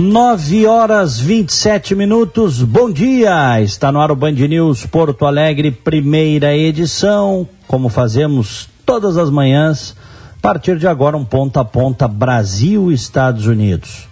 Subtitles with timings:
[0.00, 2.62] Nove horas vinte e sete minutos.
[2.62, 3.60] Bom dia.
[3.60, 7.46] Está no ar o Band News Porto Alegre, primeira edição.
[7.66, 9.94] Como fazemos todas as manhãs,
[10.38, 14.08] a partir de agora um ponta a ponta Brasil Estados Unidos.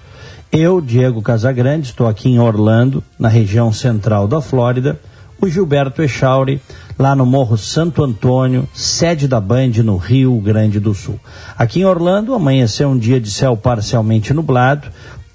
[0.53, 5.01] Eu, Diego Casagrande, estou aqui em Orlando, na região central da Flórida.
[5.41, 6.61] O Gilberto Echauri,
[6.99, 11.19] lá no Morro Santo Antônio, sede da Band no Rio Grande do Sul.
[11.57, 14.89] Aqui em Orlando, amanheceu um dia de céu parcialmente nublado,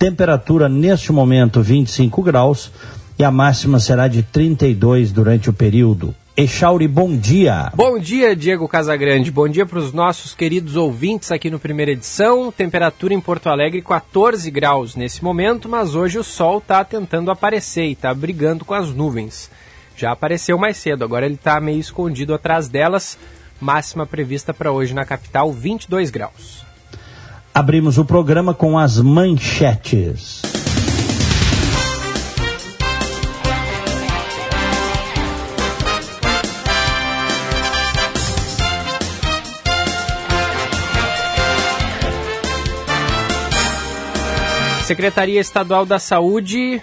[0.03, 2.69] Temperatura neste momento 25 graus
[3.17, 6.13] e a máxima será de 32 durante o período.
[6.35, 7.71] Echauri, bom dia.
[7.73, 9.31] Bom dia, Diego Casagrande.
[9.31, 12.51] Bom dia para os nossos queridos ouvintes aqui no primeira edição.
[12.51, 17.85] Temperatura em Porto Alegre 14 graus nesse momento, mas hoje o sol está tentando aparecer
[17.85, 19.49] e está brigando com as nuvens.
[19.95, 23.17] Já apareceu mais cedo, agora ele está meio escondido atrás delas.
[23.57, 26.72] Máxima prevista para hoje na capital 22 graus.
[27.55, 30.41] Abrimos o programa com as manchetes.
[44.83, 46.81] Secretaria Estadual da Saúde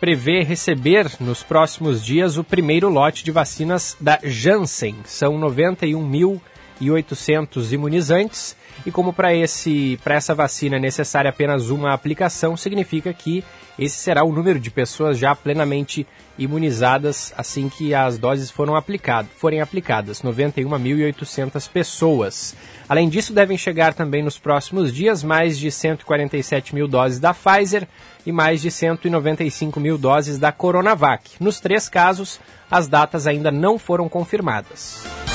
[0.00, 4.96] prevê receber nos próximos dias o primeiro lote de vacinas da Janssen.
[5.04, 8.56] São 91.800 imunizantes
[8.86, 13.44] e como para esse para essa vacina é necessária apenas uma aplicação, significa que
[13.78, 19.30] esse será o número de pessoas já plenamente imunizadas assim que as doses foram aplicadas,
[19.36, 22.56] forem aplicadas, 91.800 pessoas.
[22.88, 27.86] Além disso, devem chegar também nos próximos dias mais de 147 mil doses da Pfizer
[28.24, 31.30] e mais de 195 mil doses da Coronavac.
[31.40, 35.27] Nos três casos, as datas ainda não foram confirmadas.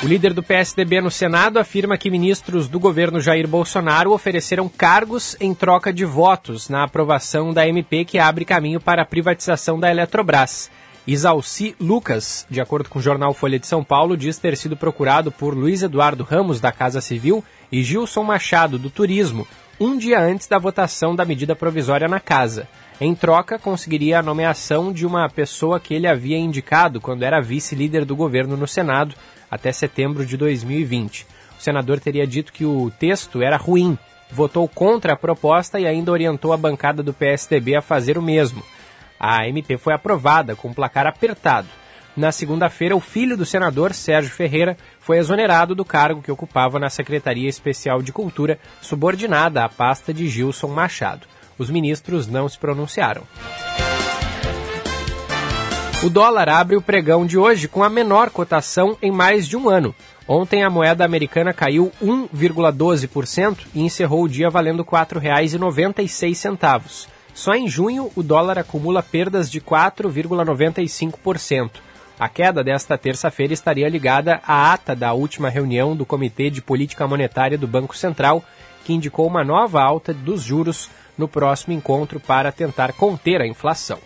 [0.00, 5.36] O líder do PSDB no Senado afirma que ministros do governo Jair Bolsonaro ofereceram cargos
[5.40, 9.90] em troca de votos na aprovação da MP que abre caminho para a privatização da
[9.90, 10.70] Eletrobras.
[11.04, 15.32] Isalci Lucas, de acordo com o jornal Folha de São Paulo, diz ter sido procurado
[15.32, 17.42] por Luiz Eduardo Ramos, da Casa Civil,
[17.72, 19.48] e Gilson Machado, do Turismo,
[19.80, 22.68] um dia antes da votação da medida provisória na casa.
[23.00, 28.04] Em troca, conseguiria a nomeação de uma pessoa que ele havia indicado quando era vice-líder
[28.04, 29.14] do governo no Senado,
[29.50, 31.26] até setembro de 2020.
[31.58, 33.98] O senador teria dito que o texto era ruim,
[34.30, 38.62] votou contra a proposta e ainda orientou a bancada do PSDB a fazer o mesmo.
[39.18, 41.68] A MP foi aprovada com placar apertado.
[42.16, 46.90] Na segunda-feira, o filho do senador, Sérgio Ferreira, foi exonerado do cargo que ocupava na
[46.90, 51.26] Secretaria Especial de Cultura, subordinada à pasta de Gilson Machado.
[51.56, 53.22] Os ministros não se pronunciaram.
[56.00, 59.68] O dólar abre o pregão de hoje com a menor cotação em mais de um
[59.68, 59.92] ano.
[60.28, 67.08] Ontem a moeda americana caiu 1,12% e encerrou o dia valendo R$ 4,96.
[67.34, 71.70] Só em junho o dólar acumula perdas de 4,95%.
[72.16, 77.08] A queda desta terça-feira estaria ligada à ata da última reunião do Comitê de Política
[77.08, 78.44] Monetária do Banco Central,
[78.84, 83.98] que indicou uma nova alta dos juros no próximo encontro para tentar conter a inflação.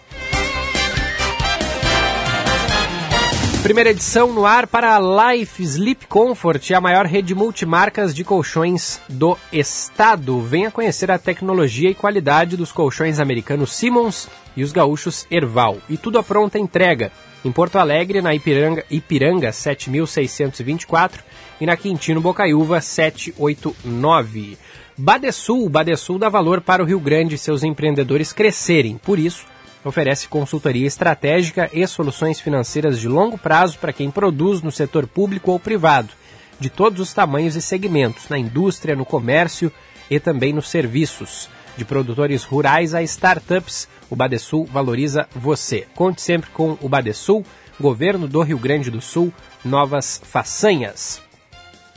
[3.62, 9.00] Primeira edição no ar para a Life Sleep Comfort, a maior rede multimarcas de colchões
[9.09, 10.41] do estado.
[10.41, 15.78] Venha conhecer a tecnologia e qualidade dos colchões americanos Simmons e os gaúchos Erval.
[15.89, 17.12] E tudo à pronta entrega.
[17.45, 21.23] Em Porto Alegre, na Ipiranga, Ipiranga 7624
[21.61, 24.59] e na Quintino Bocaiúva 789.
[24.99, 28.99] Badesul, Badesul dá valor para o Rio Grande e seus empreendedores crescerem.
[28.99, 29.47] Por isso,
[29.84, 35.50] oferece consultoria estratégica e soluções financeiras de longo prazo para quem produz no setor público
[35.50, 36.11] ou privado,
[36.58, 39.73] de todos os tamanhos e segmentos, na indústria, no comércio
[40.11, 41.49] e também nos serviços.
[41.76, 45.87] De produtores rurais a startups, o Badesul valoriza você.
[45.94, 47.44] Conte sempre com o Badesul,
[47.81, 49.32] governo do Rio Grande do Sul,
[49.64, 51.20] novas façanhas.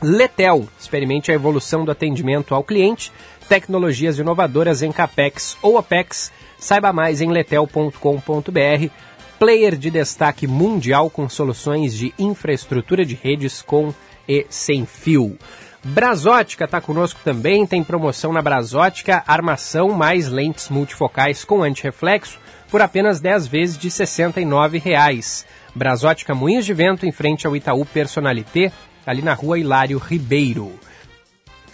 [0.02, 3.12] Letel, experimente a evolução do atendimento ao cliente,
[3.48, 8.90] tecnologias inovadoras em CAPEX ou OPEX, Saiba mais em letel.com.br.
[9.38, 13.94] Player de destaque mundial com soluções de infraestrutura de redes com
[14.28, 15.38] e sem fio.
[15.84, 22.40] Brasótica está conosco também, tem promoção na Brasótica, armação mais lentes multifocais com antirreflexo
[22.72, 25.46] por apenas 10 vezes de R$ 69,00.
[25.76, 28.72] Brasótica Moinhos de Vento, em frente ao Itaú Personalité,
[29.06, 30.74] ali na rua Hilário Ribeiro.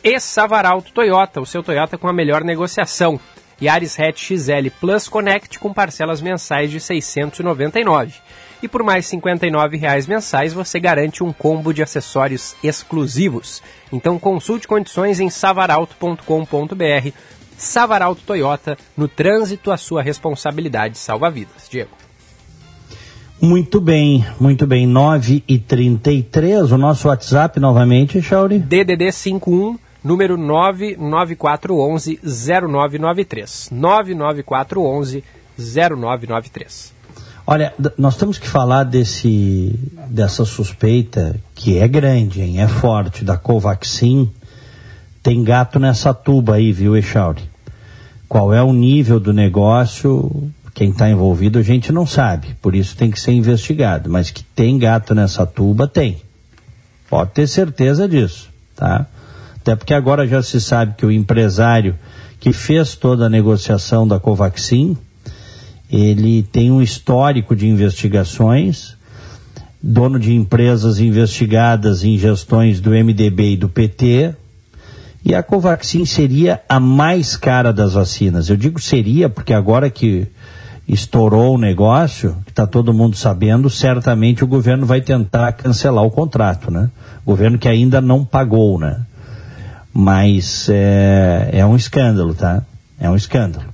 [0.04, 3.20] E Savaralto Toyota, o seu Toyota com a melhor negociação.
[3.62, 8.14] Yaris Hatch XL Plus Connect com parcelas mensais de 699.
[8.64, 13.62] E por mais R$ 59,00 mensais você garante um combo de acessórios exclusivos.
[13.92, 17.12] Então consulte condições em savaralto.com.br.
[17.58, 21.68] Savaralto Toyota, no trânsito a sua responsabilidade salva vidas.
[21.70, 21.92] Diego.
[23.40, 24.86] Muito bem, muito bem.
[24.86, 28.60] 9 e 33 o nosso WhatsApp novamente, Chauri.
[28.60, 33.70] DDD 51 número 99411 0993.
[33.72, 35.24] 99411
[35.58, 36.94] 0993.
[37.46, 39.78] Olha, nós temos que falar desse,
[40.08, 42.62] dessa suspeita que é grande, hein?
[42.62, 44.32] é forte, da Covaxin.
[45.24, 47.50] Tem gato nessa tuba aí, viu, Echauri?
[48.28, 50.50] Qual é o nível do negócio?
[50.74, 54.10] Quem está envolvido a gente não sabe, por isso tem que ser investigado.
[54.10, 56.22] Mas que tem gato nessa tuba, tem.
[57.10, 59.06] Pode ter certeza disso, tá?
[59.62, 61.96] Até porque agora já se sabe que o empresário
[62.40, 64.98] que fez toda a negociação da Covaxin,
[65.92, 68.98] ele tem um histórico de investigações,
[69.82, 74.34] dono de empresas investigadas em gestões do MDB e do PT,
[75.24, 78.50] e a Covaxin seria a mais cara das vacinas.
[78.50, 80.28] Eu digo seria porque agora que
[80.88, 86.10] estourou o negócio, que está todo mundo sabendo, certamente o governo vai tentar cancelar o
[86.10, 86.90] contrato, né?
[87.24, 89.06] Governo que ainda não pagou, né?
[89.94, 92.64] Mas é, é um escândalo, tá?
[93.00, 93.66] É um escândalo.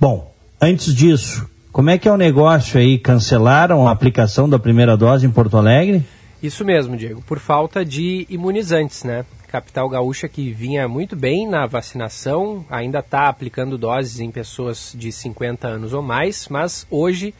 [0.00, 2.98] Bom, antes disso, como é que é o negócio aí?
[2.98, 6.04] Cancelaram a aplicação da primeira dose em Porto Alegre?
[6.42, 9.24] Isso mesmo, Diego, por falta de imunizantes, né?
[9.50, 15.10] Capital Gaúcha que vinha muito bem na vacinação, ainda está aplicando doses em pessoas de
[15.10, 17.34] 50 anos ou mais, mas hoje,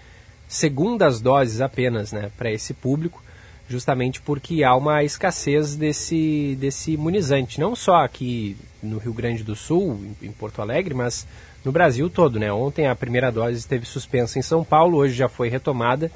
[0.49, 3.23] segundas doses apenas, né, para esse público
[3.70, 9.55] justamente porque há uma escassez desse, desse imunizante, não só aqui no Rio Grande do
[9.55, 11.25] Sul, em Porto Alegre, mas
[11.64, 12.40] no Brasil todo.
[12.40, 12.52] Né?
[12.52, 16.11] Ontem a primeira dose esteve suspensa em São Paulo, hoje já foi retomada.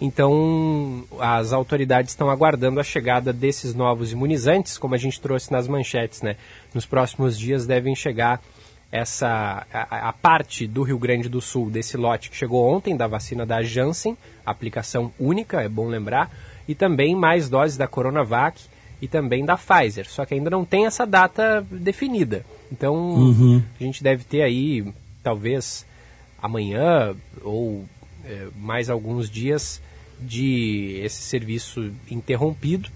[0.00, 5.68] Então, as autoridades estão aguardando a chegada desses novos imunizantes, como a gente trouxe nas
[5.68, 6.36] manchetes, né?
[6.74, 8.42] Nos próximos dias devem chegar
[8.90, 13.06] essa a, a, parte do Rio Grande do Sul desse lote que chegou ontem da
[13.06, 16.30] vacina da Janssen, aplicação única, é bom lembrar
[16.68, 18.60] e também mais doses da Coronavac
[19.00, 20.08] e também da Pfizer.
[20.08, 22.44] Só que ainda não tem essa data definida.
[22.70, 23.62] Então uhum.
[23.78, 24.92] a gente deve ter aí,
[25.22, 25.86] talvez
[26.40, 27.84] amanhã ou
[28.24, 29.80] é, mais alguns dias
[30.20, 32.88] de esse serviço interrompido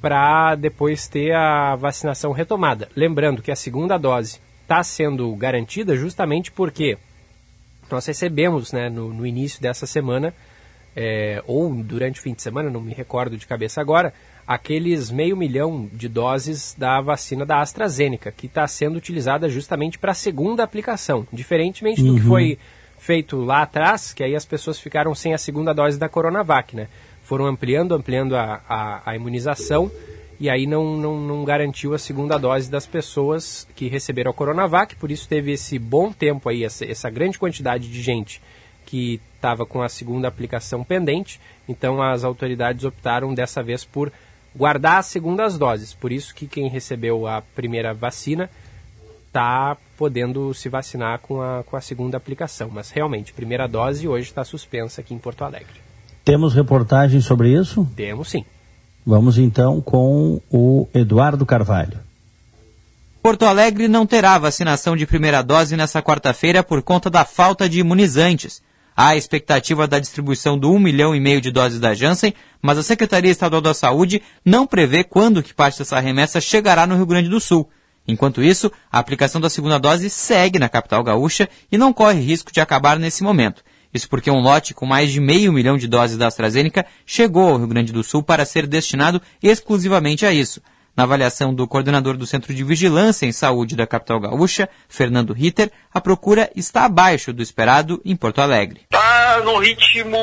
[0.00, 2.88] para depois ter a vacinação retomada.
[2.96, 6.96] Lembrando que a segunda dose está sendo garantida justamente porque
[7.90, 10.32] nós recebemos né, no, no início dessa semana
[10.94, 14.12] é, ou durante o fim de semana, não me recordo de cabeça agora,
[14.46, 20.12] aqueles meio milhão de doses da vacina da AstraZeneca, que está sendo utilizada justamente para
[20.12, 22.08] a segunda aplicação, diferentemente uhum.
[22.08, 22.28] do que uhum.
[22.28, 22.58] foi
[22.98, 26.88] feito lá atrás, que aí as pessoas ficaram sem a segunda dose da Coronavac, né?
[27.22, 29.90] Foram ampliando, ampliando a, a, a imunização
[30.40, 34.96] e aí não, não, não, garantiu a segunda dose das pessoas que receberam a Coronavac,
[34.96, 38.40] por isso teve esse bom tempo aí, essa, essa grande quantidade de gente
[38.86, 44.12] que estava com a segunda aplicação pendente, então as autoridades optaram dessa vez por
[44.54, 45.94] guardar as segundas doses.
[45.94, 48.50] Por isso que quem recebeu a primeira vacina
[49.26, 52.68] está podendo se vacinar com a, com a segunda aplicação.
[52.72, 55.80] Mas realmente, primeira dose hoje está suspensa aqui em Porto Alegre.
[56.24, 57.88] Temos reportagem sobre isso?
[57.96, 58.44] Temos sim.
[59.06, 61.98] Vamos então com o Eduardo Carvalho.
[63.22, 67.78] Porto Alegre não terá vacinação de primeira dose nessa quarta-feira por conta da falta de
[67.80, 68.62] imunizantes.
[68.96, 72.78] Há a expectativa da distribuição do 1 milhão e meio de doses da Janssen, mas
[72.78, 77.06] a Secretaria Estadual da Saúde não prevê quando que parte dessa remessa chegará no Rio
[77.06, 77.70] Grande do Sul.
[78.06, 82.52] Enquanto isso, a aplicação da segunda dose segue na capital gaúcha e não corre risco
[82.52, 83.62] de acabar nesse momento.
[83.92, 87.58] Isso porque um lote com mais de meio milhão de doses da AstraZeneca chegou ao
[87.58, 90.60] Rio Grande do Sul para ser destinado exclusivamente a isso.
[91.00, 95.72] Na avaliação do coordenador do Centro de Vigilância em Saúde da capital gaúcha, Fernando Ritter,
[95.94, 98.82] a procura está abaixo do esperado em Porto Alegre.
[98.92, 100.18] Está num ritmo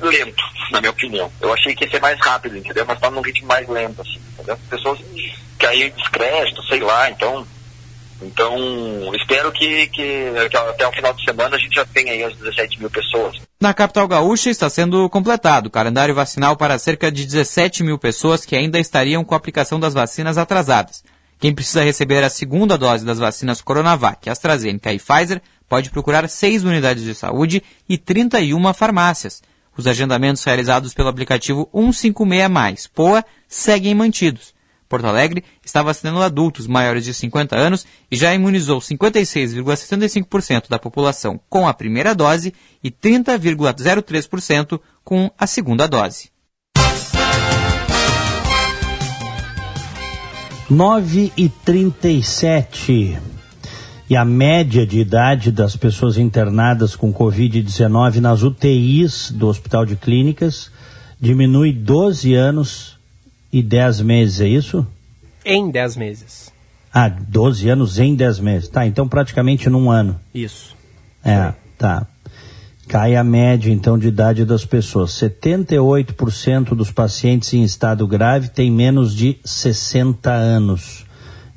[0.00, 1.28] lento, na minha opinião.
[1.40, 2.84] Eu achei que ia ser mais rápido, entendeu?
[2.86, 4.56] Mas está num ritmo mais lento, assim, entendeu?
[4.70, 5.00] Pessoas
[5.58, 7.44] caíram descrédito, sei lá, então
[8.22, 8.56] então,
[9.14, 12.34] espero que, que, que, até o final de semana a gente já tenha aí as
[12.36, 13.36] 17 mil pessoas.
[13.60, 18.44] Na capital gaúcha está sendo completado o calendário vacinal para cerca de 17 mil pessoas
[18.44, 21.04] que ainda estariam com a aplicação das vacinas atrasadas.
[21.38, 26.64] Quem precisa receber a segunda dose das vacinas Coronavac, AstraZeneca e Pfizer pode procurar seis
[26.64, 29.42] unidades de saúde e 31 farmácias.
[29.76, 34.55] Os agendamentos realizados pelo aplicativo 156 Poa seguem mantidos.
[34.88, 41.40] Porto Alegre está vacinando adultos maiores de 50 anos e já imunizou 56,75% da população
[41.48, 46.30] com a primeira dose e 30,03% com a segunda dose.
[50.68, 53.18] 9 e 37
[54.08, 59.96] e a média de idade das pessoas internadas com Covid-19 nas UTIs do Hospital de
[59.96, 60.70] Clínicas
[61.20, 62.95] diminui 12 anos
[63.52, 64.86] e 10 meses, é isso?
[65.44, 66.52] Em 10 meses.
[66.92, 68.68] Ah, 12 anos em 10 meses.
[68.68, 70.18] Tá, então praticamente num ano.
[70.34, 70.74] Isso.
[71.24, 72.06] É, tá.
[72.88, 75.10] Cai a média, então, de idade das pessoas.
[75.12, 81.04] 78% dos pacientes em estado grave têm menos de 60 anos.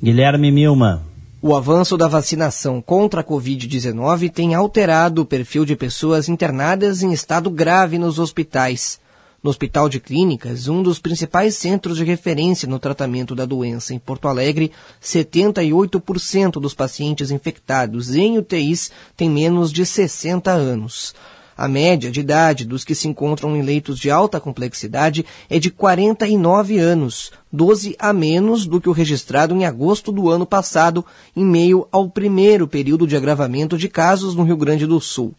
[0.02, 1.02] Guilherme Milma.
[1.40, 7.12] O avanço da vacinação contra a Covid-19 tem alterado o perfil de pessoas internadas em
[7.12, 9.00] estado grave nos hospitais.
[9.42, 13.98] No Hospital de Clínicas, um dos principais centros de referência no tratamento da doença em
[13.98, 14.70] Porto Alegre,
[15.02, 21.14] 78% dos pacientes infectados em UTIs têm menos de 60 anos.
[21.56, 25.70] A média de idade dos que se encontram em leitos de alta complexidade é de
[25.70, 31.02] 49 anos, 12 a menos do que o registrado em agosto do ano passado,
[31.34, 35.34] em meio ao primeiro período de agravamento de casos no Rio Grande do Sul.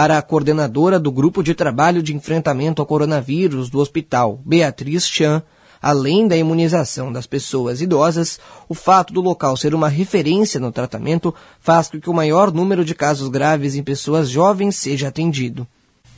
[0.00, 5.42] Para a coordenadora do Grupo de Trabalho de Enfrentamento ao Coronavírus do hospital, Beatriz Chan,
[5.78, 11.34] além da imunização das pessoas idosas, o fato do local ser uma referência no tratamento
[11.60, 15.68] faz com que o maior número de casos graves em pessoas jovens seja atendido.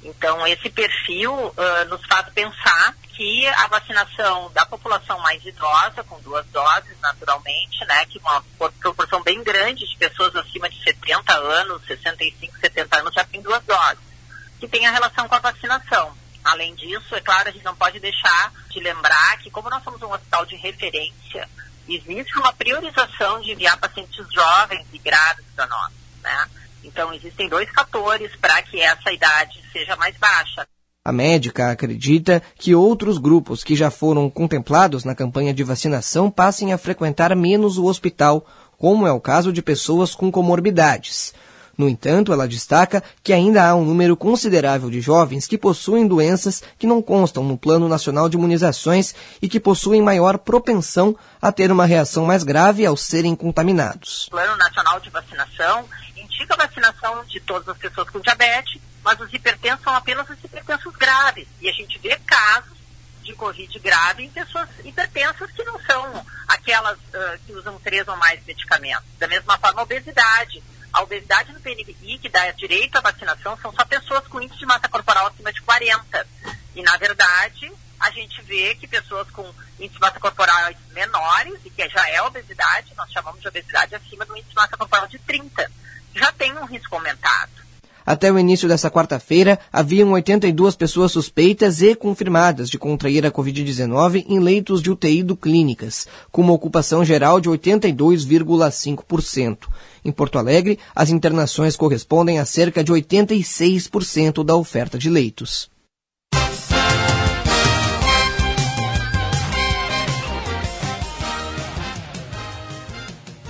[0.04, 6.21] Então, esse perfil uh, nos faz pensar que a vacinação da população mais idosa, com
[6.21, 8.42] duas doses, naturalmente, né, que uma
[8.81, 13.62] proporção bem grande de pessoas acima de 70 anos, 65, 70 anos já tem duas
[13.64, 14.04] doses,
[14.59, 16.16] que tem a relação com a vacinação.
[16.45, 20.02] Além disso, é claro, a gente não pode deixar de lembrar que, como nós somos
[20.02, 21.49] um hospital de referência,
[21.88, 25.92] existe uma priorização de enviar pacientes jovens e grávidos para nós,
[26.23, 26.49] né?
[26.83, 30.66] Então, existem dois fatores para que essa idade seja mais baixa.
[31.04, 36.73] A médica acredita que outros grupos que já foram contemplados na campanha de vacinação passem
[36.73, 38.47] a frequentar menos o hospital,
[38.78, 41.35] como é o caso de pessoas com comorbidades.
[41.76, 46.62] No entanto, ela destaca que ainda há um número considerável de jovens que possuem doenças
[46.78, 51.73] que não constam no Plano Nacional de Imunizações e que possuem maior propensão a ter
[51.73, 54.28] uma reação mais grave ao serem contaminados.
[54.28, 55.85] O Plano Nacional de Vacinação
[56.16, 60.42] indica a vacinação de todas as pessoas com diabetes, mas os hipertensos são apenas os
[60.42, 61.49] hipertensos graves.
[61.61, 62.73] E a gente vê casos
[63.23, 68.16] de Covid grave em pessoas hipertensas que não são aquelas uh, que usam três ou
[68.16, 69.04] mais medicamentos.
[69.18, 70.62] Da mesma forma, a obesidade.
[70.92, 74.66] A obesidade no PNI, que dá direito à vacinação, são só pessoas com índice de
[74.66, 76.26] massa corporal acima de 40.
[76.75, 79.42] E, na verdade, a gente vê que pessoas com
[79.78, 84.26] índice de massa corporal menores, e que já é obesidade, nós chamamos de obesidade acima
[84.26, 85.71] do índice de massa corporal de 30,
[86.14, 87.52] já tem um risco aumentado.
[88.04, 94.26] Até o início dessa quarta-feira, haviam 82 pessoas suspeitas e confirmadas de contrair a Covid-19
[94.28, 99.59] em leitos de UTI do Clínicas, com uma ocupação geral de 82,5%.
[100.04, 105.71] Em Porto Alegre, as internações correspondem a cerca de 86% da oferta de leitos.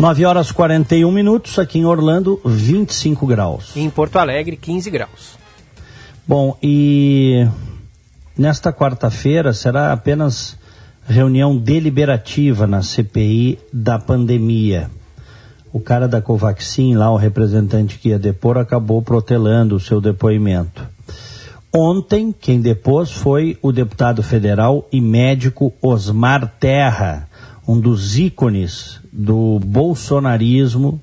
[0.03, 3.71] 9 horas 41 minutos, aqui em Orlando, 25 graus.
[3.77, 5.39] E em Porto Alegre, 15 graus.
[6.27, 7.47] Bom, e
[8.37, 10.59] nesta quarta-feira será apenas
[11.07, 14.91] reunião deliberativa na CPI da pandemia.
[15.73, 20.85] O cara da Covaxin, lá o representante que ia depor, acabou protelando o seu depoimento.
[21.73, 27.29] Ontem, quem depôs foi o deputado federal e médico Osmar Terra,
[27.69, 31.01] um dos ícones do bolsonarismo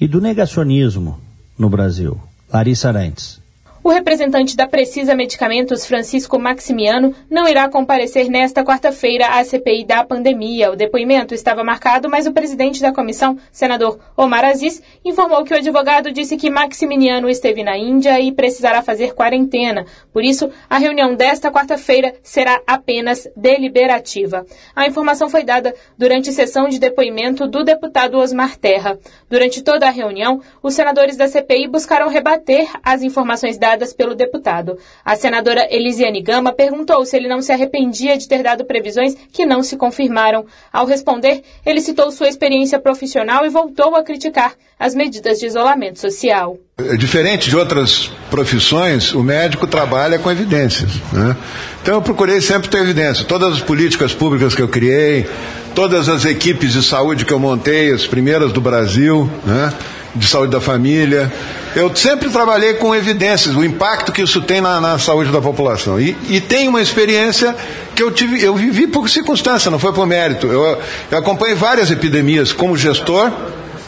[0.00, 1.20] e do negacionismo
[1.58, 2.18] no Brasil.
[2.50, 3.43] Larissa Arantes.
[3.84, 10.02] O representante da Precisa Medicamentos, Francisco Maximiano, não irá comparecer nesta quarta-feira à CPI da
[10.02, 10.72] pandemia.
[10.72, 15.56] O depoimento estava marcado, mas o presidente da comissão, senador Omar Aziz, informou que o
[15.58, 19.84] advogado disse que Maximiano esteve na Índia e precisará fazer quarentena.
[20.14, 24.46] Por isso, a reunião desta quarta-feira será apenas deliberativa.
[24.74, 28.98] A informação foi dada durante sessão de depoimento do deputado Osmar Terra.
[29.28, 34.78] Durante toda a reunião, os senadores da CPI buscaram rebater as informações dadas pelo deputado.
[35.04, 39.44] A senadora Elisiane Gama perguntou se ele não se arrependia de ter dado previsões que
[39.44, 40.46] não se confirmaram.
[40.72, 45.98] Ao responder, ele citou sua experiência profissional e voltou a criticar as medidas de isolamento
[45.98, 46.58] social.
[46.76, 50.90] É diferente de outras profissões, o médico trabalha com evidências.
[51.12, 51.36] Né?
[51.82, 53.24] Então eu procurei sempre ter evidência.
[53.24, 55.26] Todas as políticas públicas que eu criei,
[55.74, 59.72] todas as equipes de saúde que eu montei, as primeiras do Brasil, né?
[60.14, 61.32] De saúde da família.
[61.74, 66.00] Eu sempre trabalhei com evidências, o impacto que isso tem na, na saúde da população.
[66.00, 67.54] E, e tem uma experiência
[67.94, 70.46] que eu, tive, eu vivi por circunstância, não foi por mérito.
[70.46, 70.78] Eu,
[71.10, 73.32] eu acompanhei várias epidemias como gestor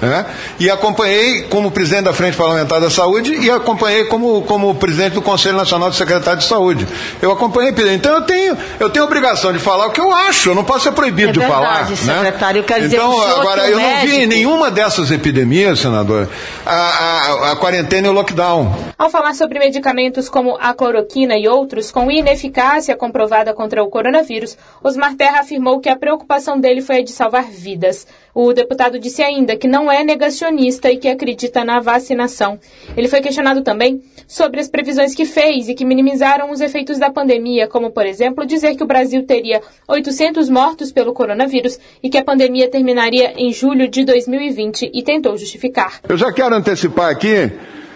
[0.01, 0.27] né?
[0.59, 5.23] E acompanhei como presidente da Frente Parlamentar da Saúde e acompanhei como, como presidente do
[5.23, 6.87] Conselho Nacional de Secretário de Saúde.
[7.21, 10.55] Eu acompanhei, então eu tenho, eu tenho obrigação de falar o que eu acho, eu
[10.55, 11.89] não posso ser proibido é de verdade, falar.
[11.89, 11.97] Né?
[11.97, 12.69] Secretário, né?
[12.69, 14.07] quer dizer, então, agora, eu médico...
[14.07, 16.29] não vi em nenhuma dessas epidemias, senador,
[16.65, 18.75] a, a, a quarentena e o lockdown.
[18.99, 24.57] Ao falar sobre medicamentos como a cloroquina e outros com ineficácia comprovada contra o coronavírus,
[24.83, 28.07] Osmar Terra afirmou que a preocupação dele foi a de salvar vidas.
[28.39, 32.59] O deputado disse ainda que não é negacionista e que acredita na vacinação.
[32.95, 37.09] Ele foi questionado também sobre as previsões que fez e que minimizaram os efeitos da
[37.09, 42.19] pandemia, como, por exemplo, dizer que o Brasil teria 800 mortos pelo coronavírus e que
[42.19, 46.03] a pandemia terminaria em julho de 2020 e tentou justificar.
[46.07, 47.51] Eu já quero antecipar aqui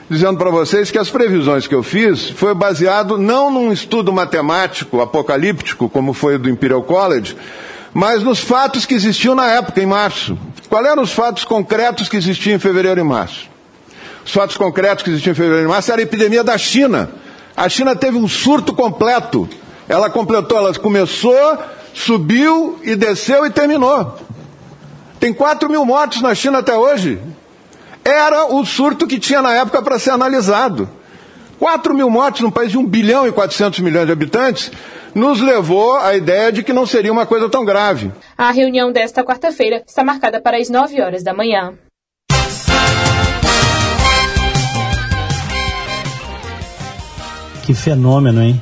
[0.08, 5.02] dizendo para vocês que as previsões que eu fiz foi baseado não num estudo matemático
[5.02, 7.36] apocalíptico como foi o do Imperial College,
[7.92, 10.38] mas nos fatos que existiam na época, em março.
[10.68, 13.48] Quais eram os fatos concretos que existiam em fevereiro e março?
[14.24, 17.10] Os fatos concretos que existiam em fevereiro e março era a epidemia da China.
[17.56, 19.48] A China teve um surto completo.
[19.88, 21.58] Ela completou, ela começou,
[21.92, 24.18] subiu e desceu e terminou.
[25.18, 27.20] Tem 4 mil mortes na China até hoje.
[28.04, 30.88] Era o surto que tinha na época para ser analisado.
[31.60, 34.72] 4 mil mortes num país de 1 bilhão e 400 milhões de habitantes
[35.14, 38.10] nos levou à ideia de que não seria uma coisa tão grave.
[38.38, 41.74] A reunião desta quarta-feira está marcada para as 9 horas da manhã.
[47.66, 48.60] Que fenômeno, hein?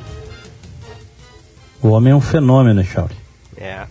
[1.81, 3.15] O homem é um fenômeno, Chauri.
[3.55, 3.85] É.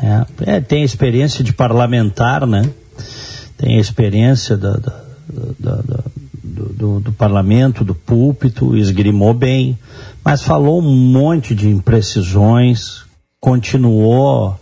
[0.00, 0.26] é.
[0.46, 2.70] É, tem experiência de parlamentar, né?
[3.56, 5.02] Tem experiência da, da,
[5.58, 6.04] da, da
[6.58, 9.78] do, do, parlamento, do púlpito, esgrimou bem,
[10.24, 13.02] mas falou um monte de imprecisões,
[13.40, 14.58] continuou,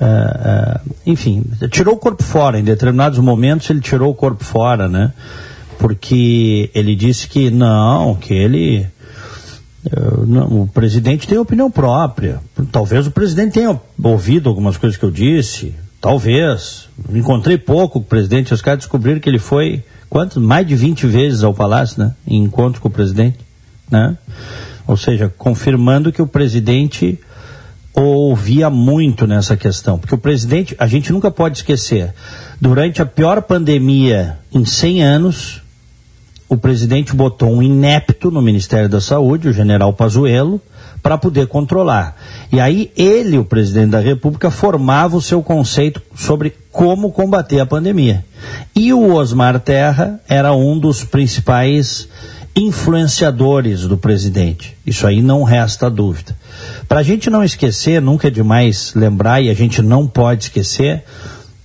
[0.00, 2.58] é, é, enfim, tirou o corpo fora.
[2.58, 5.12] Em determinados momentos ele tirou o corpo fora, né?
[5.78, 8.86] Porque ele disse que não, que ele.
[10.26, 12.40] Não, o presidente tem opinião própria.
[12.72, 15.74] Talvez o presidente tenha ouvido algumas coisas que eu disse.
[16.00, 16.88] Talvez.
[17.10, 18.54] Encontrei pouco o presidente.
[18.54, 19.82] Os caras descobriram que ele foi
[20.14, 20.40] quantos?
[20.40, 22.14] Mais de 20 vezes ao Palácio, né?
[22.24, 23.36] Em encontro com o presidente,
[23.90, 24.16] né?
[24.86, 27.18] Ou seja, confirmando que o presidente
[27.92, 29.98] ouvia muito nessa questão.
[29.98, 32.14] Porque o presidente, a gente nunca pode esquecer,
[32.60, 35.62] durante a pior pandemia em 100 anos,
[36.48, 40.60] o presidente botou um inepto no Ministério da Saúde, o general Pazuello,
[41.04, 42.16] para poder controlar.
[42.50, 47.66] E aí ele, o presidente da República, formava o seu conceito sobre como combater a
[47.66, 48.24] pandemia.
[48.74, 52.08] E o Osmar Terra era um dos principais
[52.56, 54.78] influenciadores do presidente.
[54.86, 56.34] Isso aí não resta dúvida.
[56.88, 61.04] Para a gente não esquecer, nunca é demais lembrar e a gente não pode esquecer,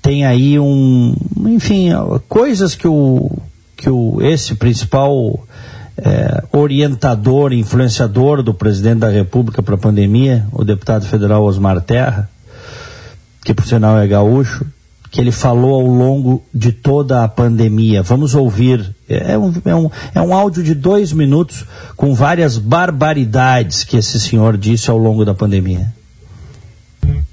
[0.02, 1.92] tem aí um, enfim,
[2.28, 3.32] coisas que o
[3.78, 5.40] que o esse principal
[6.04, 12.30] é, orientador, influenciador do presidente da República para a pandemia, o deputado federal Osmar Terra,
[13.44, 14.66] que por sinal é gaúcho,
[15.12, 18.04] que ele falou ao longo de toda a pandemia.
[18.04, 18.96] Vamos ouvir.
[19.08, 24.20] É um, é um, é um áudio de dois minutos com várias barbaridades que esse
[24.20, 25.92] senhor disse ao longo da pandemia.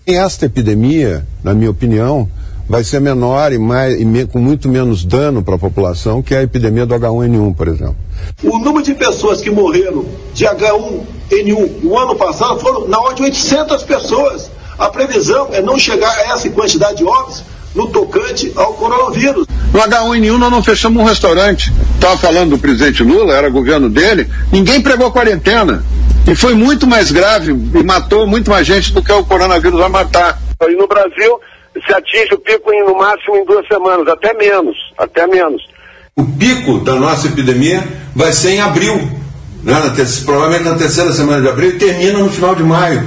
[0.07, 2.29] Esta epidemia, na minha opinião,
[2.69, 6.35] vai ser menor e, mais, e me, com muito menos dano para a população que
[6.35, 7.97] a epidemia do H1N1, por exemplo.
[8.43, 13.39] O número de pessoas que morreram de H1N1 no ano passado foram na ordem de
[13.39, 14.51] 800 pessoas.
[14.79, 17.43] A previsão é não chegar a essa quantidade de óbitos
[17.75, 19.47] no tocante ao coronavírus.
[19.73, 21.73] No H1N1 nós não fechamos um restaurante.
[21.95, 25.85] Estava falando do presidente Lula, era governo dele, ninguém pregou quarentena.
[26.27, 29.89] E foi muito mais grave e matou muito mais gente do que o coronavírus vai
[29.89, 30.41] matar.
[30.61, 31.39] E no Brasil
[31.85, 35.63] se atinge o pico em, no máximo em duas semanas, até menos, até menos.
[36.17, 37.85] O pico da nossa epidemia
[38.15, 38.97] vai ser em abril,
[39.63, 39.75] né?
[39.75, 39.91] na
[40.25, 43.07] provavelmente na terceira semana de abril e termina no final de maio.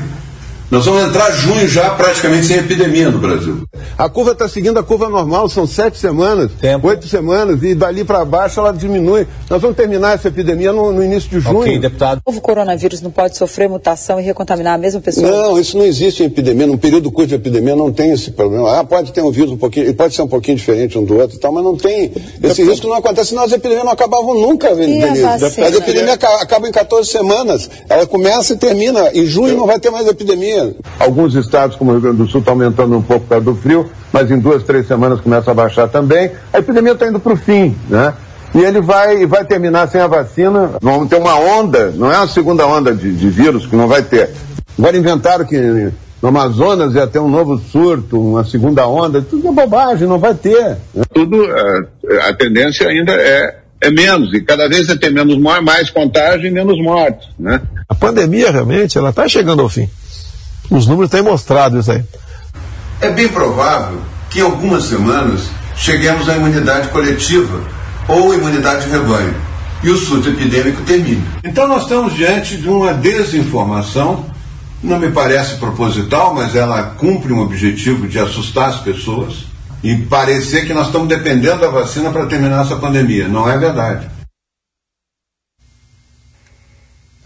[0.71, 3.63] Nós vamos entrar junho já praticamente sem epidemia no Brasil.
[3.97, 6.87] A curva está seguindo a curva normal, são sete semanas, Tempo.
[6.87, 9.25] oito semanas, e dali para baixo ela diminui.
[9.49, 11.61] Nós vamos terminar essa epidemia no, no início de junho.
[11.61, 12.21] Ok, deputado.
[12.23, 15.27] O novo coronavírus não pode sofrer mutação e recontaminar a mesma pessoa?
[15.29, 16.67] Não, isso não existe em epidemia.
[16.67, 18.79] Num período curto de epidemia não tem esse problema.
[18.79, 21.17] Ah, pode ter um vírus um pouquinho, ele pode ser um pouquinho diferente um do
[21.17, 22.11] outro e tal, mas não tem.
[22.43, 25.23] Esse risco não acontece, senão as epidemias não acabavam nunca, Denise.
[25.25, 27.67] As epidemias aca- acabam em 14 semanas.
[27.89, 29.09] Ela começa e termina.
[29.15, 30.58] Em junho não vai ter mais epidemia.
[30.99, 33.55] Alguns estados, como o Rio Grande do Sul, estão aumentando um pouco por causa do
[33.55, 36.31] frio, mas em duas, três semanas começa a baixar também.
[36.53, 38.13] A epidemia está indo para o fim, né?
[38.53, 40.71] E ele vai, vai terminar sem a vacina.
[40.81, 44.01] Vamos ter uma onda, não é uma segunda onda de, de vírus que não vai
[44.01, 44.31] ter.
[44.77, 45.91] Agora inventaram que
[46.21, 49.21] no Amazonas ia ter um novo surto, uma segunda onda.
[49.21, 50.77] Tudo é bobagem, não vai ter.
[51.13, 51.83] tudo, eh,
[52.27, 56.47] a tendência ainda é, é menos, e cada vez vai ter menos, mor- mais contágio
[56.47, 57.61] e menos mortes, né?
[57.87, 59.87] A pandemia realmente ela está chegando ao fim.
[60.69, 62.03] Os números têm mostrado isso aí.
[63.01, 67.61] É bem provável que em algumas semanas cheguemos à imunidade coletiva
[68.07, 69.33] ou imunidade de rebanho
[69.81, 71.23] e o surto epidêmico termine.
[71.43, 74.25] Então nós estamos diante de uma desinformação,
[74.83, 79.45] não me parece proposital, mas ela cumpre um objetivo de assustar as pessoas
[79.83, 83.27] e parecer que nós estamos dependendo da vacina para terminar essa pandemia.
[83.27, 84.09] Não é verdade.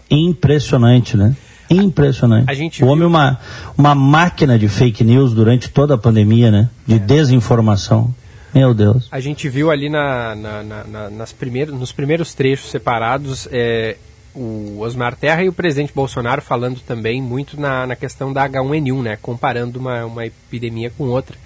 [0.08, 1.34] Impressionante, né?
[1.76, 2.50] Impressionante.
[2.50, 3.38] A gente o homem é uma,
[3.76, 6.68] uma máquina de fake news durante toda a pandemia, né?
[6.86, 8.14] De desinformação.
[8.54, 9.08] Meu Deus.
[9.10, 13.96] A gente viu ali na- na- na- nas primeiros, nos primeiros trechos separados é,
[14.34, 19.02] o Osmar Terra e o presidente Bolsonaro falando também muito na, na questão da H1N1,
[19.02, 19.18] né?
[19.20, 21.36] Comparando uma, uma epidemia com outra.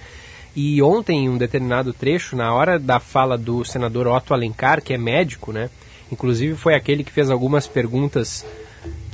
[0.56, 4.92] E ontem, em um determinado trecho, na hora da fala do senador Otto Alencar, que
[4.92, 5.70] é médico, né?
[6.10, 8.44] Inclusive foi aquele que fez algumas perguntas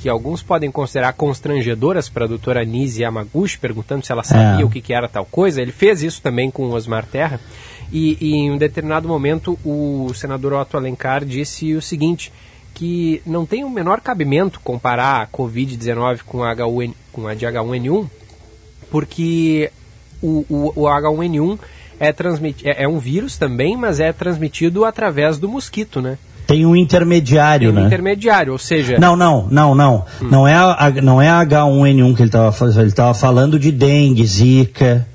[0.05, 4.65] que alguns podem considerar constrangedoras para a doutora Nise Yamaguchi, perguntando se ela sabia É.
[4.65, 5.63] o que, que era tal coisa.
[5.63, 7.41] Ele fez isso também com o Osmar Terra.
[7.91, 12.31] E, e em um determinado momento, o senador Otto Alencar disse o seguinte,
[12.75, 17.47] que não tem o menor cabimento comparar a Covid-19 com a, H1N com a de
[17.47, 18.07] H1N1,
[18.91, 19.71] porque
[20.21, 21.59] o, o, o H1N1
[21.99, 26.19] é, transmiti é, é um vírus também, mas é transmitido através do mosquito, né?
[26.47, 27.87] Tem um intermediário, Tem um né?
[27.87, 28.99] intermediário, ou seja...
[28.99, 30.05] Não, não, não, não.
[30.21, 34.27] Não é a, não é a H1N1 que ele estava ele estava falando de dengue,
[34.27, 35.07] zika,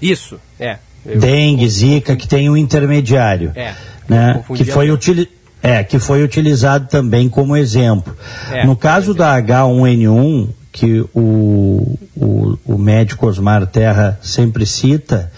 [0.00, 0.76] Isso, é.
[1.06, 3.52] Eu- dengue, zika, que tem um intermediário.
[3.54, 3.72] É,
[4.08, 4.42] né?
[4.54, 5.28] Que foi, a- utili
[5.62, 8.14] é, que foi utilizado também como exemplo.
[8.52, 15.32] É, no caso da H1N1, que o, o, o médico Osmar Terra sempre cita,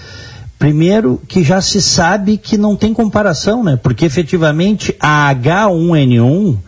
[0.61, 3.81] primeiro que já se sabe que não tem comparação, né?
[3.83, 6.59] Porque efetivamente a H1N1,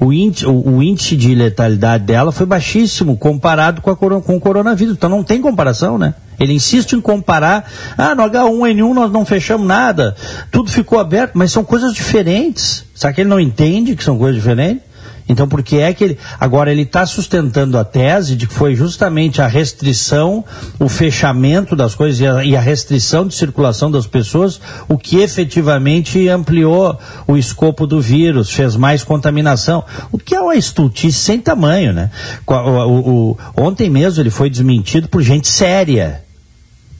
[0.00, 4.94] o índice, o, índice de letalidade dela foi baixíssimo comparado com, a, com o coronavírus.
[4.94, 6.14] Então não tem comparação, né?
[6.40, 7.70] Ele insiste em comparar.
[7.96, 10.16] Ah, no H1N1 nós não fechamos nada,
[10.50, 12.84] tudo ficou aberto, mas são coisas diferentes.
[12.96, 14.82] Será que ele não entende que são coisas diferentes?
[15.28, 16.18] Então, por que é que ele.
[16.38, 20.44] Agora, ele está sustentando a tese de que foi justamente a restrição,
[20.78, 25.18] o fechamento das coisas e a, e a restrição de circulação das pessoas o que
[25.18, 29.82] efetivamente ampliou o escopo do vírus, fez mais contaminação.
[30.12, 32.10] O que é uma estultice sem tamanho, né?
[32.46, 36.22] O- o- o- ontem mesmo ele foi desmentido por gente séria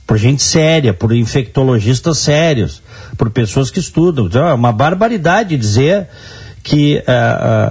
[0.05, 2.81] por gente séria, por infectologistas sérios,
[3.17, 4.27] por pessoas que estudam.
[4.27, 6.07] Então, É uma barbaridade dizer
[6.67, 7.13] que ah,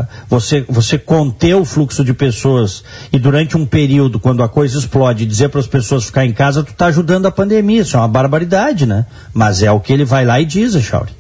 [0.01, 2.83] ah, você, você conter o fluxo de pessoas
[3.13, 6.63] e durante um período, quando a coisa explode, dizer para as pessoas ficar em casa,
[6.65, 7.83] tu está ajudando a pandemia.
[7.83, 9.05] Isso é uma barbaridade, né?
[9.35, 11.13] Mas é o que ele vai lá e diz, Chauri.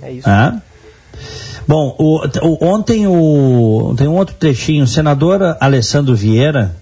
[0.00, 0.28] É isso.
[0.28, 0.60] Ah?
[1.66, 4.84] Bom, o- o- ontem o, tem um outro trechinho.
[4.84, 6.76] O senador Alessandro Vieira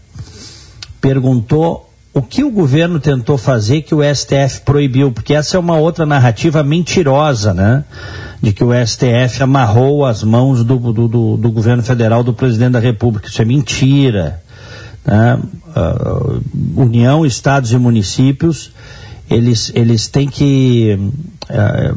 [1.00, 1.89] perguntou
[2.20, 6.04] o que o governo tentou fazer que o STF proibiu, porque essa é uma outra
[6.04, 7.84] narrativa mentirosa, né?
[8.42, 12.72] De que o STF amarrou as mãos do, do, do- do governo federal, do presidente
[12.72, 13.28] da República.
[13.28, 14.42] Isso é mentira.
[15.04, 15.38] né?
[15.74, 16.38] Ah,
[16.76, 18.70] União, estados e municípios,
[19.30, 20.98] eles, eles têm que.
[21.48, 21.92] eh,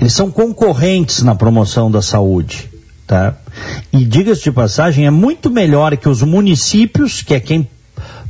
[0.00, 2.70] eles são concorrentes na promoção da saúde.
[3.06, 3.34] Tá?
[3.92, 7.68] E diga-se de passagem, é muito melhor que os municípios, que é quem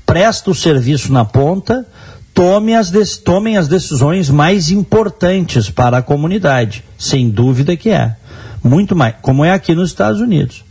[0.06, 1.84] presta o serviço na ponta,
[2.32, 6.84] tome as tomem as decisões mais importantes para a comunidade.
[6.96, 8.14] Sem dúvida que é.
[8.62, 10.64] Muito mais, como é aqui nos Estados Unidos.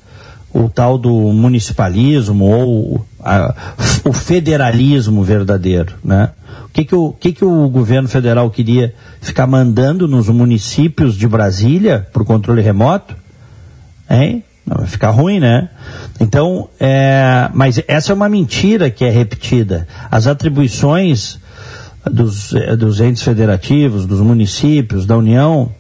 [0.54, 3.54] O tal do municipalismo ou a-
[4.06, 6.30] o federalismo verdadeiro, né?
[6.66, 11.16] O que que o, o que que o governo federal queria ficar mandando nos municípios
[11.16, 13.16] de Brasília por controle remoto?
[14.10, 14.44] Hein?
[14.66, 15.70] Vai ficar ruim, né?
[16.20, 19.88] Então, é, mas essa é uma mentira que é repetida.
[20.10, 21.40] As atribuições
[22.10, 25.72] dos, eh, dos entes federativos, dos municípios, da União,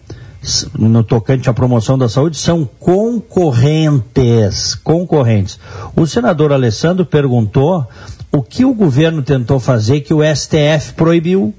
[0.77, 4.75] no tocante à promoção da saúde, são concorrentes.
[4.75, 5.59] Concorrentes.
[5.95, 7.87] O senador Alessandro perguntou
[8.31, 11.53] o que o governo tentou fazer que o STF proibiu.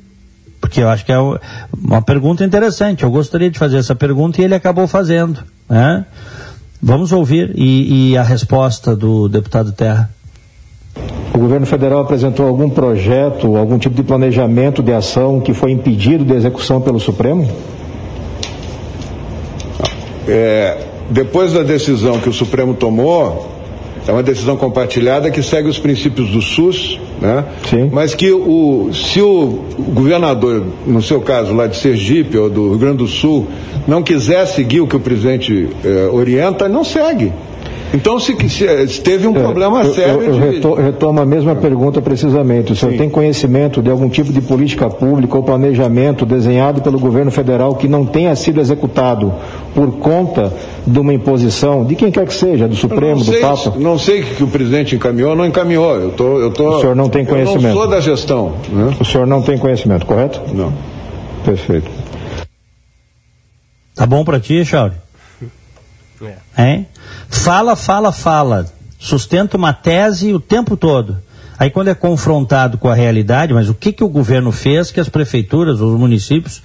[0.60, 3.02] Porque eu acho que é uma pergunta interessante.
[3.02, 5.42] Eu gostaria de fazer essa pergunta e ele acabou fazendo.
[5.68, 6.04] Né?
[6.82, 10.10] Vamos ouvir e, e a resposta do deputado Terra.
[11.34, 16.24] O governo federal apresentou algum projeto, algum tipo de planejamento de ação que foi impedido
[16.24, 17.50] de execução pelo Supremo?
[20.26, 20.78] É,
[21.10, 23.55] depois da decisão que o Supremo tomou,
[24.06, 27.44] é uma decisão compartilhada que segue os princípios do SUS, né?
[27.90, 32.78] Mas que o, se o governador, no seu caso lá de Sergipe ou do Rio
[32.78, 33.46] Grande do Sul,
[33.86, 37.32] não quiser seguir o que o presidente eh, orienta, não segue.
[37.94, 40.14] Então, se, se, se teve um problema É, eu, sério.
[40.22, 42.72] eu, eu de- reto- retomo a mesma pergunta precisamente.
[42.72, 47.30] O senhor tem conhecimento de algum tipo de política pública ou planejamento desenhado pelo governo
[47.30, 49.32] federal que não tenha sido executado
[49.74, 50.52] por conta
[50.86, 53.74] de uma imposição, de quem quer que seja, do Supremo, do Papa?
[53.78, 55.94] Não sei o que o presidente encaminhou ou não encaminhou.
[55.96, 57.62] Eu tô, eu tô, O senhor não tem Eu conhecimento?
[57.62, 58.52] não sou da gestão.
[58.68, 58.94] Né?
[59.00, 60.40] O senhor não tem conhecimento, correto?
[60.54, 60.72] Não.
[61.44, 61.88] Perfeito.
[63.94, 64.92] Tá bom pra ti, Chauri?
[66.56, 66.86] Hein?
[67.28, 68.66] Fala, fala, fala.
[68.98, 71.18] Sustenta uma tese o tempo todo.
[71.58, 75.00] Aí quando é confrontado com a realidade, mas o que, que o governo fez que
[75.00, 76.62] as prefeituras, os municípios,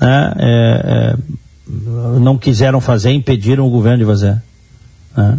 [0.00, 4.42] né, é, é, não quiseram fazer, impediram o governo de fazer?
[5.16, 5.38] né?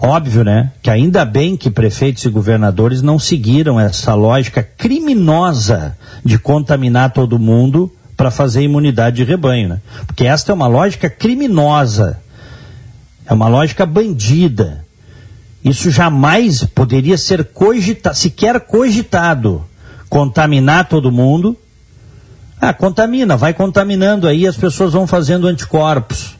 [0.00, 0.72] Óbvio, né?
[0.82, 7.38] Que ainda bem que prefeitos e governadores não seguiram essa lógica criminosa de contaminar todo
[7.38, 9.80] mundo para fazer imunidade de rebanho, né?
[10.06, 12.18] Porque esta é uma lógica criminosa,
[13.26, 14.84] é uma lógica bandida.
[15.64, 19.64] Isso jamais poderia ser cogitado, sequer cogitado,
[20.08, 21.56] contaminar todo mundo.
[22.60, 26.36] Ah, contamina, vai contaminando aí, as pessoas vão fazendo anticorpos.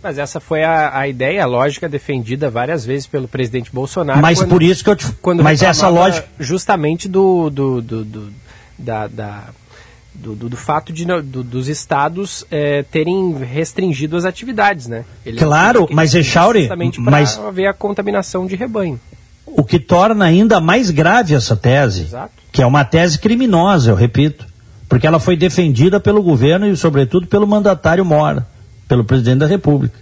[0.00, 4.20] Mas essa foi a, a ideia, a lógica defendida várias vezes pelo presidente Bolsonaro.
[4.22, 8.32] Mas por isso que eu te- quando mas essa lógica- justamente do do, do, do-
[8.78, 9.44] da, da-
[10.18, 15.04] do, do- do fato de do- dos estados eh, terem restringido as atividades, né?
[15.38, 19.00] Claro, mas, Echauri, justamente mas- haver a contaminação de rebanho.
[19.46, 22.32] O que torna ainda mais grave essa tese, Exato.
[22.52, 24.46] que é uma tese criminosa, eu repito,
[24.88, 28.46] porque ela foi defendida pelo governo e, sobretudo, pelo mandatário Mora,
[28.86, 29.98] pelo presidente da República,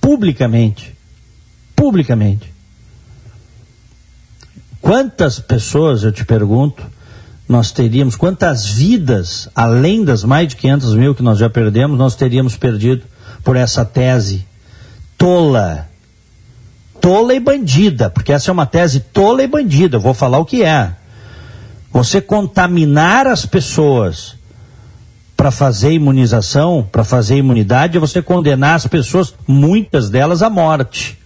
[0.00, 0.94] publicamente.
[1.74, 2.52] Publicamente.
[4.80, 6.82] Quantas pessoas, eu te pergunto,
[7.50, 12.14] nós teríamos, quantas vidas, além das mais de 500 mil que nós já perdemos, nós
[12.14, 13.02] teríamos perdido
[13.42, 14.46] por essa tese
[15.18, 15.88] tola,
[17.00, 20.44] tola e bandida, porque essa é uma tese tola e bandida, eu vou falar o
[20.44, 20.92] que é.
[21.92, 24.36] Você contaminar as pessoas
[25.36, 31.18] para fazer imunização, para fazer imunidade, é você condenar as pessoas, muitas delas, à morte.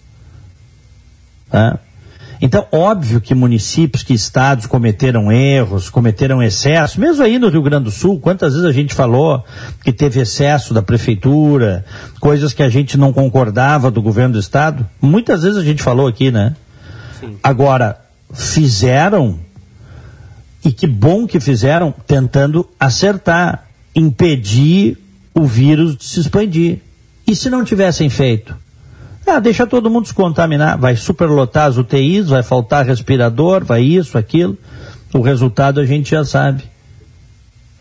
[1.51, 1.79] Tá?
[2.45, 7.85] Então, óbvio que municípios, que estados cometeram erros, cometeram excesso, mesmo aí no Rio Grande
[7.85, 9.43] do Sul, quantas vezes a gente falou
[9.83, 11.87] que teve excesso da prefeitura,
[12.21, 16.07] coisas que a gente não concordava do governo do estado, muitas vezes a gente falou
[16.07, 16.55] aqui, né?
[17.43, 17.99] Agora,
[18.31, 19.39] fizeram,
[20.63, 24.99] e que bom que fizeram, tentando acertar, impedir
[25.35, 26.81] o vírus de se expandir.
[27.27, 28.55] E se não tivessem feito?
[29.27, 34.19] Ah, deixa todo mundo se contaminar, vai superlotar as UTIs, vai faltar respirador, vai isso,
[34.19, 34.57] aquilo.
[35.15, 36.65] O resultado a gente já sabe.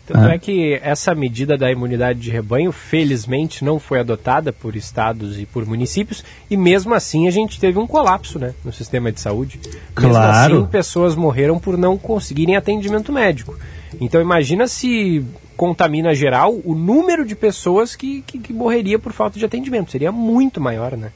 [0.06, 0.34] Tanto Ah.
[0.34, 5.46] é que essa medida da imunidade de rebanho, felizmente, não foi adotada por estados e
[5.46, 9.58] por municípios, e mesmo assim a gente teve um colapso né, no sistema de saúde.
[9.64, 10.56] Mesmo Claro.
[10.58, 13.56] assim, pessoas morreram por não conseguirem atendimento médico.
[14.00, 15.24] Então imagina se
[15.56, 19.90] contamina geral o número de pessoas que, que, que morreria por falta de atendimento.
[19.92, 21.12] Seria muito maior, né?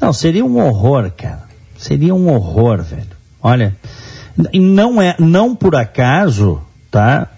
[0.00, 1.48] Não, seria um horror, cara.
[1.76, 3.06] Seria um horror, velho.
[3.42, 3.76] Olha,
[4.54, 7.28] não é, não por acaso, tá?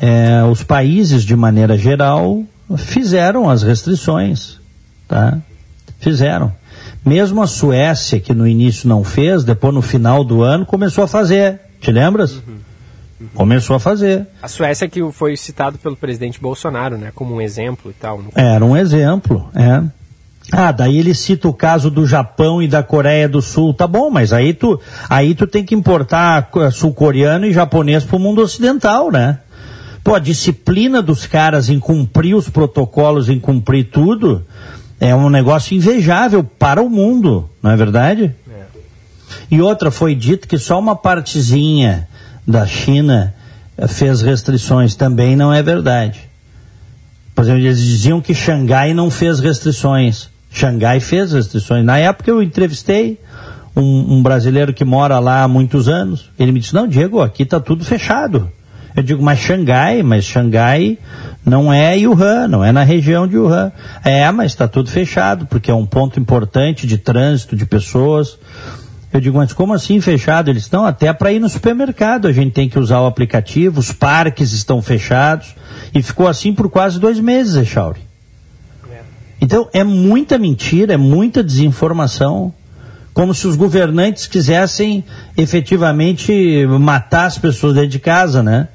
[0.00, 2.42] É, os países, de maneira geral,
[2.76, 4.58] fizeram as restrições,
[5.06, 5.38] tá?
[5.98, 6.52] Fizeram.
[7.04, 11.08] Mesmo a Suécia, que no início não fez, depois no final do ano começou a
[11.08, 11.60] fazer.
[11.80, 12.42] Te lembras?
[13.34, 14.26] Começou a fazer.
[14.42, 18.22] A Suécia que foi citado pelo presidente Bolsonaro, né, como um exemplo e tal.
[18.34, 19.82] Era um exemplo, é.
[20.52, 23.72] Ah, daí ele cita o caso do Japão e da Coreia do Sul.
[23.72, 28.42] Tá bom, mas aí tu, aí tu tem que importar sul-coreano e japonês pro mundo
[28.42, 29.38] ocidental, né?
[30.02, 34.44] Pô, a disciplina dos caras em cumprir os protocolos, em cumprir tudo,
[35.00, 38.34] É um negócio invejável para o mundo, não é verdade?
[38.50, 38.64] É.
[39.50, 42.06] E outra, foi dito que só uma partezinha
[42.46, 43.34] da China
[43.88, 44.94] fez restrições.
[44.94, 46.20] Também não é verdade.
[47.34, 50.28] Por exemplo, eles diziam que Xangai não fez restrições.
[50.50, 51.84] Xangai fez restrições.
[51.84, 53.18] Na época eu entrevistei
[53.74, 56.30] um, um brasileiro que mora lá há muitos anos.
[56.38, 58.50] Ele me disse, não, Diego, aqui está tudo fechado.
[58.94, 60.98] Eu digo, mas Xangai, mas Xangai
[61.46, 63.70] não é Wuhan, não é na região de Wuhan.
[64.04, 68.36] É, mas está tudo fechado, porque é um ponto importante de trânsito de pessoas.
[69.12, 70.50] Eu digo, mas como assim fechado?
[70.50, 73.92] Eles estão até para ir no supermercado, a gente tem que usar o aplicativo, os
[73.92, 75.54] parques estão fechados.
[75.94, 78.09] E ficou assim por quase dois meses, Echauri.
[79.40, 82.52] Então é muita mentira, é muita desinformação,
[83.14, 85.04] como se os governantes quisessem
[85.36, 88.68] efetivamente matar as pessoas dentro de casa, né?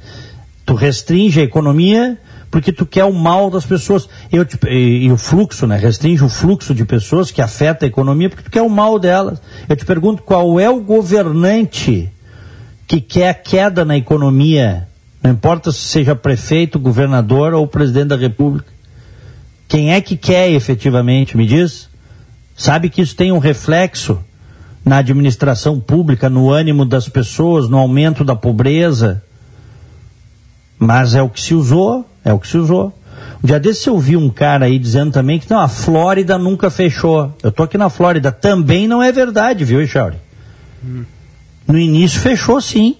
[0.65, 2.17] Tu restringe a economia
[2.49, 4.08] porque tu quer o mal das pessoas.
[4.32, 5.78] Eu te, e, e, o fluxo, né?
[5.78, 9.41] Restringe o fluxo de pessoas que afeta a economia porque tu quer o mal delas.
[9.67, 12.12] Eu te pergunto qual é o governante
[12.88, 14.88] que quer a queda na economia,
[15.21, 18.74] não importa se seja prefeito, governador ou presidente da república.
[19.75, 21.89] Quem é que quer efetivamente, me diz?
[22.55, 24.23] Sabe que isso tem um reflexo
[24.85, 29.21] na administração pública, no ânimo das pessoas, no aumento da pobreza.
[30.79, 32.97] Mas é o que se usou, é o que se usou.
[33.43, 36.69] Um dia desse eu vi um cara aí dizendo também que não, a Flórida nunca
[36.69, 37.35] fechou.
[37.43, 38.31] Eu tô aqui na Flórida.
[38.31, 40.15] Também não é verdade, viu, Echauri?
[40.81, 41.03] Hum.
[41.67, 42.95] No início fechou sim.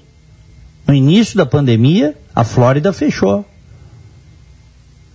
[0.86, 3.46] No início da pandemia, a Flórida fechou.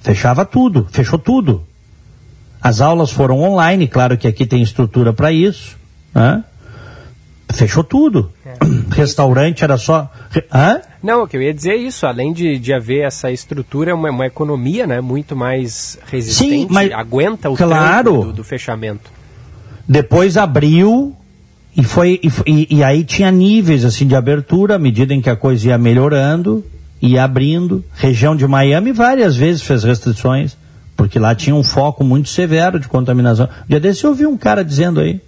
[0.01, 1.63] Fechava tudo, fechou tudo.
[2.61, 5.77] As aulas foram online, claro que aqui tem estrutura para isso.
[6.15, 6.45] Né?
[7.53, 8.31] Fechou tudo.
[8.45, 8.55] É.
[8.95, 10.11] Restaurante era só.
[10.53, 10.81] Hã?
[11.03, 14.11] Não, o que eu ia dizer é isso, além de, de haver essa estrutura, uma,
[14.11, 19.11] uma economia né, muito mais resistente, Sim, mas, aguenta o claro, do, do, fechamento.
[19.89, 21.17] Depois abriu
[21.75, 25.37] e foi e, e, aí tinha níveis assim de abertura à medida em que a
[25.37, 26.65] coisa ia melhorando,
[27.01, 27.85] ia abrindo.
[27.95, 30.57] Região de Miami várias vezes fez restrições,
[30.97, 33.47] porque lá tinha um foco muito severo de contaminação.
[33.47, 35.21] Um dia desse eu ouvi um cara dizendo aí,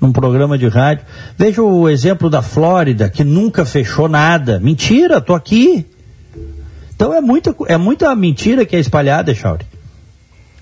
[0.00, 1.04] num programa de rádio.
[1.36, 4.60] Veja o exemplo da Flórida, que nunca fechou nada.
[4.60, 5.86] Mentira, tô aqui.
[6.94, 9.64] Então é muita, é muita mentira que é espalhada, Chauri.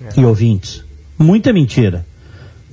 [0.00, 0.20] É.
[0.20, 0.84] E ouvintes.
[1.18, 2.04] Muita mentira.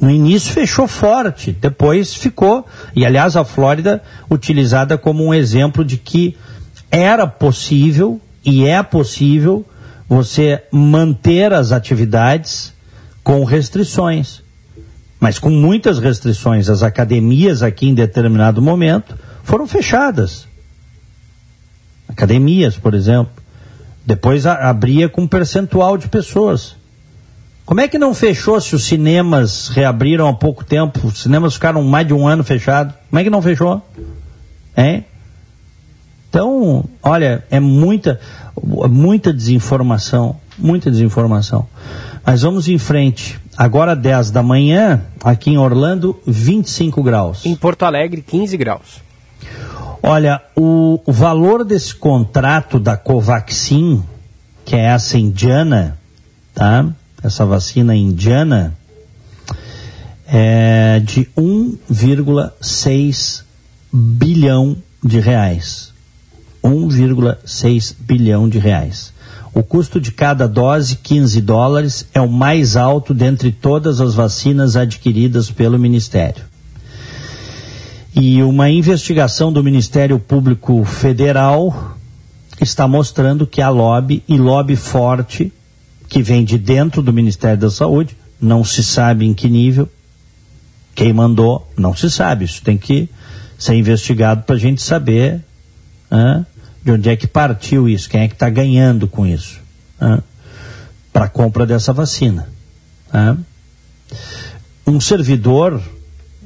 [0.02, 2.66] No início fechou forte, depois ficou.
[2.94, 6.36] E aliás, a Flórida utilizada como um exemplo de que
[6.94, 9.66] era possível e é possível
[10.08, 12.72] você manter as atividades
[13.24, 14.44] com restrições
[15.24, 16.70] mas com muitas restrições.
[16.70, 20.46] As academias aqui em determinado momento foram fechadas.
[22.10, 23.32] Academias, por exemplo.
[24.06, 26.76] Depois a, abria com um percentual de pessoas.
[27.66, 31.08] Como é que não fechou se os cinemas reabriram há pouco tempo?
[31.08, 32.94] Os cinemas ficaram mais de um ano fechados.
[33.10, 33.82] Como é que não fechou?
[34.76, 35.06] Hein?
[36.34, 38.20] Então, olha, é muita,
[38.90, 41.68] muita desinformação, muita desinformação.
[42.26, 43.40] Mas vamos em frente.
[43.56, 47.46] Agora 10 da manhã, aqui em Orlando, 25 graus.
[47.46, 49.00] Em Porto Alegre, 15 graus.
[50.02, 54.04] Olha, o, o valor desse contrato da Covaxin,
[54.66, 56.00] que é essa indiana,
[56.56, 56.88] tá?
[57.22, 58.76] Essa vacina indiana,
[60.26, 63.44] é de 1,6
[63.94, 65.93] bilhão de reais.
[66.64, 69.14] 1,6 bilhão de reais.
[69.54, 74.76] O custo de cada dose, 15 dólares, é o mais alto dentre todas as vacinas
[74.76, 76.44] adquiridas pelo Ministério.
[78.16, 81.98] E uma investigação do Ministério Público Federal
[82.62, 85.52] está mostrando que há lobby e lobby forte
[86.08, 89.90] que vem de dentro do Ministério da Saúde, não se sabe em que nível,
[90.94, 93.10] quem mandou, não se sabe, isso tem que
[93.58, 95.42] ser investigado para a gente saber
[96.12, 96.46] né,
[96.84, 99.60] de onde é que partiu isso, quem é que está ganhando com isso,
[100.00, 100.22] né?
[101.12, 102.50] para a compra dessa vacina.
[103.12, 103.38] Né?
[104.86, 105.82] Um servidor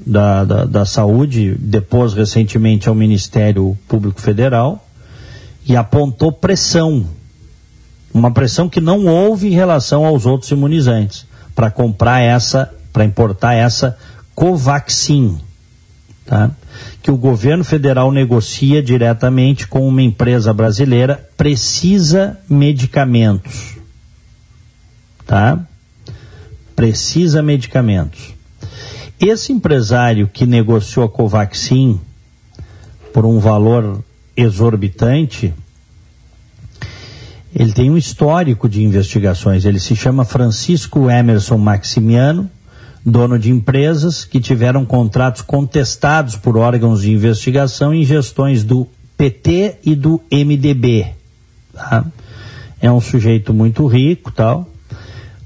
[0.06, 4.88] da, da, da saúde depôs recentemente ao Ministério Público Federal
[5.65, 7.06] e apontou pressão,
[8.13, 13.54] uma pressão que não houve em relação aos outros imunizantes, para comprar essa, para importar
[13.56, 13.97] essa
[14.36, 15.39] Covaxin,
[16.26, 16.52] tá?
[17.01, 23.77] Que o governo federal negocia diretamente com uma empresa brasileira, precisa medicamentos.
[25.25, 25.60] Tá?
[26.75, 28.33] Precisa medicamentos.
[29.19, 31.99] Esse empresário que negociou a Covaxin
[33.13, 34.04] por um valor
[34.35, 35.54] exorbitante,
[37.56, 39.65] ele tem um histórico de investigações.
[39.65, 42.49] Ele se chama Francisco Emerson Maximiano,
[43.10, 48.85] dono de empresas que tiveram contratos contestados por órgãos de investigação em gestões do
[49.15, 51.08] PT e do MDB.
[51.73, 52.05] Tá?
[52.81, 54.67] É um sujeito muito rico, tal.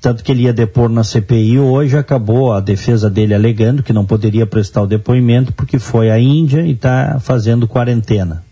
[0.02, 4.06] Tanto que ele ia depor na CPI hoje, acabou a defesa dele alegando que não
[4.06, 8.44] poderia prestar o depoimento porque foi à Índia e está fazendo quarentena.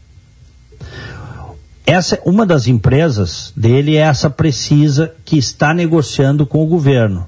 [1.84, 7.26] Essa, uma das empresas dele é essa Precisa que está negociando com o governo,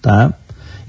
[0.00, 0.32] tá?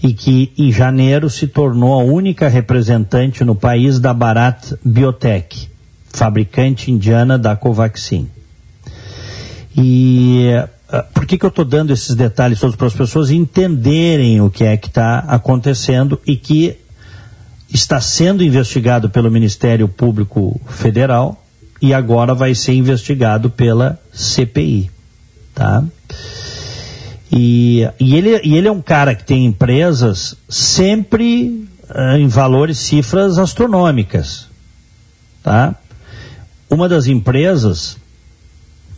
[0.01, 5.69] E que em janeiro se tornou a única representante no país da Bharat Biotech,
[6.13, 8.29] fabricante indiana da Covaxin.
[9.75, 10.47] E
[10.91, 14.49] uh, por que, que eu estou dando esses detalhes todos para as pessoas entenderem o
[14.49, 16.77] que é que está acontecendo e que
[17.71, 21.45] está sendo investigado pelo Ministério Público Federal
[21.81, 24.89] e agora vai ser investigado pela CPI,
[25.53, 25.83] tá?
[27.31, 32.79] E, e, ele, e ele é um cara que tem empresas sempre uh, em valores,
[32.79, 34.47] cifras astronômicas,
[35.43, 35.75] tá?
[36.69, 37.97] Uma das empresas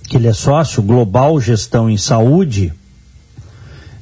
[0.07, 2.73] que ele é sócio, Global Gestão em Saúde,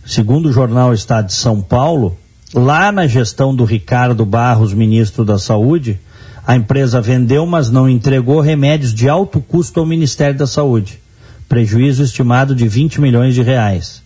[0.05, 2.17] segundo o jornal Estado de São Paulo,
[2.53, 5.99] lá na gestão do Ricardo Barros, ministro da Saúde,
[6.45, 10.99] a empresa vendeu, mas não entregou remédios de alto custo ao Ministério da Saúde.
[11.47, 14.01] Prejuízo estimado de 20 milhões de reais.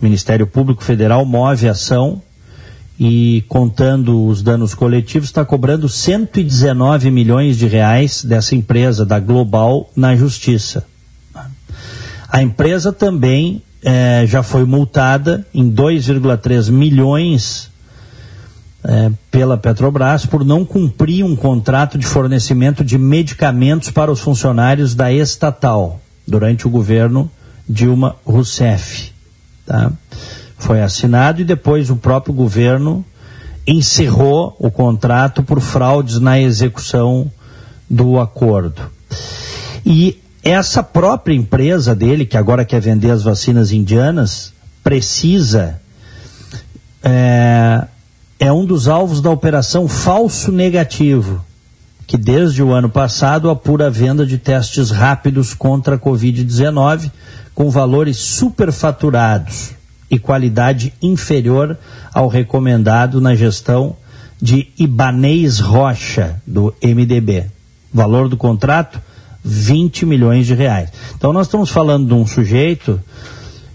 [0.00, 2.22] O Ministério Público Federal move ação
[2.98, 9.90] e, contando os danos coletivos, está cobrando 119 milhões de reais dessa empresa, da Global,
[9.94, 10.86] na Justiça.
[12.28, 17.70] A empresa também eh, já foi multada em 2,3 milhões
[18.88, 24.94] é, pela Petrobras por não cumprir um contrato de fornecimento de medicamentos para os funcionários
[24.94, 27.28] da estatal durante o governo
[27.68, 29.15] Dilma Rousseff.
[29.66, 29.90] Tá?
[30.56, 33.04] Foi assinado e depois o próprio governo
[33.66, 37.30] encerrou o contrato por fraudes na execução
[37.90, 38.80] do acordo.
[39.84, 44.52] E essa própria empresa dele, que agora quer vender as vacinas indianas,
[44.82, 45.80] precisa
[47.02, 47.86] é,
[48.38, 51.44] é um dos alvos da operação Falso Negativo,
[52.06, 57.10] que desde o ano passado apura a venda de testes rápidos contra a Covid-19
[57.56, 59.70] com valores superfaturados
[60.10, 61.76] e qualidade inferior
[62.12, 63.96] ao recomendado na gestão
[64.40, 67.46] de Ibanês Rocha, do MDB.
[67.92, 69.00] Valor do contrato,
[69.42, 70.90] 20 milhões de reais.
[71.16, 73.00] Então nós estamos falando de um sujeito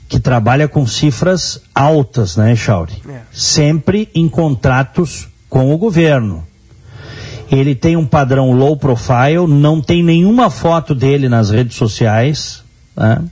[0.07, 3.01] que trabalha com cifras altas, né, Chauri?
[3.09, 3.21] É.
[3.31, 6.45] Sempre em contratos com o governo.
[7.51, 12.63] Ele tem um padrão low profile, não tem nenhuma foto dele nas redes sociais.
[12.95, 13.23] Né?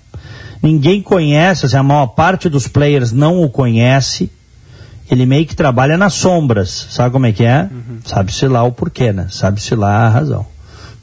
[0.62, 4.30] Ninguém conhece, assim, a maior parte dos players não o conhece.
[5.10, 6.88] Ele meio que trabalha nas sombras.
[6.92, 7.70] Sabe como é que é?
[7.72, 8.00] Uhum.
[8.06, 9.28] Sabe-se lá o porquê, né?
[9.30, 10.46] Sabe-se lá a razão.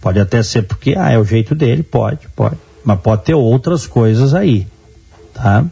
[0.01, 2.57] Pode até ser porque, ah, é o jeito dele, pode, pode.
[2.85, 4.67] Mas pode ter outras coisas aí
[5.37, 5.65] tá?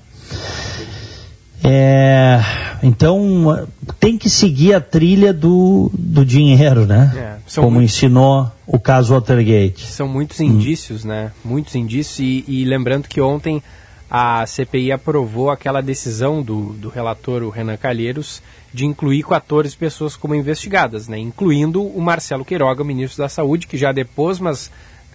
[1.62, 2.40] É,
[2.82, 3.66] então
[3.98, 7.12] tem que seguir a trilha do, do dinheiro, né?
[7.16, 9.86] É, Como muitos, ensinou o caso Watergate.
[9.86, 11.08] São muitos indícios, hum.
[11.08, 11.32] né?
[11.44, 13.62] Muitos indícios e, e, lembrando que ontem
[14.10, 18.42] a CPI aprovou aquela decisão do, do relator o Renan Calheiros
[18.72, 21.18] de incluir 14 pessoas como investigadas, né?
[21.18, 24.70] Incluindo o Marcelo Queiroga, ministro da Saúde, que já depôs, mas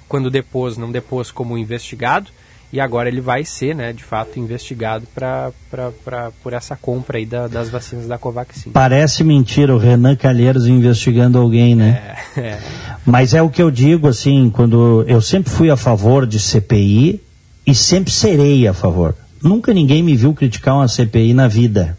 [0.08, 2.32] quando depôs não depôs como investigado
[2.72, 7.18] e agora ele vai ser, né, de fato, investigado pra, pra, pra, por essa compra
[7.18, 8.72] aí da, das vacinas da Covaxin.
[8.72, 12.16] Parece mentira o Renan Calheiros investigando alguém, né?
[12.38, 12.60] É, é.
[13.06, 17.22] Mas é o que eu digo, assim, quando eu sempre fui a favor de CPI
[17.66, 19.16] e sempre serei a favor.
[19.42, 21.98] Nunca ninguém me viu criticar uma CPI na vida,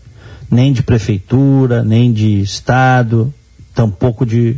[0.51, 3.33] nem de prefeitura, nem de estado,
[3.75, 4.57] tampouco de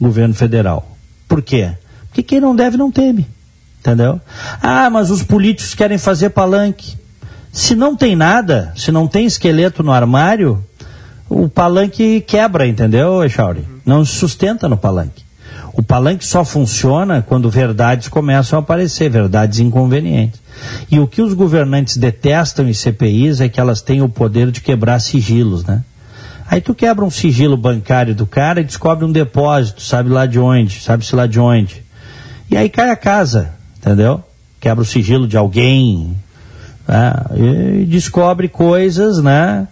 [0.00, 0.96] governo federal.
[1.28, 1.70] Por quê?
[2.08, 3.26] Porque quem não deve não teme.
[3.80, 4.20] Entendeu?
[4.60, 6.96] Ah, mas os políticos querem fazer palanque.
[7.52, 10.64] Se não tem nada, se não tem esqueleto no armário,
[11.28, 13.64] o palanque quebra, entendeu, Echauri?
[13.84, 15.25] Não se sustenta no palanque.
[15.76, 20.40] O palanque só funciona quando verdades começam a aparecer, verdades inconvenientes.
[20.90, 24.60] E o que os governantes detestam em CPIs é que elas têm o poder de
[24.62, 25.84] quebrar sigilos, né?
[26.48, 30.38] Aí tu quebra um sigilo bancário do cara e descobre um depósito, sabe lá de
[30.38, 31.84] onde, sabe-se lá de onde.
[32.50, 33.56] E aí cai a casa
[33.86, 34.22] entendeu?
[34.58, 36.16] Quebra o sigilo de alguém
[36.88, 37.12] né?
[37.80, 39.68] e descobre coisas, né?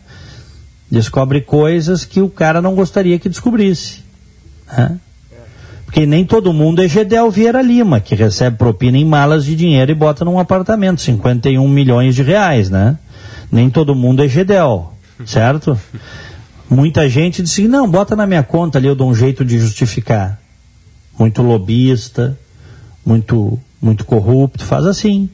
[0.88, 4.04] Descobre coisas que o cara não gostaria que descobrisse.
[4.68, 5.00] Né?
[5.94, 9.92] Porque nem todo mundo é Gedel Vieira Lima, que recebe propina em malas de dinheiro
[9.92, 12.98] e bota num apartamento, 51 milhões de reais, né?
[13.48, 14.92] Nem todo mundo é Gedel,
[15.24, 15.78] certo?
[16.68, 20.40] Muita gente disse, não, bota na minha conta ali, eu dou um jeito de justificar.
[21.16, 22.36] Muito lobista,
[23.06, 25.30] muito, muito corrupto, faz assim.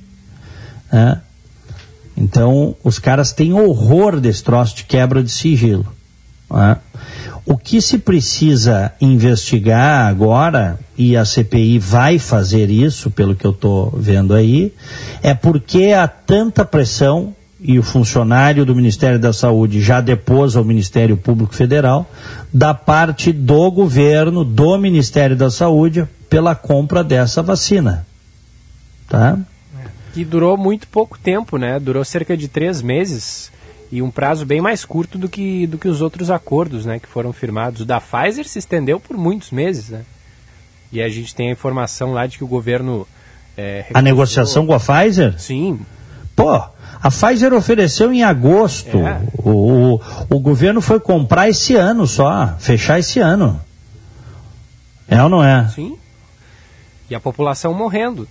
[0.93, 1.23] Né?
[2.15, 5.91] Então, os caras têm horror desse troço de quebra de sigilo.
[6.51, 6.77] Né?
[7.47, 13.51] O que se precisa investigar agora, e a CPI vai fazer isso, pelo que eu
[13.51, 14.73] estou vendo aí,
[15.23, 20.65] é porque há tanta pressão, e o funcionário do Ministério da Saúde já depôs ao
[20.65, 22.11] Ministério Público Federal,
[22.53, 28.07] da parte do governo, do Ministério da Saúde, pela compra dessa vacina.
[29.09, 29.39] Tá?
[30.15, 31.79] Que durou muito pouco tempo, né?
[31.79, 33.51] Durou cerca de três meses
[33.93, 37.09] e um prazo bem mais curto do que, do que os outros acordos né, que
[37.09, 37.81] foram firmados.
[37.83, 40.05] O da Pfizer se estendeu por muitos meses, né?
[40.93, 43.07] E a gente tem a informação lá de que o governo.
[43.57, 45.39] É, a negociação com a Pfizer?
[45.39, 45.81] Sim.
[46.35, 48.99] Pô, a Pfizer ofereceu em agosto.
[48.99, 49.21] É.
[49.39, 53.61] O, o, o, governo foi comprar esse ano só, fechar esse ano.
[55.09, 55.69] É ou não é?
[55.69, 55.97] Sim.
[57.09, 58.29] E a população morrendo.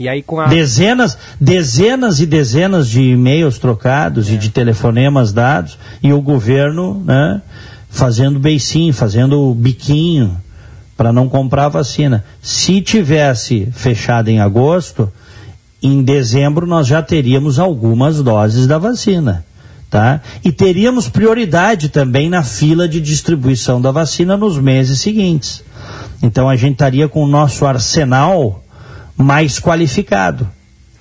[0.00, 0.46] E aí com a...
[0.46, 4.32] Dezenas, dezenas e dezenas de e-mails trocados é.
[4.32, 7.42] e de telefonemas dados e o governo né,
[7.90, 10.38] fazendo beicinho, fazendo biquinho
[10.96, 12.24] para não comprar vacina.
[12.40, 15.12] Se tivesse fechado em agosto,
[15.82, 19.44] em dezembro nós já teríamos algumas doses da vacina.
[19.90, 20.22] Tá?
[20.42, 25.62] E teríamos prioridade também na fila de distribuição da vacina nos meses seguintes.
[26.22, 28.62] Então a gente estaria com o nosso arsenal
[29.20, 30.48] mais qualificado.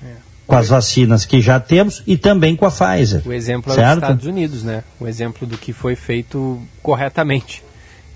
[0.03, 0.13] É.
[0.45, 3.21] Com as vacinas que já temos e também com a Pfizer.
[3.25, 3.87] O exemplo certo?
[3.87, 4.83] é os Estados Unidos, né?
[4.99, 7.63] O exemplo do que foi feito corretamente.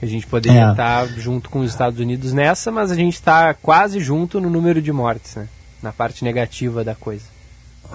[0.02, 0.72] A gente poderia é.
[0.72, 4.82] estar junto com os Estados Unidos nessa, mas a gente está quase junto no número
[4.82, 5.48] de mortes, né?
[5.82, 7.24] Na parte negativa da coisa.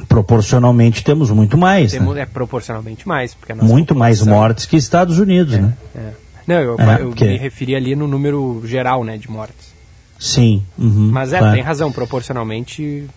[0.09, 1.93] Proporcionalmente temos muito mais.
[1.93, 2.23] Temos, né?
[2.23, 3.35] É proporcionalmente mais.
[3.35, 5.77] Porque muito mais mortes que Estados Unidos, é, né?
[5.95, 6.11] É.
[6.47, 7.27] Não, eu, é, eu porque...
[7.27, 9.75] me referi ali no número geral né, de mortes.
[10.19, 10.63] Sim.
[10.79, 11.55] Uhum, Mas é, claro.
[11.55, 13.09] tem razão, proporcionalmente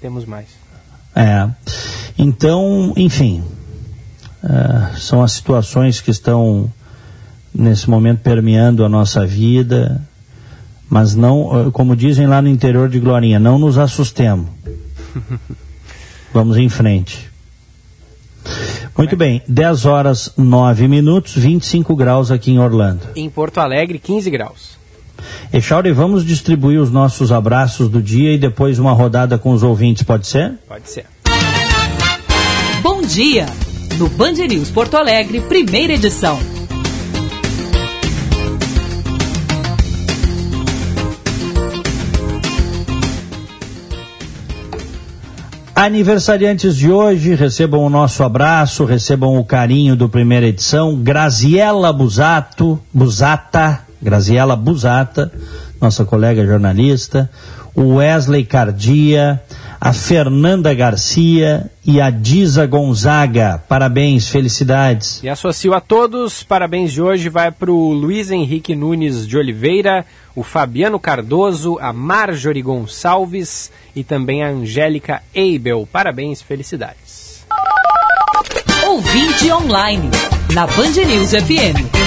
[0.00, 0.46] temos mais.
[1.14, 1.48] É.
[2.18, 3.42] Então, enfim,
[4.42, 6.72] uh, são as situações que estão
[7.54, 10.00] nesse momento permeando a nossa vida,
[10.88, 14.48] mas não, como dizem lá no interior de Glorinha, não nos assustemos.
[16.32, 17.30] Vamos em frente.
[18.96, 23.08] Muito bem, 10 horas 9 minutos, 25 graus aqui em Orlando.
[23.14, 24.76] Em Porto Alegre, 15 graus.
[25.56, 30.02] Echauri, vamos distribuir os nossos abraços do dia e depois uma rodada com os ouvintes,
[30.02, 30.52] pode ser?
[30.68, 31.06] Pode ser.
[32.82, 33.46] Bom dia!
[33.98, 36.38] No Band News Porto Alegre, primeira edição.
[45.74, 50.96] Aniversariantes de hoje, recebam o nosso abraço, recebam o carinho do primeira edição.
[50.96, 55.32] Graziela Busato, Busata, Graziela Busata,
[55.80, 57.30] nossa colega jornalista,
[57.74, 59.42] o Wesley Cardia,
[59.80, 63.62] a Fernanda Garcia e a Diza Gonzaga.
[63.68, 65.20] Parabéns, felicidades.
[65.22, 70.04] E associo a todos, parabéns de hoje vai para o Luiz Henrique Nunes de Oliveira,
[70.34, 75.86] o Fabiano Cardoso, a Marjorie Gonçalves e também a Angélica Eibel.
[75.90, 77.44] Parabéns, felicidades.
[78.86, 80.10] Ouvinte online,
[80.54, 82.05] na Band News FM.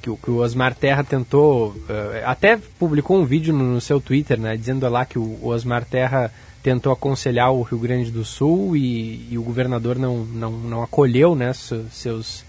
[0.00, 4.38] que, que, o Osmar Terra tentou, é, até publicou um vídeo no, no, seu Twitter,
[4.40, 6.32] né, dizendo lá que o, Osmar Terra
[6.62, 11.34] tentou aconselhar o Rio Grande do Sul e, e o governador não, não, não acolheu
[11.34, 11.52] né,
[11.90, 12.44] seus,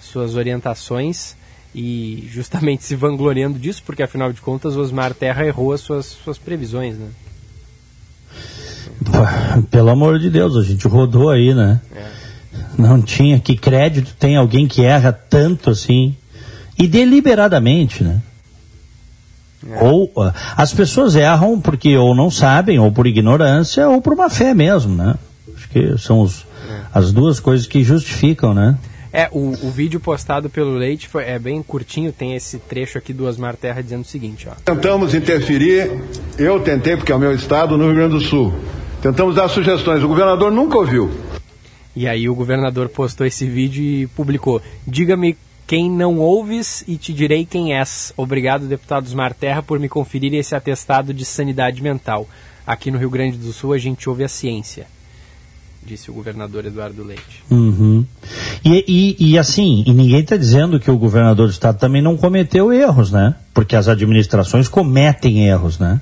[0.00, 1.36] suas orientações
[1.74, 6.06] e justamente se vangloriando disso, porque afinal de contas o Osmar Terra errou as suas,
[6.06, 7.08] suas previsões, né?
[9.70, 11.80] Pelo amor de Deus, a gente rodou aí, né?
[11.94, 12.04] É.
[12.78, 13.38] Não tinha.
[13.38, 16.16] Que crédito tem alguém que erra tanto assim?
[16.78, 18.20] E deliberadamente, né?
[19.68, 19.82] É.
[19.82, 24.28] Ou uh, as pessoas erram porque ou não sabem, ou por ignorância, ou por uma
[24.28, 25.14] fé mesmo, né?
[25.56, 26.80] Acho que são os, é.
[26.92, 28.76] as duas coisas que justificam, né?
[29.12, 33.12] É, o, o vídeo postado pelo Leite foi, é bem curtinho, tem esse trecho aqui
[33.12, 34.54] do Osmar Terra dizendo o seguinte, ó.
[34.64, 36.02] Tentamos interferir,
[36.36, 38.52] eu tentei, porque é o meu estado, no Rio Grande do Sul.
[39.04, 41.10] Tentamos dar sugestões, o governador nunca ouviu.
[41.94, 45.36] E aí o governador postou esse vídeo e publicou: Diga-me
[45.66, 48.14] quem não ouves e te direi quem és.
[48.16, 52.26] Obrigado, deputado Osmar Terra, por me conferir esse atestado de sanidade mental.
[52.66, 54.86] Aqui no Rio Grande do Sul a gente ouve a ciência,
[55.84, 57.44] disse o governador Eduardo Leite.
[57.50, 58.06] Uhum.
[58.64, 62.16] E, e, e, assim, e ninguém está dizendo que o governador do estado também não
[62.16, 63.34] cometeu erros, né?
[63.52, 66.00] Porque as administrações cometem erros, né?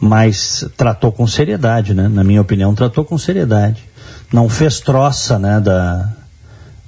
[0.00, 2.08] Mas tratou com seriedade, né?
[2.08, 3.84] Na minha opinião, tratou com seriedade.
[4.32, 5.60] Não fez troça, né?
[5.60, 6.08] Da,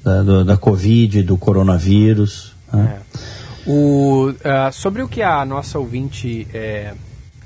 [0.03, 2.53] da, do, da Covid, do coronavírus.
[2.73, 2.99] Né?
[2.99, 3.71] É.
[3.71, 6.95] O, uh, sobre o que a nossa ouvinte é,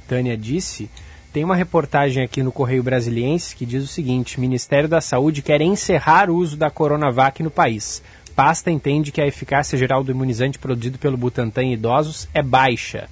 [0.08, 0.88] Tânia disse,
[1.32, 5.60] tem uma reportagem aqui no Correio Brasiliense que diz o seguinte: Ministério da Saúde quer
[5.60, 8.02] encerrar o uso da Coronavac no país.
[8.34, 13.08] Pasta entende que a eficácia geral do imunizante produzido pelo Butantan em idosos é baixa.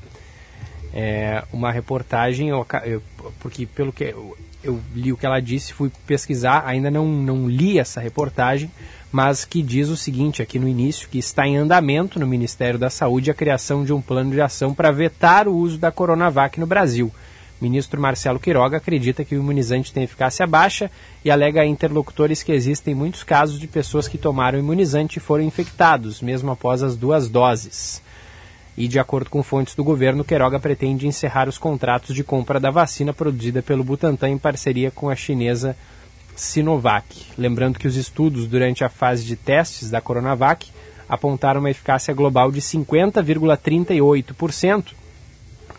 [0.96, 3.02] É uma reportagem, eu, eu,
[3.40, 7.48] porque pelo que eu, eu, li o que ela disse, fui pesquisar, ainda não, não
[7.48, 8.70] li essa reportagem,
[9.10, 12.90] mas que diz o seguinte aqui no início, que está em andamento no Ministério da
[12.90, 16.66] Saúde a criação de um plano de ação para vetar o uso da Coronavac no
[16.66, 17.12] Brasil.
[17.60, 20.90] Ministro Marcelo Quiroga acredita que o imunizante tem eficácia baixa
[21.24, 25.20] e alega a interlocutores que existem muitos casos de pessoas que tomaram o imunizante e
[25.20, 28.02] foram infectados, mesmo após as duas doses.
[28.76, 32.70] E, de acordo com fontes do governo, Queiroga pretende encerrar os contratos de compra da
[32.70, 35.76] vacina produzida pelo Butantan em parceria com a chinesa
[36.34, 37.26] Sinovac.
[37.38, 40.66] Lembrando que os estudos durante a fase de testes da Coronavac
[41.08, 44.86] apontaram uma eficácia global de 50,38%,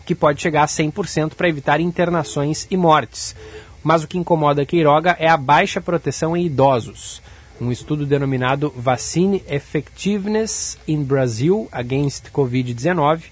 [0.06, 3.34] que pode chegar a 100% para evitar internações e mortes.
[3.82, 7.20] Mas o que incomoda Queiroga é a baixa proteção em idosos.
[7.60, 13.22] Um estudo denominado Vaccine Effectiveness in Brazil Against Covid-19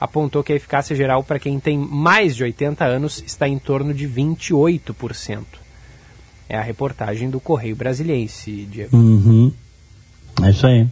[0.00, 3.92] apontou que a eficácia geral para quem tem mais de 80 anos está em torno
[3.92, 5.44] de 28%.
[6.48, 8.96] É a reportagem do Correio Brasiliense, Diego.
[8.96, 9.52] Uhum.
[10.42, 10.86] É isso aí.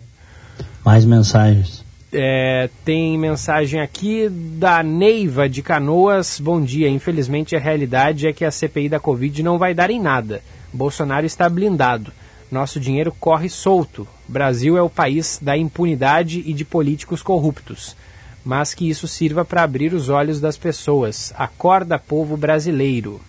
[0.84, 1.84] Mais mensagens.
[2.12, 6.38] É, tem mensagem aqui da Neiva de Canoas.
[6.38, 6.88] Bom dia.
[6.88, 10.42] Infelizmente, a realidade é que a CPI da Covid não vai dar em nada.
[10.72, 12.12] Bolsonaro está blindado.
[12.54, 14.06] Nosso dinheiro corre solto.
[14.28, 17.96] Brasil é o país da impunidade e de políticos corruptos.
[18.44, 21.34] Mas que isso sirva para abrir os olhos das pessoas.
[21.36, 23.20] Acorda, povo brasileiro.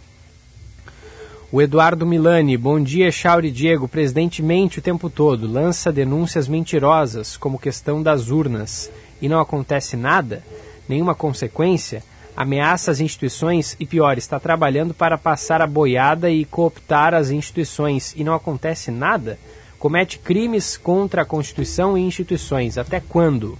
[1.51, 3.87] O Eduardo Milani, bom dia, Chauri Diego.
[3.87, 9.97] Presidente mente o tempo todo, lança denúncias mentirosas, como questão das urnas, e não acontece
[9.97, 10.43] nada,
[10.87, 12.03] nenhuma consequência,
[12.35, 18.13] ameaça as instituições e, pior, está trabalhando para passar a boiada e cooptar as instituições,
[18.15, 19.39] e não acontece nada?
[19.79, 22.77] Comete crimes contra a Constituição e instituições.
[22.77, 23.57] Até quando?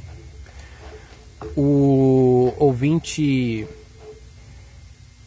[1.55, 3.67] O ouvinte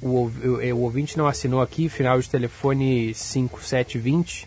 [0.01, 4.47] o, o, o ouvinte não assinou aqui, final de telefone 5720.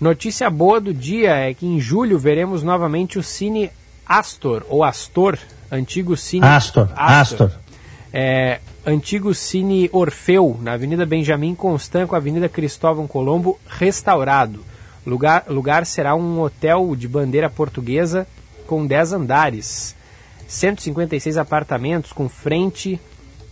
[0.00, 3.70] Notícia boa do dia é que em julho veremos novamente o Cine
[4.06, 5.38] Astor, ou Astor,
[5.70, 6.46] antigo Cine...
[6.46, 7.46] Astor, Astor.
[7.46, 7.61] Astor.
[8.12, 14.64] É, antigo Cine Orfeu, na Avenida Benjamin Constant com a Avenida Cristóvão Colombo, restaurado.
[15.06, 18.26] Lugar, lugar será um hotel de bandeira portuguesa
[18.66, 19.96] com 10 andares.
[20.46, 23.00] 156 apartamentos com frente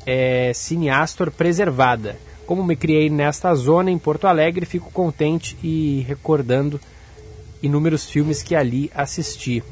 [0.06, 2.18] é, Cineastor preservada.
[2.46, 6.80] Como me criei nesta zona em Porto Alegre, fico contente e recordando
[7.62, 9.62] inúmeros filmes que ali assisti.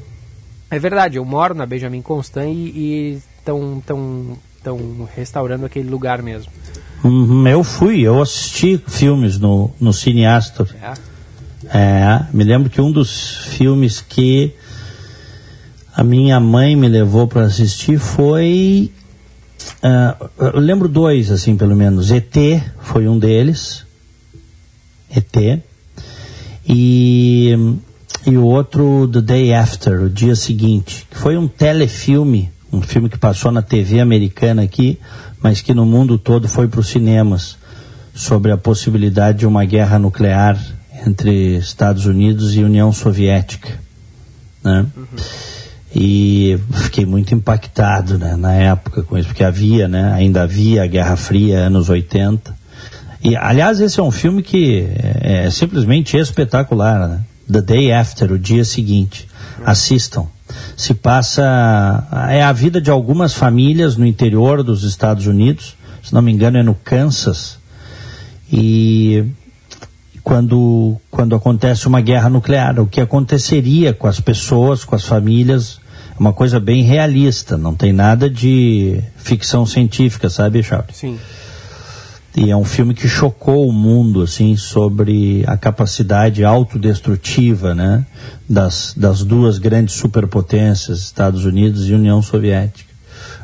[0.71, 4.37] É verdade, eu moro na Benjamin Constant e estão tão, tão
[5.15, 6.51] restaurando aquele lugar mesmo.
[7.03, 10.67] Uhum, eu fui, eu assisti filmes no, no Cineastor.
[10.81, 11.77] É.
[11.77, 14.53] é, me lembro que um dos filmes que
[15.95, 18.91] a minha mãe me levou para assistir foi
[19.79, 22.11] Uh, eu lembro dois, assim, pelo menos.
[22.11, 22.35] ET
[22.79, 23.85] foi um deles.
[25.09, 25.61] ET.
[26.67, 27.77] E,
[28.25, 33.09] e o outro, The Day After, o dia seguinte, que foi um telefilme, um filme
[33.09, 34.99] que passou na TV americana aqui,
[35.41, 37.57] mas que no mundo todo foi para os cinemas,
[38.13, 40.59] sobre a possibilidade de uma guerra nuclear
[41.05, 43.79] entre Estados Unidos e União Soviética.
[44.63, 44.85] Né?
[44.95, 45.05] Uhum.
[45.95, 50.87] E fiquei muito impactado né, na época com isso, porque havia, né, ainda havia a
[50.87, 52.53] Guerra Fria, anos 80.
[53.23, 54.87] E, aliás, esse é um filme que
[55.21, 57.21] é, é simplesmente espetacular, né?
[57.51, 59.27] The Day After, o dia seguinte.
[59.65, 60.27] Assistam.
[60.75, 62.07] Se passa.
[62.29, 66.57] É a vida de algumas famílias no interior dos Estados Unidos, se não me engano
[66.57, 67.59] é no Kansas,
[68.51, 69.25] e
[70.23, 75.79] quando, quando acontece uma guerra nuclear, o que aconteceria com as pessoas, com as famílias,
[76.15, 80.95] é uma coisa bem realista, não tem nada de ficção científica, sabe, Charles?
[80.95, 81.17] Sim.
[82.35, 88.05] E é um filme que chocou o mundo, assim, sobre a capacidade autodestrutiva, né,
[88.47, 92.89] das, das duas grandes superpotências, Estados Unidos e União Soviética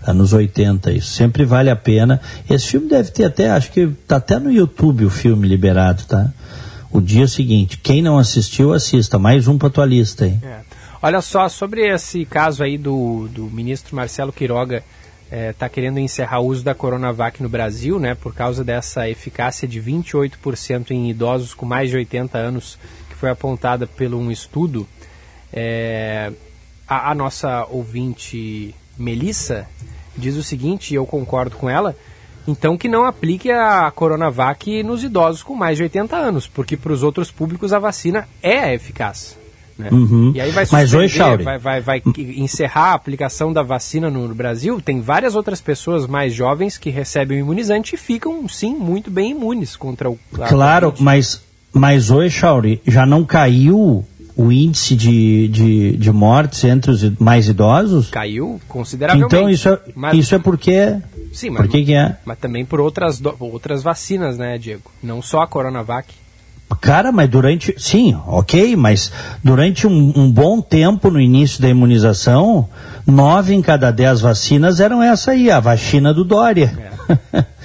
[0.05, 0.91] anos 80.
[0.91, 2.21] Isso sempre vale a pena.
[2.49, 6.31] Esse filme deve ter até, acho que está até no YouTube o filme liberado, tá?
[6.91, 7.77] O dia seguinte.
[7.77, 9.17] Quem não assistiu, assista.
[9.17, 10.37] Mais um para tua lista aí.
[10.43, 10.59] É.
[11.01, 14.83] Olha só, sobre esse caso aí do, do ministro Marcelo Quiroga
[15.31, 19.67] está é, querendo encerrar o uso da Coronavac no Brasil, né, por causa dessa eficácia
[19.67, 22.77] de 28% em idosos com mais de 80 anos,
[23.09, 24.87] que foi apontada pelo um estudo.
[25.51, 26.31] É,
[26.87, 29.67] a, a nossa ouvinte Melissa
[30.15, 31.95] diz o seguinte, e eu concordo com ela,
[32.47, 36.93] então que não aplique a Coronavac nos idosos com mais de 80 anos, porque para
[36.93, 39.37] os outros públicos a vacina é eficaz.
[39.77, 39.89] Né?
[39.91, 40.31] Uhum.
[40.33, 41.43] E aí vai, Mas Chauri.
[41.43, 44.81] vai, vai, vai encerrar a aplicação da vacina no, Brasil.
[44.81, 49.31] Tem várias outras pessoas mais jovens que recebem o imunizante e ficam, sim, muito bem
[49.31, 50.17] imunes contra o.
[50.31, 51.41] Claro, mas,
[51.73, 54.05] mas oi, Chauri, já não caiu
[54.35, 58.09] o índice de, de, de mortes entre os mais idosos?
[58.09, 59.35] Caiu consideravelmente.
[59.35, 60.97] Então isso é, mas, isso é porque.
[61.31, 62.17] Sim, mas, por que, que é?
[62.25, 64.91] Mas também por outras, outras vacinas, né, Diego?
[65.03, 66.13] Não só a Coronavac.
[66.81, 67.75] Cara, mas durante.
[67.77, 69.11] Sim, ok, mas
[69.43, 72.67] durante um, um, bom tempo no início da imunização,
[73.05, 76.91] nove em cada dez vacinas eram essa aí, a vacina do Dória.
[77.33, 77.37] É.
[77.37, 77.45] é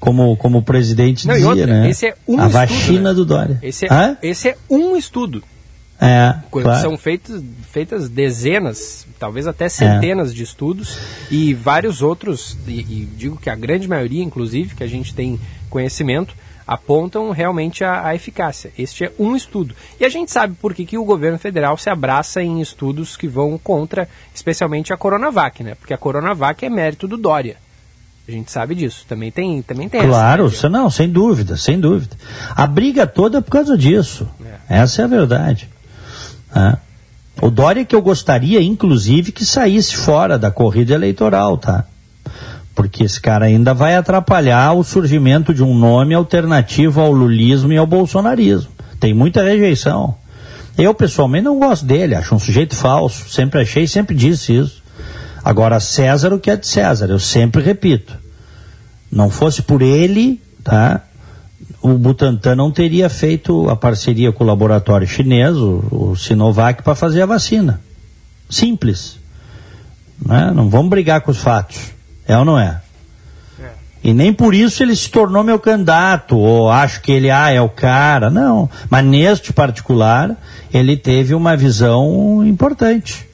[0.00, 1.90] como, como o presidente Não, dizia, outra, né?
[1.90, 3.14] Esse é um a estudo, vacina né?
[3.14, 3.58] do Dória.
[3.62, 5.42] Esse é, esse é um estudo.
[6.00, 6.80] É, claro.
[6.80, 10.34] São feitas, feitas dezenas, talvez até centenas é.
[10.34, 10.98] de estudos
[11.30, 15.40] e vários outros, e, e, digo que a grande maioria, inclusive, que a gente tem
[15.70, 16.34] conhecimento,
[16.66, 18.72] apontam realmente a, a, eficácia.
[18.76, 19.74] Este é um estudo.
[20.00, 23.28] E a gente sabe por que, que o governo federal se abraça em estudos que
[23.28, 25.74] vão contra, especialmente a Coronavac, né?
[25.74, 27.56] Porque a Coronavac é mérito do Dória.
[28.28, 29.04] A gente sabe disso.
[29.08, 32.16] Também tem, também tem Claro, essa, né, não, sem dúvida, sem dúvida.
[32.54, 34.28] A briga toda é por causa disso.
[34.68, 34.80] É.
[34.80, 35.68] Essa é a verdade.
[36.54, 36.76] É.
[37.40, 41.84] O Dória que eu gostaria, inclusive, que saísse fora da corrida eleitoral, tá?
[42.76, 47.76] Porque esse cara ainda vai atrapalhar o surgimento de um nome alternativo ao lulismo e
[47.78, 48.70] ao bolsonarismo.
[49.00, 50.14] Tem muita rejeição.
[50.76, 53.30] Eu, pessoalmente, não gosto dele, acho um sujeito falso.
[53.30, 54.82] Sempre achei, sempre disse isso.
[55.42, 58.12] Agora, César o que é de César, eu sempre repito.
[59.10, 61.00] Não fosse por ele, tá?
[61.80, 66.94] O Butantan não teria feito a parceria com o laboratório chinês, o, o Sinovac, para
[66.94, 67.80] fazer a vacina.
[68.50, 69.18] Simples.
[70.22, 70.52] Né?
[70.54, 71.95] Não vamos brigar com os fatos.
[72.28, 72.80] É ou não é?
[73.60, 73.70] é?
[74.02, 77.60] E nem por isso ele se tornou meu candidato, ou acho que ele ah, é
[77.60, 78.30] o cara.
[78.30, 78.68] Não.
[78.90, 80.36] Mas neste particular,
[80.72, 83.28] ele teve uma visão importante.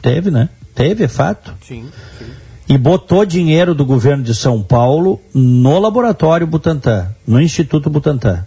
[0.00, 0.48] Teve, né?
[0.74, 1.54] Teve, é fato.
[1.66, 1.88] Sim,
[2.18, 2.26] sim.
[2.68, 8.46] E botou dinheiro do governo de São Paulo no laboratório Butantan, no Instituto Butantan.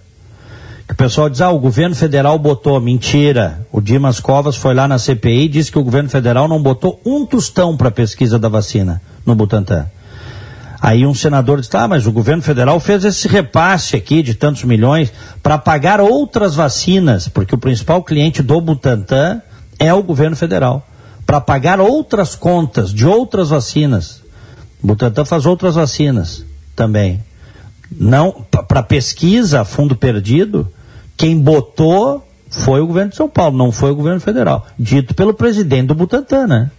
[0.87, 2.79] Que o pessoal diz, ah, o governo federal botou.
[2.79, 3.65] Mentira.
[3.71, 7.01] O Dimas Covas foi lá na CPI e disse que o governo federal não botou
[7.05, 9.87] um tostão para a pesquisa da vacina no Butantan.
[10.81, 14.63] Aí um senador disse, ah, mas o governo federal fez esse repasse aqui de tantos
[14.63, 15.11] milhões
[15.41, 19.41] para pagar outras vacinas, porque o principal cliente do Butantan
[19.79, 20.87] é o governo federal,
[21.25, 24.21] para pagar outras contas de outras vacinas.
[24.83, 26.45] O Butantan faz outras vacinas
[26.75, 27.23] também.
[27.91, 30.71] Não, para pesquisa a fundo perdido,
[31.17, 34.67] quem botou foi o governo de São Paulo, não foi o governo federal.
[34.77, 36.71] Dito pelo presidente do Butantan, né?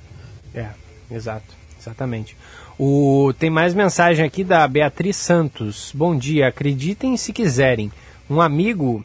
[0.55, 0.66] É,
[1.11, 1.57] exato.
[1.87, 2.37] Exatamente.
[2.76, 5.93] O, tem mais mensagem aqui da Beatriz Santos.
[5.95, 7.93] Bom dia, acreditem se quiserem.
[8.28, 9.05] Um amigo.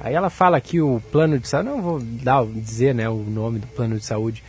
[0.00, 1.68] Aí ela fala aqui o plano de saúde.
[1.68, 4.42] Não vou dar, dizer né, o nome do plano de saúde.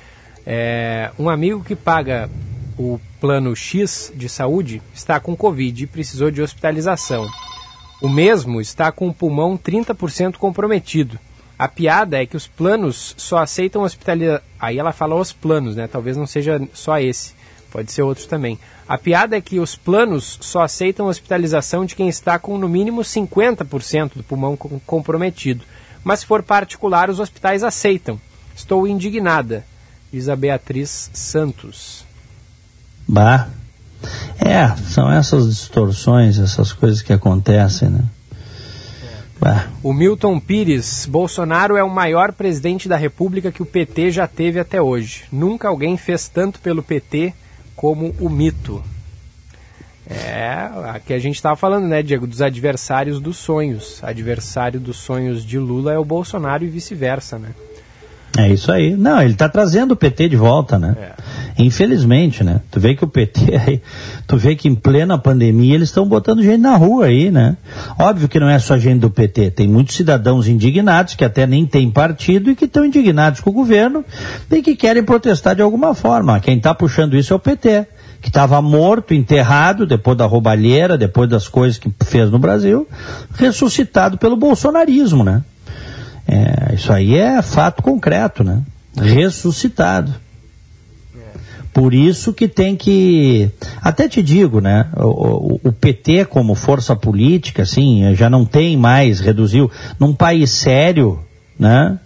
[0.46, 2.30] É, um amigo que paga
[2.78, 7.28] o plano X de saúde está com Covid e precisou de hospitalização.
[8.02, 11.20] O mesmo está com o pulmão 30% comprometido.
[11.60, 14.42] A piada é que os planos só aceitam hospitalização.
[14.58, 15.90] Aí ela fala os planos, né?
[15.90, 17.34] Talvez não seja só esse,
[17.70, 18.58] pode ser outros também.
[18.88, 23.02] A piada é que os planos só aceitam hospitalização de quem está com no mínimo
[23.02, 25.66] 50% do pulmão comprometido.
[26.02, 28.18] Mas se for particular, os hospitais aceitam.
[28.56, 29.66] Estou indignada,
[30.14, 32.06] diz a Beatriz Santos.
[33.06, 33.50] Bah.
[34.40, 38.06] É, são essas distorções, essas coisas que acontecem, né?
[39.82, 44.60] O Milton Pires, Bolsonaro é o maior presidente da República que o PT já teve
[44.60, 45.24] até hoje.
[45.32, 47.34] Nunca alguém fez tanto pelo PT
[47.76, 48.84] como o mito.
[50.10, 54.04] É, aqui a gente estava falando, né, Diego, dos adversários dos sonhos.
[54.04, 57.54] Adversário dos sonhos de Lula é o Bolsonaro e vice-versa, né?
[58.38, 58.96] É isso aí.
[58.96, 60.96] Não, ele está trazendo o PT de volta, né?
[61.00, 61.64] É.
[61.64, 62.62] Infelizmente, né?
[62.72, 63.82] Tu vê que o PT aí,
[64.28, 67.58] tu vê que em plena pandemia eles estão botando gente na rua aí, né?
[67.98, 71.66] Óbvio que não é só gente do PT, tem muitos cidadãos indignados que até nem
[71.66, 74.06] têm partido e que estão indignados com o governo
[74.50, 76.40] e que querem protestar de alguma forma.
[76.40, 77.88] Quem está puxando isso é o PT
[78.22, 82.86] que estava morto, enterrado, depois da roubalheira, depois das coisas que fez no Brasil,
[83.36, 85.42] ressuscitado pelo bolsonarismo, né?
[86.32, 88.62] É, isso aí é fato concreto, né?
[88.96, 90.14] Ressuscitado.
[91.74, 93.50] Por isso que tem que.
[93.82, 94.88] Até te digo, né?
[94.96, 99.72] O, o, PT, como força política, assim, já não tem mais, reduziu.
[100.00, 101.20] Num país sério,
[101.58, 101.98] né?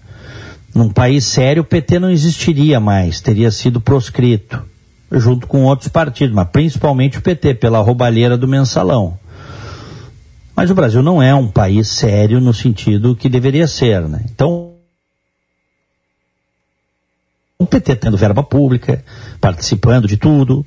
[0.75, 4.63] Num país sério, o PT não existiria mais, teria sido proscrito,
[5.11, 9.17] junto com outros partidos, mas principalmente o PT, pela roubalheira do mensalão.
[10.55, 14.23] Mas o Brasil não é um país sério no sentido que deveria ser, né?
[14.29, 14.73] Então,
[17.57, 19.03] o PT tendo verba pública,
[19.39, 20.65] participando de tudo,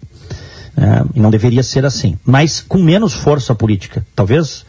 [0.76, 1.05] né?
[1.14, 2.18] e não deveria ser assim.
[2.24, 4.05] Mas com menos força política.
[4.14, 4.64] Talvez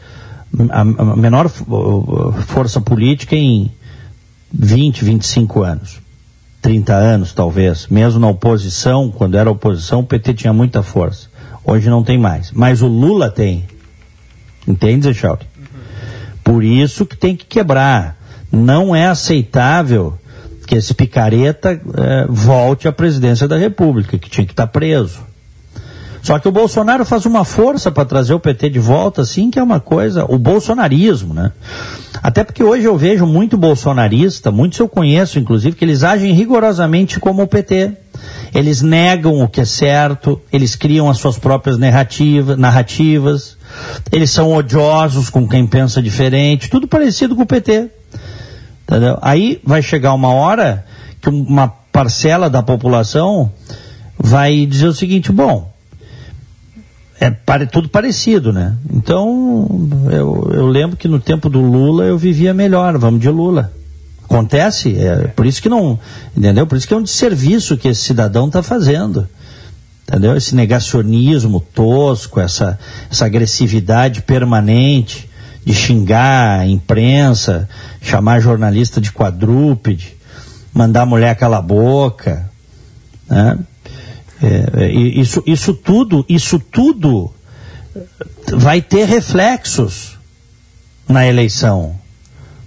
[0.70, 3.70] a, menor força política em
[4.52, 6.00] 20, 25 anos.
[6.60, 7.86] 30 anos, talvez.
[7.88, 11.28] Mesmo na oposição, quando era oposição, o PT tinha muita força.
[11.64, 12.50] Hoje não tem mais.
[12.52, 13.64] Mas o Lula tem.
[14.66, 15.46] Entende, Echauri?
[15.56, 15.64] Uhum.
[16.44, 18.16] Por isso que tem que quebrar.
[18.50, 20.18] Não é aceitável
[20.66, 25.20] que esse picareta eh, volte à presidência da República, que tinha que estar preso.
[26.22, 29.58] Só que o Bolsonaro faz uma força para trazer o PT de volta, assim, que
[29.58, 31.52] é uma coisa, o bolsonarismo, né?
[32.22, 37.18] Até porque hoje eu vejo muito bolsonarista, muitos eu conheço, inclusive, que eles agem rigorosamente
[37.20, 37.92] como o PT.
[38.54, 43.56] Eles negam o que é certo, eles criam as suas próprias narrativa, narrativas,
[44.10, 47.88] eles são odiosos com quem pensa diferente, tudo parecido com o PT.
[48.82, 49.18] Entendeu?
[49.20, 50.84] Aí vai chegar uma hora
[51.20, 53.52] que uma parcela da população
[54.18, 55.70] vai dizer o seguinte: bom,
[57.20, 58.76] é pare, tudo parecido, né?
[58.92, 59.66] Então,
[60.10, 63.72] eu, eu lembro que no tempo do Lula eu vivia melhor, vamos de Lula.
[64.24, 65.98] Acontece, é por isso que não,
[66.36, 66.66] entendeu?
[66.66, 69.26] Por isso que é um desserviço que esse cidadão está fazendo
[70.08, 70.34] entendeu?
[70.36, 72.78] Esse negacionismo tosco, essa,
[73.10, 75.28] essa agressividade permanente
[75.64, 77.68] de xingar a imprensa,
[78.00, 80.16] chamar jornalista de quadrúpede,
[80.72, 82.50] mandar a mulher calar a boca,
[83.28, 83.58] né?
[84.40, 87.30] É, é isso, isso tudo, isso tudo
[88.54, 90.16] vai ter reflexos
[91.08, 91.96] na eleição.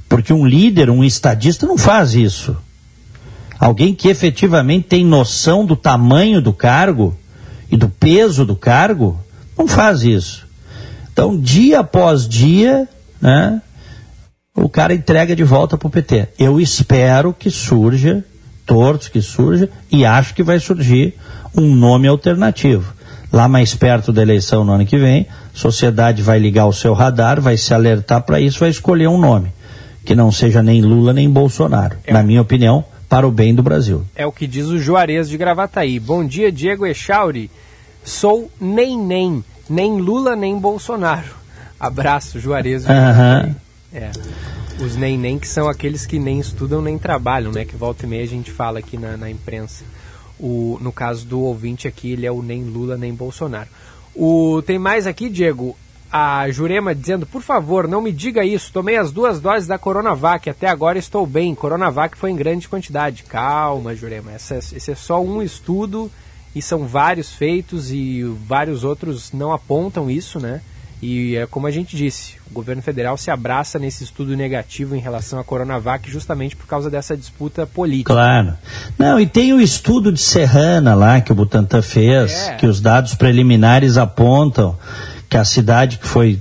[0.08, 2.58] Porque um líder, um estadista não faz isso.
[3.58, 7.16] Alguém que efetivamente tem noção do tamanho do cargo,
[7.72, 9.18] e do peso do cargo,
[9.58, 10.46] não faz isso.
[11.12, 12.88] Então, dia após dia,
[13.20, 13.62] né,
[14.56, 16.28] o cara entrega de volta para o PT.
[16.38, 18.24] Eu espero que surja,
[18.66, 21.16] torço que surja, e acho que vai surgir
[21.56, 22.94] um nome alternativo.
[23.32, 26.94] Lá mais perto da eleição no ano que vem, a sociedade vai ligar o seu
[26.94, 29.54] radar, vai se alertar para isso, vai escolher um nome.
[30.04, 31.96] Que não seja nem Lula nem Bolsonaro.
[32.06, 32.12] É.
[32.12, 34.06] Na minha opinião, para o bem do Brasil.
[34.16, 36.00] É o que diz o Juarez de Gravataí.
[36.00, 37.52] Bom dia, Diego Echauri.
[38.06, 41.36] Sou nem nem, nem Lula nem Bolsonaro.
[41.78, 42.86] Abraço, Juarez.
[42.86, 43.54] Uhum.
[43.94, 44.12] É.
[44.80, 47.66] Os nem nem que são aqueles que nem estudam nem trabalham, né?
[47.66, 49.84] Que volta e meia a gente fala aqui na, na imprensa.
[50.40, 53.68] O, no caso do ouvinte aqui, ele é o nem Lula nem Bolsonaro.
[54.16, 55.76] O, tem mais aqui, Diego,
[56.12, 60.50] a Jurema dizendo, por favor, não me diga isso, tomei as duas doses da Coronavac,
[60.50, 63.24] até agora estou bem, Coronavac foi em grande quantidade.
[63.24, 66.12] Calma, Jurema, essa, esse é só um estudo
[66.54, 70.62] e são vários feitos e vários outros não apontam isso, né?
[71.02, 75.00] E é como a gente disse, o governo federal se abraça nesse estudo negativo em
[75.00, 78.14] relação à Coronavac justamente por causa dessa disputa política.
[78.14, 78.54] Claro.
[79.00, 82.56] Não, e tem o estudo de Serrana lá que o Butantan fez, é.
[82.56, 84.78] que os dados preliminares apontam
[85.32, 86.38] que a cidade que foi,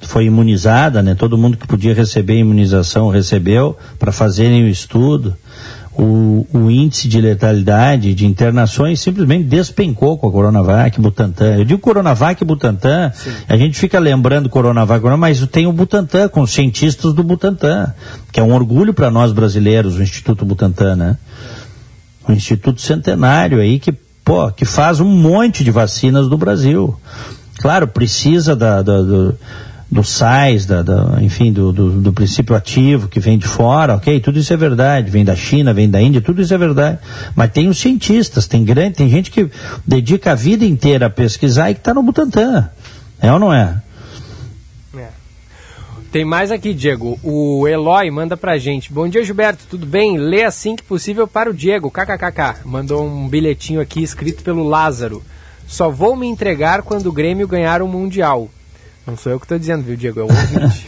[0.00, 5.36] foi imunizada, né, todo mundo que podia receber imunização recebeu para fazerem o estudo
[5.92, 11.56] o, o, índice de letalidade de internações simplesmente despencou com a Coronavac Butantan.
[11.58, 13.30] Eu digo Coronavac Butantan, Sim.
[13.46, 17.92] a gente fica lembrando Coronavac, mas tem o Butantan, com os cientistas do Butantan,
[18.32, 21.18] que é um orgulho para nós brasileiros, o Instituto Butantan, né?
[22.26, 23.92] Um instituto centenário aí que,
[24.24, 26.96] pô, que faz um monte de vacinas do Brasil.
[27.60, 29.38] Claro, precisa da, da do,
[29.90, 34.18] do sais, da, da, enfim, do, do, do, princípio ativo que vem de fora, ok?
[34.18, 36.98] Tudo isso é verdade, vem da China, vem da Índia, tudo isso é verdade.
[37.36, 39.50] Mas tem os cientistas, tem grande, tem gente que
[39.86, 42.70] dedica a vida inteira a pesquisar e que está no Butantan.
[43.20, 43.82] É ou não é?
[44.96, 45.08] é?
[46.10, 47.20] Tem mais aqui, Diego.
[47.22, 48.90] O Eloy manda pra gente.
[48.90, 49.64] Bom dia, Gilberto.
[49.68, 50.16] Tudo bem?
[50.16, 51.90] Lê assim que possível para o Diego.
[51.90, 52.64] KKKK.
[52.64, 55.22] Mandou um bilhetinho aqui escrito pelo Lázaro.
[55.70, 58.50] Só vou me entregar quando o Grêmio ganhar o Mundial.
[59.06, 60.18] Não sou eu que estou dizendo, viu, Diego?
[60.18, 60.84] É o ouvinte.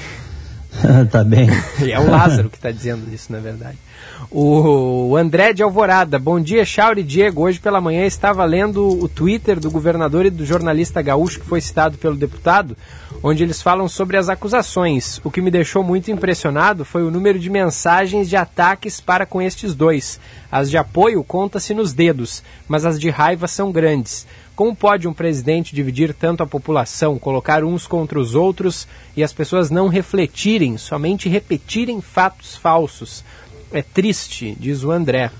[1.09, 1.49] tá bem.
[1.89, 3.79] é o Lázaro que está dizendo isso, na verdade.
[4.29, 7.43] O André de Alvorada, bom dia, Chauri Diego.
[7.43, 11.61] Hoje pela manhã estava lendo o Twitter do governador e do jornalista gaúcho que foi
[11.61, 12.77] citado pelo deputado,
[13.23, 15.21] onde eles falam sobre as acusações.
[15.23, 19.41] O que me deixou muito impressionado foi o número de mensagens de ataques para com
[19.41, 20.19] estes dois.
[20.51, 24.27] As de apoio conta-se nos dedos, mas as de raiva são grandes.
[24.55, 28.87] Como pode um presidente dividir tanto a população, colocar uns contra os outros
[29.17, 33.25] e as pessoas não refletirem, somente repetirem fatos falsos?
[33.73, 35.31] É triste, diz o André.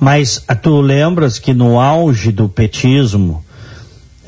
[0.00, 3.44] Mas tu lembras que no auge do petismo,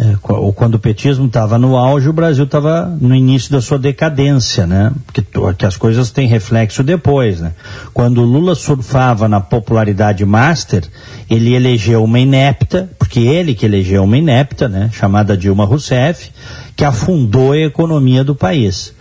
[0.01, 3.79] é, ou quando o petismo estava no auge, o Brasil estava no início da sua
[3.79, 4.91] decadência, né?
[5.05, 5.23] Porque
[5.59, 7.53] que as coisas têm reflexo depois, né?
[7.93, 10.85] Quando o Lula surfava na popularidade master,
[11.29, 14.89] ele elegeu uma inepta, porque ele que elegeu uma inepta, né?
[14.91, 16.31] Chamada Dilma Rousseff,
[16.75, 18.95] que afundou a economia do país.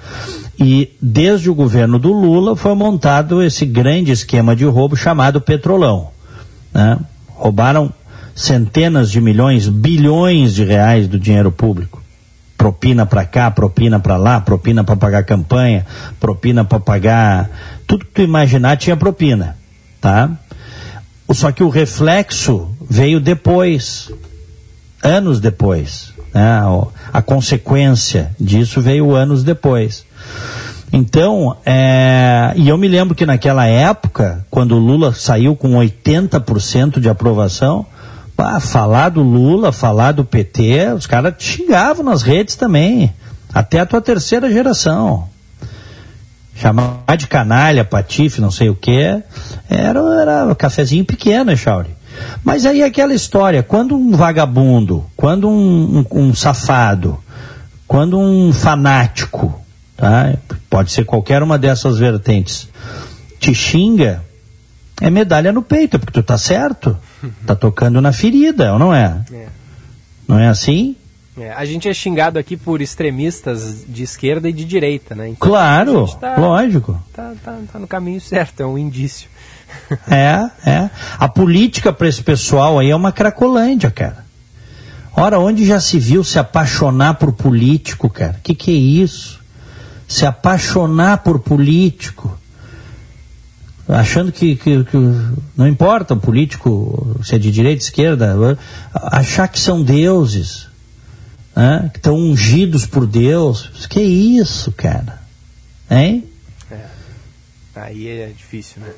[0.60, 6.10] E desde o governo do Lula foi montado esse grande esquema de roubo chamado Petrolão.
[6.74, 7.00] Né?
[7.30, 7.89] Roubaram
[8.40, 12.02] centenas de milhões, bilhões de reais do dinheiro público.
[12.58, 15.86] Propina para cá, propina para lá, propina para pagar campanha,
[16.22, 17.50] propina para pagar.
[17.86, 19.58] Tudo que tu imaginar tinha propina.
[20.00, 20.32] Tá?
[21.34, 24.10] Só que o reflexo veio depois,
[25.04, 26.14] anos depois.
[26.34, 26.62] Né?
[27.12, 30.06] A consequência disso veio anos depois.
[30.94, 37.02] Então, é, e eu me lembro que naquela época, quando o Lula saiu com 80%
[37.02, 37.86] de aprovação,
[38.40, 43.14] pá, falar do Lula, falar do PT, os caras xingavam nas redes também.
[43.54, 45.28] Até a tua terceira geração.
[46.56, 49.22] Chamar de canalha, patife, não sei o que,
[49.70, 51.90] era, era um cafezinho pequeno, Chauri.
[52.42, 57.20] Mas aí aquela história, quando um vagabundo, quando um, um, um safado,
[57.86, 59.60] quando um fanático
[60.00, 60.34] tá?
[60.70, 62.70] Pode ser qualquer uma dessas vertentes.
[63.38, 64.24] Te xinga,
[65.02, 66.97] é medalha no peito, porque tu tá certo.
[67.45, 69.22] Tá tocando na ferida, ou não é?
[69.32, 69.47] é.
[70.28, 70.95] Não é assim?
[71.38, 75.30] É, a gente é xingado aqui por extremistas de esquerda e de direita, né?
[75.30, 77.02] Então, claro, tá, lógico.
[77.14, 79.30] Tá, tá, tá no caminho certo, é um indício.
[80.10, 80.89] é, é.
[81.18, 84.26] A política para esse pessoal aí é uma cracolândia, cara.
[85.16, 88.39] Ora, onde já se viu se apaixonar por político, cara?
[88.43, 89.39] Que que é isso?
[90.10, 92.36] se apaixonar por político,
[93.90, 94.98] achando que, que, que,
[95.58, 98.58] não importa o político se é de direita, esquerda,
[98.94, 100.68] achar que são deuses,
[101.56, 101.90] né?
[101.92, 103.70] que estão ungidos por Deus.
[103.90, 105.22] Que isso, cara?
[105.90, 106.26] Hein?
[106.72, 106.86] É.
[107.76, 108.92] Aí é difícil, né?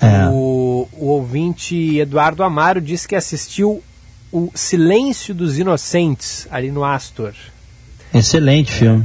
[0.00, 0.28] É.
[0.30, 3.82] O, o ouvinte Eduardo Amaro disse que assistiu
[4.32, 7.34] o Silêncio dos Inocentes ali no Astor.
[8.12, 9.04] Excelente filme.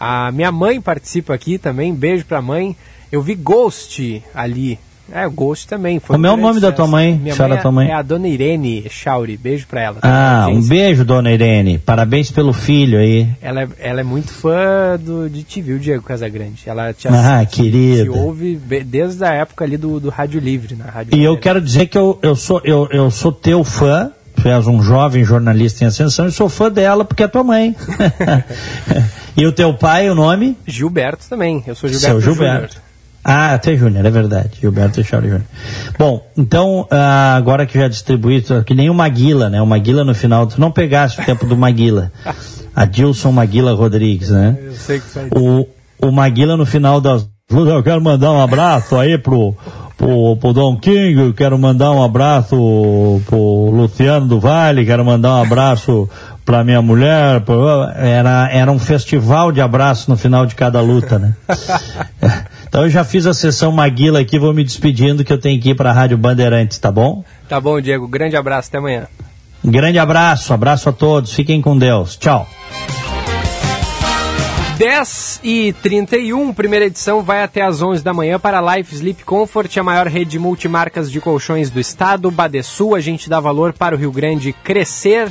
[0.00, 2.76] A minha mãe participa aqui também, beijo pra mãe.
[3.12, 4.78] Eu vi Ghost ali.
[5.12, 6.00] É, o Ghost também.
[6.00, 7.12] Foi Como é o nome da tua mãe?
[7.12, 9.36] Minha mãe, é, tua mãe é a dona Irene Chauri.
[9.36, 9.98] Beijo pra ela.
[10.00, 11.78] Ah, um beijo, dona Irene.
[11.78, 13.28] Parabéns pelo filho aí.
[13.42, 16.62] Ela é, ela é muito fã do, de te viu, Diego Casagrande.
[16.64, 18.04] Ela te ah, querida.
[18.04, 18.56] Te ouve
[18.86, 20.74] desde a época ali do, do Rádio Livre.
[20.74, 21.26] Na Rádio e Livre.
[21.26, 24.10] eu quero dizer que eu, eu, sou, eu, eu sou teu fã
[24.40, 27.76] tu és um jovem jornalista em ascensão e sou fã dela porque é tua mãe.
[29.36, 30.56] e o teu pai, o nome?
[30.66, 31.62] Gilberto também.
[31.66, 32.20] Eu sou Gilberto.
[32.20, 32.74] Seu Gilberto.
[32.74, 32.91] Júnior.
[33.24, 34.50] Ah, até Júnior, é verdade.
[34.60, 35.42] Gilberto Teixeira Júnior.
[35.96, 39.62] Bom, então, ah, agora que já distribuí, que nem o Maguila, né?
[39.62, 42.10] O Maguila no final, tu não pegaste o tempo do Maguila.
[42.74, 44.56] Adilson Maguila Rodrigues, né?
[44.60, 45.66] Eu sei que sai o,
[46.00, 47.28] o Maguila no final das.
[47.50, 49.54] Eu quero mandar um abraço aí pro,
[49.96, 52.56] pro, pro Dom King, quero mandar um abraço
[53.26, 56.08] pro Luciano do Vale, quero mandar um abraço
[56.46, 57.42] pra minha mulher,
[57.96, 61.34] era, era um festival de abraço no final de cada luta, né?
[62.72, 65.68] então eu já fiz a sessão Maguila aqui, vou me despedindo que eu tenho que
[65.68, 67.22] ir pra Rádio Bandeirantes, tá bom?
[67.46, 69.06] Tá bom, Diego, grande abraço, até amanhã.
[69.62, 72.48] grande abraço, abraço a todos, fiquem com Deus, tchau.
[74.78, 79.22] 10 e 31, primeira edição vai até às 11 da manhã para a Life Sleep
[79.22, 82.30] Comfort, a maior rede de multimarcas de colchões do estado.
[82.30, 85.30] Badesul, a gente dá valor para o Rio Grande crescer.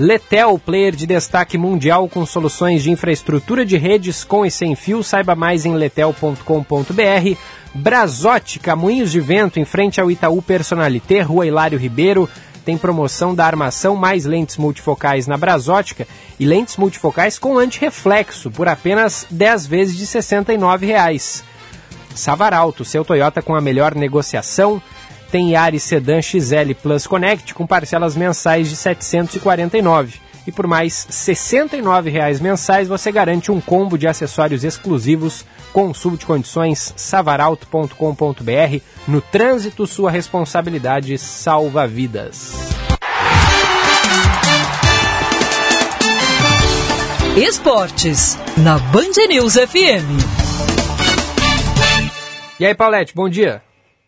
[0.00, 5.04] Letel, player de destaque mundial com soluções de infraestrutura de redes com e sem fio.
[5.04, 7.38] Saiba mais em letel.com.br.
[7.74, 12.26] Brazote, Caminhos de Vento, em frente ao Itaú Personalité, Rua Hilário Ribeiro.
[12.64, 18.68] Tem promoção da armação mais lentes multifocais na Brasótica e lentes multifocais com antirreflexo por
[18.68, 21.42] apenas 10 vezes de R$ 69,00.
[22.14, 24.80] Savaralto, seu Toyota com a melhor negociação.
[25.30, 31.34] Tem Yaris Sedan XL Plus Connect com parcelas mensais de 749 e por mais R$
[31.34, 35.44] 69,00 mensais você garante um combo de acessórios exclusivos.
[35.72, 38.82] Consulte condições savaralto.com.br.
[39.06, 42.52] No trânsito, sua responsabilidade salva vidas.
[47.36, 50.50] Esportes, na Band News FM.
[52.58, 53.62] E aí, Paulette, bom dia.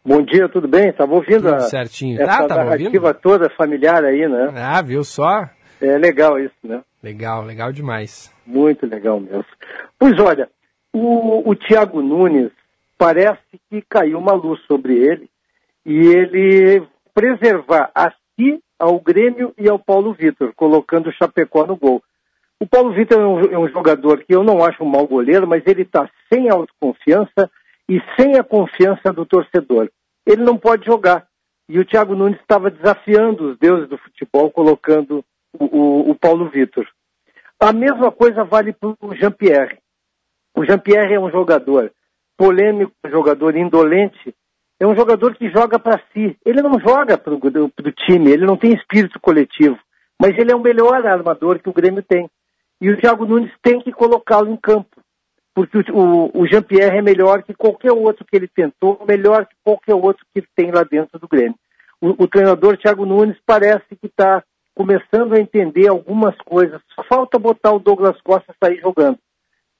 [0.05, 0.89] Bom dia, tudo bem?
[0.89, 2.21] Estava ouvindo Tudo a, certinho.
[2.21, 4.53] essa Ah, narrativa toda familiar aí, né?
[4.57, 5.49] Ah, viu só?
[5.81, 6.83] É legal isso, né?
[7.03, 8.33] Legal, legal demais.
[8.45, 9.45] Muito legal mesmo.
[9.99, 10.49] Pois olha,
[10.93, 12.51] o, o Thiago Nunes
[12.99, 13.41] parece
[13.71, 15.29] que caiu uma luz sobre ele
[15.87, 16.83] e ele
[17.15, 22.03] preservar a si, ao Grêmio e ao Paulo Vitor, colocando o Chapecó no gol.
[22.59, 25.47] O Paulo Vitor é um, é um jogador que eu não acho um mau goleiro,
[25.47, 27.49] mas ele está sem autoconfiança
[27.89, 29.91] e sem a confiança do torcedor.
[30.27, 31.27] Ele não pode jogar.
[31.69, 35.25] E o Thiago Nunes estava desafiando os deuses do futebol, colocando
[35.59, 36.87] o, o- o Paulo Vitor.
[37.61, 39.79] A mesma coisa vale para o Jean-Pierre.
[40.57, 41.93] O Jean-Pierre é um jogador
[42.37, 44.35] polêmico, um jogador indolente,
[44.81, 46.37] é um jogador que joga para si.
[46.45, 49.79] Ele não joga para o time, ele não tem espírito coletivo,
[50.21, 52.29] mas ele é o melhor armador que o Grêmio tem.
[52.81, 55.01] E o Thiago Nunes tem que colocá-lo em campo,
[55.55, 59.95] porque o, o- Jean-Pierre é melhor que qualquer outro que ele tentou, melhor que qualquer
[59.95, 61.55] outro que tem lá dentro do Grêmio.
[62.01, 64.43] O, o treinador Thiago Nunes parece que está
[64.75, 66.81] começando a entender algumas coisas.
[66.95, 69.19] Só falta botar o Douglas Costa sair jogando.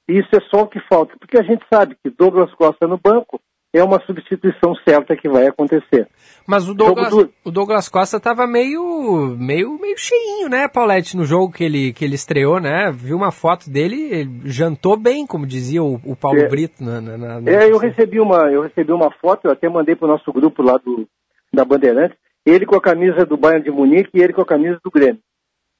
[0.07, 3.39] Isso é só o que falta, porque a gente sabe que Douglas Costa no banco
[3.73, 6.07] é uma substituição certa que vai acontecer.
[6.45, 7.11] Mas o Douglas,
[7.43, 12.05] o Douglas Costa tava meio, meio, meio cheinho, né, Paulette, no jogo que ele, que
[12.05, 12.91] ele estreou, né?
[12.93, 16.47] Viu uma foto dele, ele jantou bem, como dizia o, o Paulo É.
[16.47, 16.83] Brito.
[16.83, 20.05] Na, na- na- É, eu recebi uma, eu recebi uma foto, eu até mandei para
[20.05, 21.07] o nosso grupo lá do,
[21.51, 24.77] da Bandeirantes, ele com a camisa do Bayern de Munique e ele com a camisa
[24.83, 25.19] do Grêmio.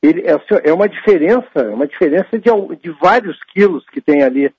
[0.02, 2.50] Ele, é, assim, é uma diferença, é uma diferença de,
[2.82, 4.52] de vários quilos que tem ali.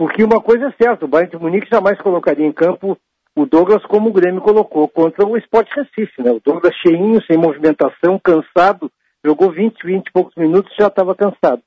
[0.00, 2.96] Porque uma coisa é certa, o Bayern de Munique jamais colocaria em campo
[3.36, 6.30] o Douglas como o Grêmio colocou contra o Sport Recife, né?
[6.30, 8.90] O Douglas cheinho, sem movimentação, cansado,
[9.22, 11.60] jogou 20, 20 e poucos minutos já estava cansado.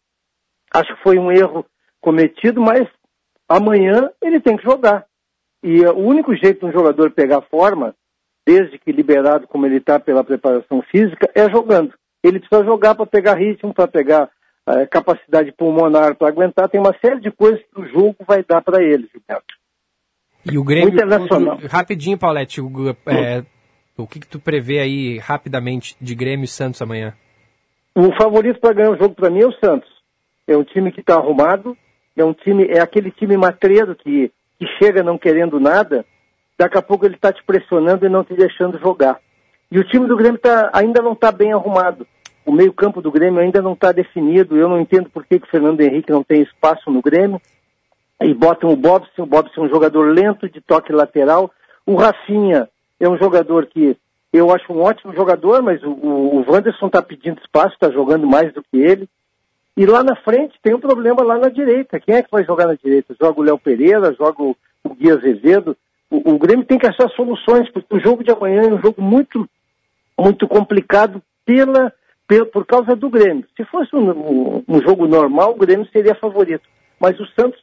[0.74, 1.64] Acho que foi um erro
[2.02, 2.88] cometido, mas
[3.48, 5.06] amanhã ele tem que jogar.
[5.62, 7.94] E eh, o único jeito de um jogador pegar forma,
[8.48, 11.94] desde que liberado como ele está pela preparação física, é jogando.
[12.24, 14.28] Ele precisa jogar para pegar ritmo, para pegar
[14.68, 16.70] eh, capacidade pulmonar, para aguentar.
[16.70, 19.54] Tem uma série de coisas que o jogo vai dar para ele, Gilberto.
[20.52, 20.94] E o Grêmio.
[20.94, 22.70] O- rapidinho, Paulette, o,
[23.08, 23.44] é,
[23.98, 27.14] o que, que tu prevê aí rapidamente de Grêmio e Santos amanhã?
[27.96, 29.90] O favorito para ganhar o jogo para mim é o Santos.
[30.48, 31.78] É um time que está arrumado,
[32.16, 36.06] é um time, é aquele time matreiro que, que chega não querendo nada,
[36.58, 39.20] daqui a pouco ele está te pressionando e não te deixando jogar.
[39.72, 42.06] E o time do Grêmio tá, ainda não está bem arrumado.
[42.46, 44.58] O meio-campo do Grêmio ainda não está definido.
[44.58, 47.42] Eu não entendo por que, que o Fernando Henrique não tem espaço no Grêmio.
[48.22, 51.52] E botam o Bobson, o Bobson é um jogador lento de toque lateral.
[51.86, 52.70] O Rafinha
[53.00, 53.98] é um jogador que
[54.32, 58.26] eu acho um ótimo jogador, mas o, o, o Wanderson está pedindo espaço, está jogando
[58.26, 59.08] mais do que ele.
[59.76, 62.00] E lá na frente tem um problema lá na direita.
[62.00, 63.16] Quem é que vai jogar na direita?
[63.20, 65.76] Joga o Léo Pereira, joga o, o Gui Azevedo.
[66.10, 69.02] O, o Grêmio tem que achar soluções, porque o jogo de amanhã é um jogo
[69.02, 69.50] muito,
[70.18, 71.92] muito complicado pela,
[72.52, 73.46] por causa do Grêmio.
[73.56, 76.68] Se fosse um, um, jogo normal, o Grêmio seria favorito.
[77.00, 77.60] Mas o Santos,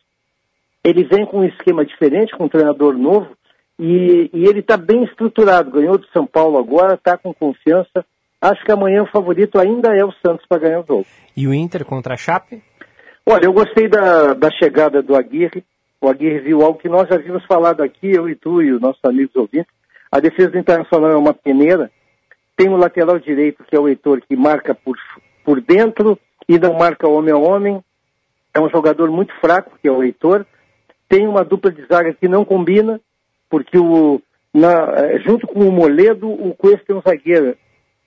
[0.84, 3.30] ele vem com um esquema diferente, com um treinador novo,
[3.78, 5.70] e, e ele está bem estruturado.
[5.70, 8.04] Ganhou do São Paulo agora, está com confiança.
[8.40, 11.06] Acho que amanhã o favorito ainda é o Santos para ganhar o jogo.
[11.36, 12.62] E o Inter contra a Chape?
[13.26, 15.64] Olha, eu gostei da, da chegada do Aguirre.
[16.00, 18.80] O Aguirre viu algo que nós já vimos falado aqui, eu e tu e os
[18.80, 19.70] nossos amigos ouvintes.
[20.10, 21.90] A defesa do Internacional é uma peneira.
[22.60, 24.94] Tem o lateral direito, que é o Heitor, que marca por,
[25.42, 27.82] por dentro e não marca homem a homem.
[28.52, 30.44] É um jogador muito fraco, que é o Heitor.
[31.08, 33.00] Tem uma dupla de zaga que não combina,
[33.48, 34.20] porque o,
[34.52, 37.56] na, eh, junto com o Moledo, o Cuesta é um zagueiro,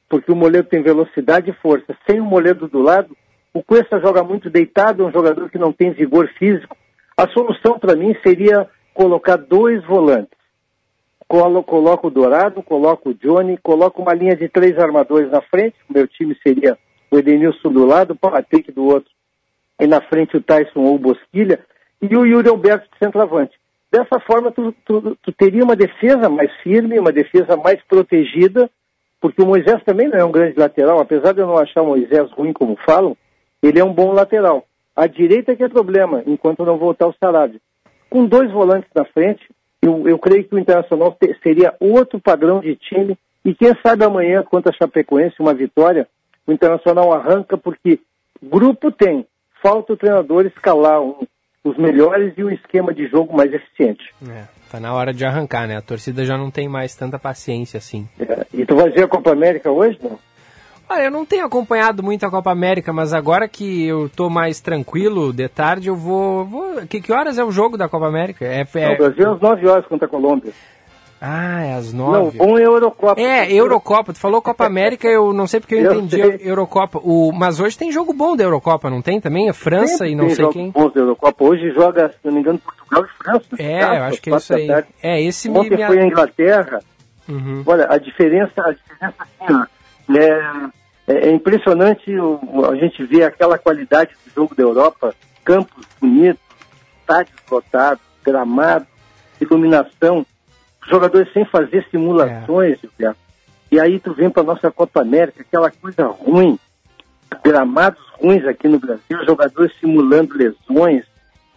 [0.07, 1.97] porque o Moledo tem velocidade e força.
[2.07, 3.17] Sem o Moledo do lado,
[3.55, 6.77] o Cuesta joga muito deitado, é um jogador que não tem vigor físico.
[7.17, 10.42] A solução para mim seria colocar dois volantes.
[11.27, 15.75] Colo, coloca o Dourado, coloca o Johnny, coloca uma linha de três armadores na frente.
[15.89, 16.77] O meu time seria
[17.11, 19.11] o Edenilson do lado, o Patrick do outro,
[19.79, 21.59] e na frente o Tyson ou o Bosquilha,
[22.01, 23.53] e o Yuri Alberto de centroavante.
[23.91, 28.69] Dessa forma, tu, tu, tu teria uma defesa mais firme, uma defesa mais protegida,
[29.21, 31.87] porque o Moisés também não é um grande lateral, apesar de eu não achar o
[31.87, 33.15] Moisés ruim como falam,
[33.61, 34.65] ele é um bom lateral.
[34.95, 37.59] A direita que é problema, enquanto não voltar o Sarabia.
[38.09, 39.47] Com dois volantes na frente,
[39.84, 44.05] eu, eu creio que o Internacional te, seria outro padrão de time, e quem sabe
[44.05, 46.07] amanhã, contra a Chapecoense, uma vitória,
[46.47, 47.99] o Internacional arranca, porque
[48.41, 49.26] grupo tem,
[49.61, 51.27] falta o treinador escalar um,
[51.65, 54.03] os melhores e um esquema de jogo mais eficiente.
[54.30, 55.76] É, tá na hora de arrancar, né?
[55.76, 58.07] A torcida já não tem mais tanta paciência assim.
[58.19, 60.18] É, e tu vai ver a Copa América hoje, não?
[60.93, 64.61] Olha, eu não tenho acompanhado muito a Copa América, mas agora que eu tô mais
[64.61, 66.45] tranquilo, de tarde eu vou.
[66.45, 66.85] vou...
[66.87, 68.45] Que, que horas é o jogo da Copa América?
[68.45, 68.85] É, é...
[68.85, 70.53] Não, o Brasil é às 9 horas contra a Colômbia.
[71.19, 72.37] Ah, é às nove.
[72.37, 73.19] Não, bom é Eurocopa.
[73.19, 74.13] É, Eurocopa.
[74.13, 76.51] Tu falou Copa América, eu não sei porque eu, eu entendi sei.
[76.51, 76.99] Eurocopa.
[77.01, 79.49] O, mas hoje tem jogo bom da Eurocopa, não tem também?
[79.49, 80.69] É França Sempre e não sei quem.
[80.69, 81.43] Bons da Eurocopa.
[81.43, 83.47] Hoje joga, se não me engano, Portugal e França.
[83.57, 84.69] É, eu acho que é isso aí.
[85.01, 85.87] É, esse Ontem me...
[85.87, 86.79] foi a Inglaterra.
[87.27, 87.63] Uhum.
[87.65, 89.63] Olha, a diferença, a diferença assim,
[90.09, 95.13] é, é, é impressionante o, a gente ver aquela qualidade do jogo da Europa,
[95.43, 96.41] campos bonitos,
[96.99, 98.88] estádios lotados, gramado,
[99.39, 100.25] iluminação
[100.89, 103.13] jogadores sem fazer simulações, é.
[103.71, 106.59] E aí tu vem para nossa Copa América, aquela coisa ruim,
[107.43, 111.03] gramados ruins aqui no Brasil, jogadores simulando lesões,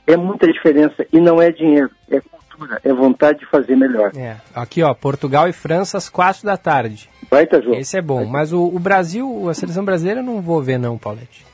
[0.06, 4.12] é muita diferença e não é dinheiro, é cultura, é vontade de fazer melhor.
[4.16, 4.36] É.
[4.54, 7.10] Aqui ó, Portugal e França às quatro da tarde.
[7.30, 7.74] Vai, jogo.
[7.74, 10.96] Esse é bom, mas o, o, Brasil, a seleção brasileira eu não vou ver não,
[10.96, 11.44] Paulette.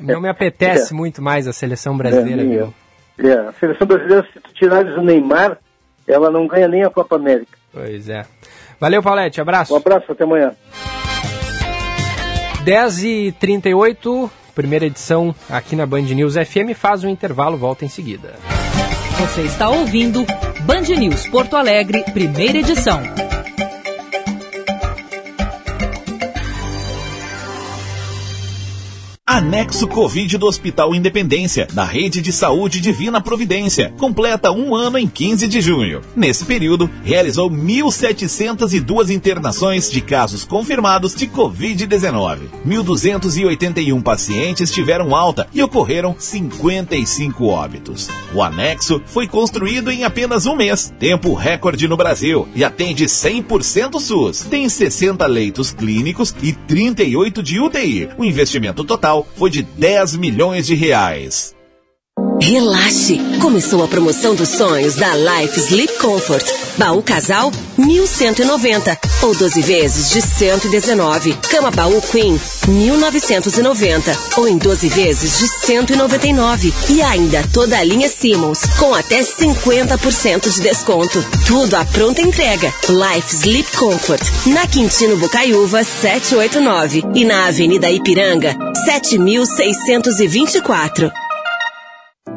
[0.00, 0.96] não me apetece é.
[0.96, 2.74] muito mais a seleção brasileira, é, viu?
[3.18, 5.58] É, a seleção brasileira, se tu tirares o Neymar,
[6.06, 7.58] ela não ganha nem a Copa América.
[7.72, 8.24] Pois é.
[8.78, 9.40] Valeu, Paulette.
[9.40, 9.74] Abraço.
[9.74, 10.52] Um abraço, até amanhã.
[12.64, 16.74] 10h38, primeira edição aqui na Band News FM.
[16.74, 18.34] Faz um intervalo, volta em seguida.
[19.18, 20.24] Você está ouvindo
[20.62, 23.02] Band News Porto Alegre, primeira edição.
[29.32, 33.94] Anexo Covid do Hospital Independência, da Rede de Saúde Divina Providência.
[33.96, 36.00] Completa um ano em 15 de junho.
[36.16, 42.38] Nesse período, realizou 1.702 internações de casos confirmados de Covid-19.
[42.66, 48.08] 1.281 pacientes tiveram alta e ocorreram 55 óbitos.
[48.34, 54.00] O anexo foi construído em apenas um mês, tempo recorde no Brasil, e atende 100%
[54.00, 54.40] SUS.
[54.50, 58.08] Tem 60 leitos clínicos e 38 de UTI.
[58.18, 61.54] O investimento total foi de 10 milhões de reais.
[62.40, 63.20] Relaxe!
[63.40, 66.44] Começou a promoção dos sonhos da Life Sleep Comfort.
[66.78, 71.34] Baú casal, 1.190 ou 12 vezes de 119.
[71.50, 76.72] Cama baú Queen, 1.990 ou em 12 vezes de 199.
[76.88, 81.22] E ainda toda a linha Simmons com até 50% de desconto.
[81.46, 82.72] Tudo à pronta entrega.
[82.88, 88.56] Life Sleep Comfort na Quintino Bocaiúva 789 e na Avenida Ipiranga
[88.86, 91.12] 7624.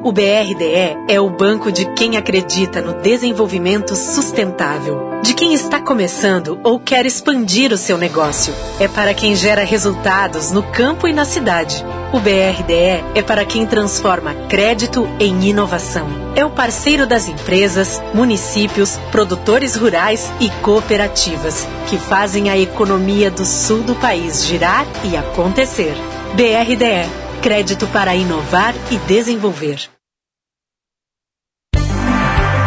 [0.04, 6.60] O BRDE é o banco de quem acredita no desenvolvimento sustentável, de quem está começando
[6.62, 8.54] ou quer expandir o seu negócio.
[8.82, 11.86] É para quem gera resultados no campo e na cidade.
[12.12, 16.10] O BRDE é para quem transforma crédito em inovação.
[16.36, 23.46] É o parceiro das empresas, municípios, produtores rurais e cooperativas que fazem a economia do
[23.46, 25.96] sul do país girar e acontecer.
[26.34, 29.93] BRDE Crédito para inovar e desenvolver.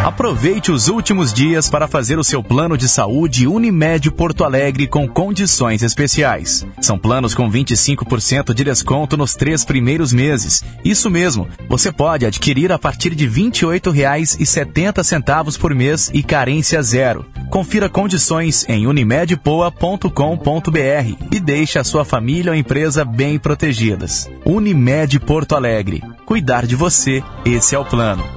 [0.07, 5.05] Aproveite os últimos dias para fazer o seu plano de saúde Unimed Porto Alegre com
[5.05, 6.65] condições especiais.
[6.79, 10.63] São planos com 25% de desconto nos três primeiros meses.
[10.81, 17.25] Isso mesmo, você pode adquirir a partir de R$ 28,70 por mês e carência zero.
[17.49, 24.29] Confira condições em unimedpoa.com.br e deixe a sua família ou empresa bem protegidas.
[24.45, 26.01] Unimed Porto Alegre.
[26.25, 28.36] Cuidar de você, esse é o plano.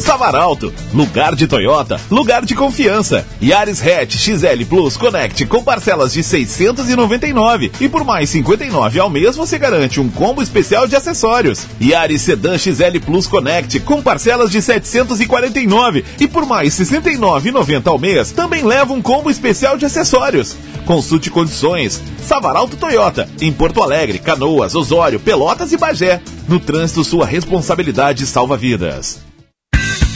[0.00, 3.26] Savaralto, lugar de Toyota, lugar de confiança.
[3.40, 9.36] Yaris Hatch XL Plus Connect com parcelas de 699 e por mais 59 ao mês
[9.36, 11.66] você garante um combo especial de acessórios.
[11.78, 18.32] Yaris Sedan XL Plus Connect com parcelas de 749 e por mais 69,90 ao mês
[18.32, 20.56] também leva um combo especial de acessórios.
[20.86, 22.00] Consulte condições.
[22.22, 26.22] Savaralto Toyota, em Porto Alegre, Canoas, Osório, Pelotas e Bagé.
[26.48, 29.29] No trânsito, sua responsabilidade salva vidas.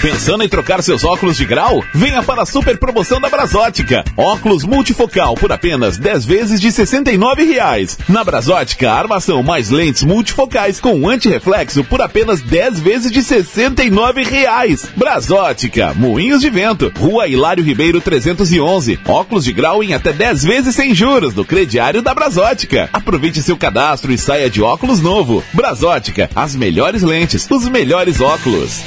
[0.04, 1.82] Pensando em trocar seus óculos de grau?
[1.94, 4.04] Venha para a super promoção da Brasótica.
[4.18, 7.96] Óculos multifocal por apenas 10 vezes de R$ 69,00.
[8.06, 14.90] Na Brasótica, armação mais lentes multifocais com anti-reflexo por apenas 10 vezes de R$ 69,00.
[14.94, 19.00] Brasótica, Moinhos de Vento, Rua Hilário Ribeiro 311.
[19.06, 22.90] Óculos de grau em até 10 vezes sem juros no crediário da Brasótica.
[22.92, 25.42] Aproveite seu cadastro e saia de óculos novo.
[25.54, 28.82] Brasótica, as melhores lentes, os melhores óculos.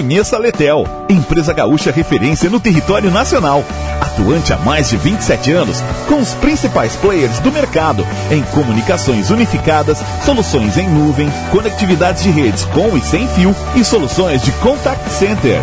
[0.00, 3.62] Conheça a Letel, empresa gaúcha referência no território nacional.
[4.00, 9.98] Atuante há mais de 27 anos, com os principais players do mercado em comunicações unificadas,
[10.24, 15.60] soluções em nuvem, conectividades de redes com e sem fio e soluções de contact center.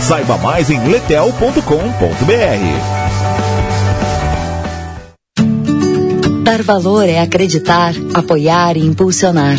[0.00, 1.64] Saiba mais em letel.com.br.
[6.44, 9.58] Dar valor é acreditar, apoiar e impulsionar.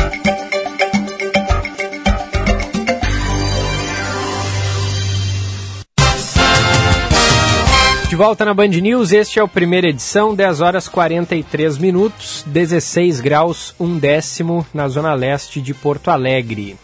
[8.23, 13.73] Volta na Band News, este é o primeira edição, 10 horas 43 minutos, 16 graus,
[13.79, 16.77] um décimo na zona leste de Porto Alegre.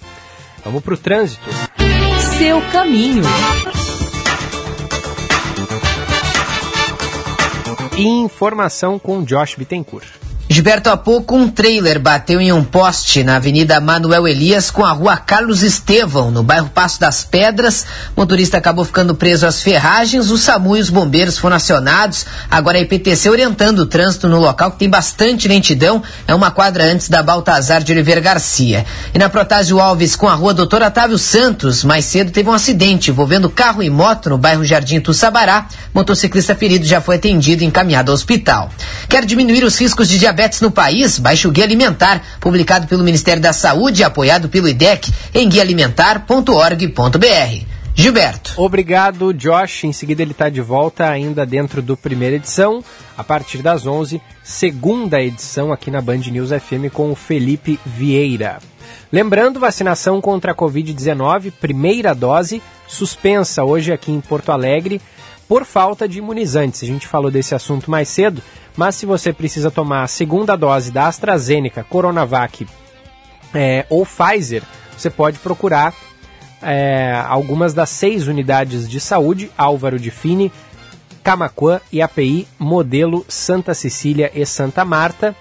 [0.65, 1.47] Vamos para o trânsito.
[2.39, 3.21] Seu caminho.
[7.95, 10.26] Informação com Josh Bittencourt.
[10.57, 14.91] Gilberto, há pouco um trailer bateu em um poste na Avenida Manuel Elias com a
[14.91, 17.85] rua Carlos Estevão, no bairro Passo das Pedras.
[18.15, 22.25] O motorista acabou ficando preso às ferragens, o SAMU e os bombeiros foram acionados.
[22.49, 26.01] Agora a IPTC orientando o trânsito no local que tem bastante lentidão.
[26.27, 28.83] É uma quadra antes da Baltazar de Oliveira Garcia.
[29.13, 33.11] E na Protásio Alves com a rua Doutor Otávio Santos, mais cedo teve um acidente
[33.11, 35.67] envolvendo carro e moto no bairro Jardim Tussabará.
[35.93, 38.71] Motociclista ferido já foi atendido e encaminhado ao hospital.
[39.07, 43.41] Quer diminuir os riscos de diabetes no país, baixe o Guia Alimentar, publicado pelo Ministério
[43.41, 47.77] da Saúde e apoiado pelo IDEC em guialimentar.org.br.
[47.99, 48.53] Gilberto.
[48.57, 49.85] Obrigado, Josh.
[49.85, 52.83] Em seguida ele está de volta ainda dentro do primeira edição,
[53.17, 58.59] a partir das 11, segunda edição aqui na Band News FM com o Felipe Vieira.
[59.11, 65.01] Lembrando, vacinação contra a Covid-19, primeira dose, suspensa hoje aqui em Porto Alegre
[65.47, 66.83] por falta de imunizantes.
[66.83, 68.43] A gente falou desse assunto mais cedo,
[68.77, 72.67] mas se você precisa tomar a segunda dose da AstraZeneca, Coronavac
[73.53, 74.61] é, ou Pfizer,
[74.95, 75.93] você pode procurar
[76.61, 80.51] é, algumas das seis unidades de saúde, Álvaro de Fini,
[81.23, 85.35] Camaquã e API, modelo Santa Cecília e Santa Marta.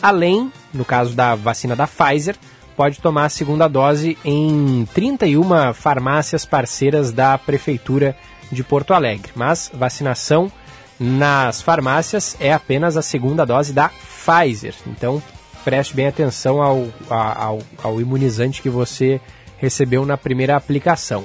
[0.00, 2.36] Além, no caso da vacina da Pfizer,
[2.76, 8.16] pode tomar a segunda dose em 31 farmácias parceiras da Prefeitura
[8.50, 9.32] de Porto Alegre.
[9.34, 10.50] Mas vacinação
[10.98, 14.74] nas farmácias é apenas a segunda dose da Pfizer.
[14.86, 15.22] Então
[15.64, 19.20] preste bem atenção ao, ao, ao imunizante que você
[19.58, 21.24] recebeu na primeira aplicação.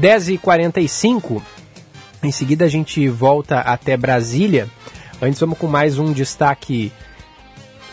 [0.00, 1.42] 10h45,
[2.22, 4.68] em seguida a gente volta até Brasília.
[5.22, 6.92] Antes vamos com mais um destaque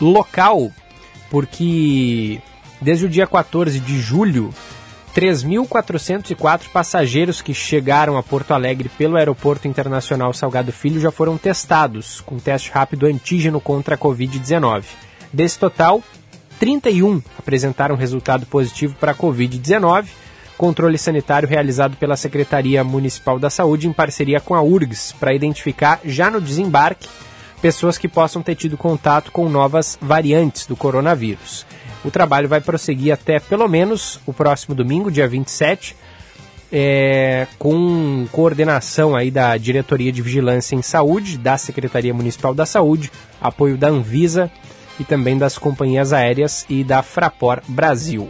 [0.00, 0.70] local,
[1.30, 2.40] porque
[2.80, 4.52] desde o dia 14 de julho
[5.14, 12.22] 3.404 passageiros que chegaram a Porto Alegre pelo Aeroporto Internacional Salgado Filho já foram testados
[12.22, 14.84] com teste rápido antígeno contra a Covid-19.
[15.30, 16.02] Desse total,
[16.58, 20.06] 31 apresentaram resultado positivo para a Covid-19.
[20.56, 26.00] Controle sanitário realizado pela Secretaria Municipal da Saúde em parceria com a URGS para identificar
[26.04, 27.08] já no desembarque
[27.60, 31.66] pessoas que possam ter tido contato com novas variantes do coronavírus.
[32.04, 35.94] O trabalho vai prosseguir até pelo menos o próximo domingo, dia 27,
[36.72, 43.12] é, com coordenação aí da Diretoria de Vigilância em Saúde, da Secretaria Municipal da Saúde,
[43.40, 44.50] apoio da Anvisa
[44.98, 48.28] e também das companhias aéreas e da Fraport Brasil.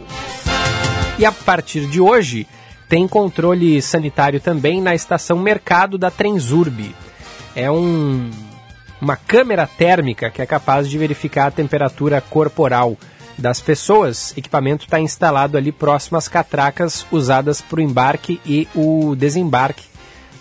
[1.17, 2.47] E a partir de hoje,
[2.89, 6.93] tem controle sanitário também na estação Mercado da Transurb.
[7.55, 8.29] É um,
[8.99, 12.97] uma câmera térmica que é capaz de verificar a temperatura corporal
[13.37, 14.33] das pessoas.
[14.37, 19.85] Equipamento está instalado ali próximo às catracas usadas para o embarque e o desembarque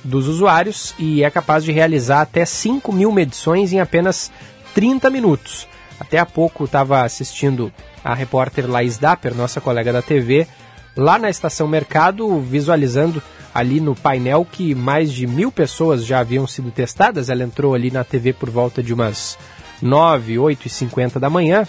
[0.04, 4.30] dos usuários e é capaz de realizar até 5 mil medições em apenas
[4.74, 5.68] 30 minutos.
[5.98, 10.46] Até há pouco estava assistindo a repórter Laís Dapper, nossa colega da TV,
[10.96, 13.22] lá na estação Mercado, visualizando
[13.54, 17.28] ali no painel que mais de mil pessoas já haviam sido testadas.
[17.28, 19.38] Ela entrou ali na TV por volta de umas
[19.80, 21.66] 9, 8 e 50 da manhã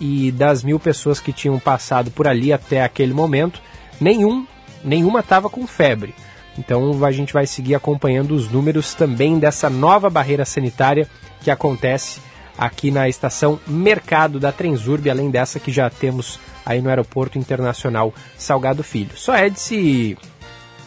[0.00, 3.60] e das mil pessoas que tinham passado por ali até aquele momento,
[4.00, 4.46] nenhum,
[4.82, 6.14] nenhuma estava com febre.
[6.58, 11.06] Então a gente vai seguir acompanhando os números também dessa nova barreira sanitária
[11.40, 12.20] que acontece
[12.56, 18.12] aqui na estação Mercado da Transurb, além dessa que já temos aí no Aeroporto Internacional
[18.36, 19.16] Salgado Filho.
[19.16, 20.18] Só é de se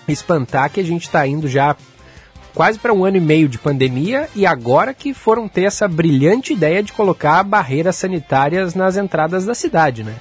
[0.08, 1.76] espantar que a gente está indo já
[2.54, 6.54] quase para um ano e meio de pandemia e agora que foram ter essa brilhante
[6.54, 10.16] ideia de colocar barreiras sanitárias nas entradas da cidade, né?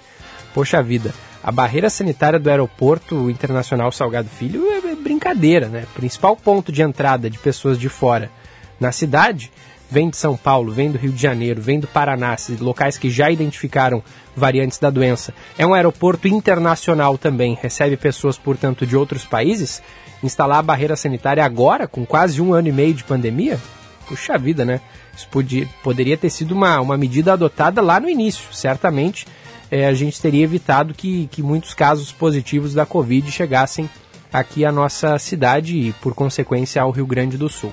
[0.55, 5.85] Poxa vida, a barreira sanitária do Aeroporto Internacional Salgado Filho é brincadeira, né?
[5.95, 8.31] Principal ponto de entrada de pessoas de fora
[8.79, 9.53] na cidade
[9.91, 13.31] vem de São Paulo, vem do Rio de Janeiro, vem do Paraná, locais que já
[13.31, 14.03] identificaram
[14.35, 15.35] variantes da doença.
[15.59, 19.83] É um aeroporto internacional também, recebe pessoas, portanto, de outros países.
[20.23, 23.59] Instalar a barreira sanitária agora, com quase um ano e meio de pandemia?
[24.07, 24.81] Puxa vida, né?
[25.17, 28.53] Isso podia, poderia ter sido uma, uma medida adotada lá no início.
[28.53, 29.27] Certamente
[29.71, 33.89] é, a gente teria evitado que, que muitos casos positivos da Covid chegassem
[34.33, 37.73] aqui à nossa cidade e, por consequência, ao Rio Grande do Sul.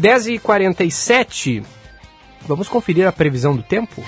[0.00, 1.64] 10h47,
[2.46, 4.04] vamos conferir a previsão do tempo?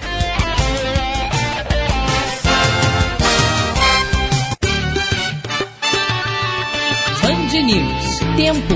[7.62, 8.18] News.
[8.36, 8.74] Tempo.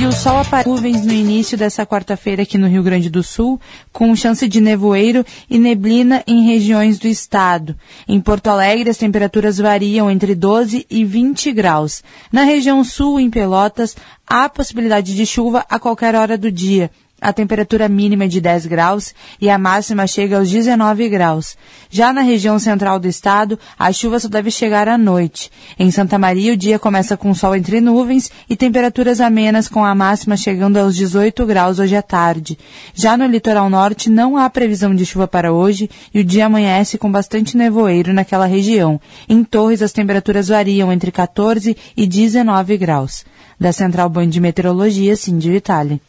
[0.00, 3.60] E o sol aparece nuvens no início dessa quarta-feira aqui no Rio Grande do Sul,
[3.92, 7.74] com chance de nevoeiro e neblina em regiões do estado.
[8.06, 12.04] Em Porto Alegre, as temperaturas variam entre 12 e 20 graus.
[12.30, 17.32] Na região sul, em Pelotas, há possibilidade de chuva a qualquer hora do dia, a
[17.32, 21.56] temperatura mínima é de 10 graus e a máxima chega aos 19 graus.
[21.90, 25.50] Já na região central do estado, a chuva só deve chegar à noite.
[25.78, 29.94] Em Santa Maria, o dia começa com sol entre nuvens e temperaturas amenas com a
[29.94, 32.56] máxima chegando aos 18 graus hoje à tarde.
[32.94, 36.98] Já no litoral norte, não há previsão de chuva para hoje e o dia amanhece
[36.98, 39.00] com bastante nevoeiro naquela região.
[39.28, 43.24] Em Torres, as temperaturas variam entre 14 e 19 graus.
[43.58, 46.00] Da Central Band de Meteorologia, Cindy Vitale.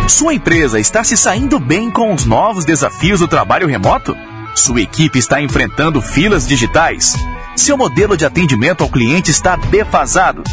[0.08, 4.16] Sua empresa está se saindo bem com os novos desafios do trabalho remoto?
[4.54, 7.16] Sua equipe está enfrentando filas digitais?
[7.56, 10.44] Seu modelo de atendimento ao cliente está defasado?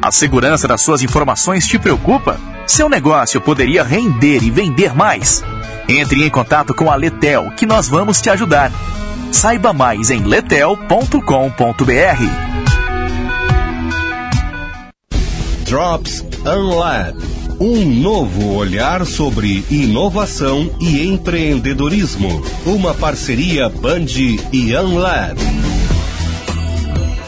[0.00, 2.38] A segurança das suas informações te preocupa?
[2.66, 5.42] Seu negócio poderia render e vender mais?
[5.88, 8.70] Entre em contato com a Letel que nós vamos te ajudar.
[9.32, 12.57] Saiba mais em letel.com.br.
[15.68, 17.18] Drops Unlab.
[17.60, 22.40] Um novo olhar sobre inovação e empreendedorismo.
[22.64, 24.06] Uma parceria Band
[24.50, 25.38] e Unlab.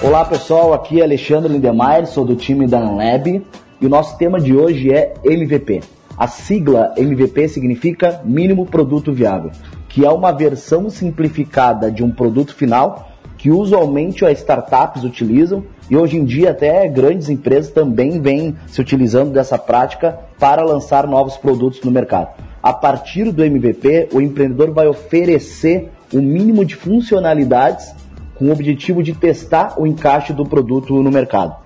[0.02, 3.44] Olá pessoal, aqui é Alexandre Lindemeyer, sou do time da Unlab
[3.78, 5.82] e o nosso tema de hoje é MVP.
[6.16, 9.50] A sigla MVP significa Mínimo Produto Viável,
[9.86, 15.96] que é uma versão simplificada de um produto final que usualmente as startups utilizam e
[15.96, 21.36] hoje em dia até grandes empresas também vêm se utilizando dessa prática para lançar novos
[21.36, 22.28] produtos no mercado.
[22.62, 27.92] A partir do MVP, o empreendedor vai oferecer o mínimo de funcionalidades
[28.36, 31.56] com o objetivo de testar o encaixe do produto no mercado.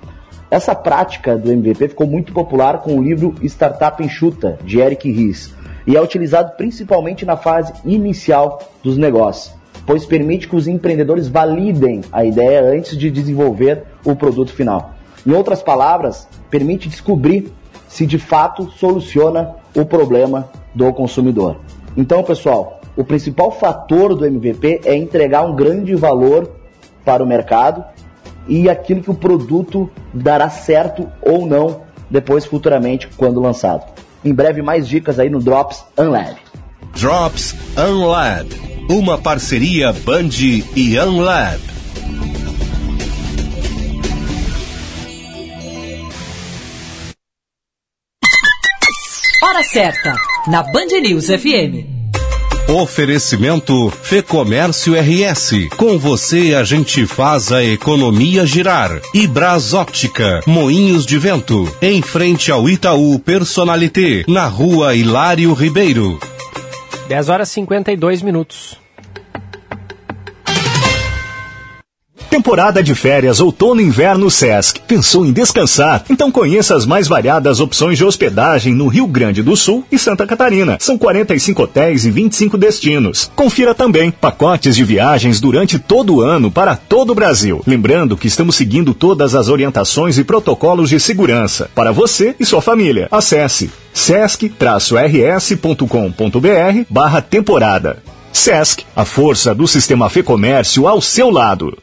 [0.51, 5.55] Essa prática do MVP ficou muito popular com o livro Startup Enxuta, de Eric Ries.
[5.87, 9.55] e é utilizado principalmente na fase inicial dos negócios,
[9.87, 14.95] pois permite que os empreendedores validem a ideia antes de desenvolver o produto final.
[15.27, 17.53] Em outras palavras, permite descobrir
[17.89, 21.57] se de fato soluciona o problema do consumidor.
[21.97, 26.51] Então, pessoal, o principal fator do MVP é entregar um grande valor
[27.05, 27.85] para o mercado
[28.47, 33.85] e aquilo que o produto dará certo ou não depois futuramente quando lançado.
[34.25, 36.37] Em breve mais dicas aí no Drops Unlab.
[36.99, 38.49] Drops Unlab,
[38.89, 40.31] uma parceria Band
[40.77, 41.61] e Unlab.
[49.43, 50.15] Hora certa,
[50.49, 51.95] na Band News FM.
[52.69, 55.69] Oferecimento Fê Comércio RS.
[55.77, 59.01] Com você a gente faz a economia girar.
[59.13, 59.29] E
[59.75, 61.71] Óptica, Moinhos de Vento.
[61.81, 66.19] Em frente ao Itaú Personalité, na rua Hilário Ribeiro.
[67.09, 68.84] 10 horas e 52 minutos.
[72.35, 74.81] Temporada de férias outono e inverno Sesc.
[74.89, 76.05] Pensou em descansar?
[76.11, 80.27] Então conheça as mais variadas opções de hospedagem no Rio Grande do Sul e Santa
[80.27, 80.77] Catarina.
[80.81, 83.31] São 45 hotéis e 25 destinos.
[83.37, 87.63] Confira também pacotes de viagens durante todo o ano para todo o Brasil.
[87.65, 92.61] Lembrando que estamos seguindo todas as orientações e protocolos de segurança para você e sua
[92.61, 93.07] família.
[93.13, 94.57] Acesse sesc-rs.com.br
[96.91, 98.03] barra temporada.
[98.33, 101.79] Sesc, a força do sistema Fê Comércio ao seu lado.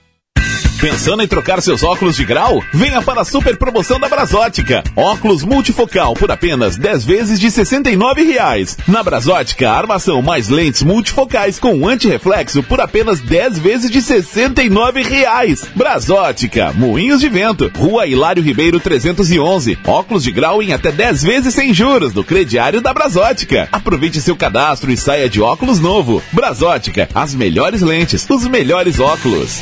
[0.82, 2.60] Pensando em trocar seus óculos de grau?
[2.74, 4.84] Venha para a super promoção da Brasótica.
[4.96, 8.76] Óculos multifocal por apenas 10 vezes de 69 reais.
[8.88, 15.68] Na Brasótica, armação mais lentes multifocais com anti-reflexo por apenas 10 vezes de 69 reais.
[15.76, 19.78] Brasótica, Moinhos de Vento, Rua Hilário Ribeiro 311.
[19.86, 23.70] Óculos de grau em até 10 vezes sem juros do crediário da Brasótica.
[23.72, 26.24] Aproveite seu cadastro e saia de óculos novo.
[26.34, 29.62] Brasótica, as melhores lentes, os melhores óculos.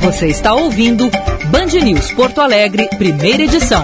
[0.06, 1.10] Você está ouvindo
[1.50, 3.84] Band News Porto Alegre, primeira edição.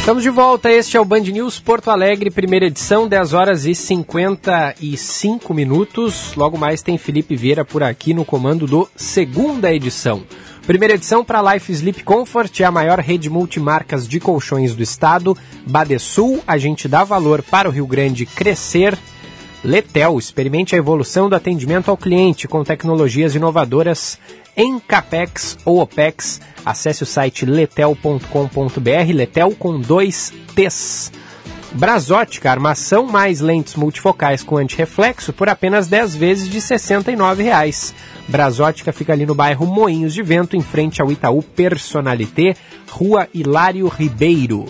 [0.00, 3.74] Estamos de volta, este é o Band News Porto Alegre, primeira edição, 10 horas e
[3.74, 6.34] 55 minutos.
[6.34, 10.22] Logo mais tem Felipe Vieira por aqui no comando do segunda edição.
[10.68, 15.34] Primeira edição para Life Sleep Comfort, é a maior rede multimarcas de colchões do estado.
[15.66, 18.94] Badesul, a gente dá valor para o Rio Grande crescer.
[19.64, 24.18] Letel, experimente a evolução do atendimento ao cliente com tecnologias inovadoras
[24.54, 26.38] em CAPEX ou OPEX.
[26.66, 31.10] Acesse o site letel.com.br, Letel com dois T's.
[31.72, 37.92] Brasótica, armação mais lentes multifocais com antirreflexo por apenas 10 vezes de R$ 69,00.
[38.26, 42.54] Brasótica fica ali no bairro Moinhos de Vento, em frente ao Itaú Personalité,
[42.90, 44.66] Rua Hilário Ribeiro.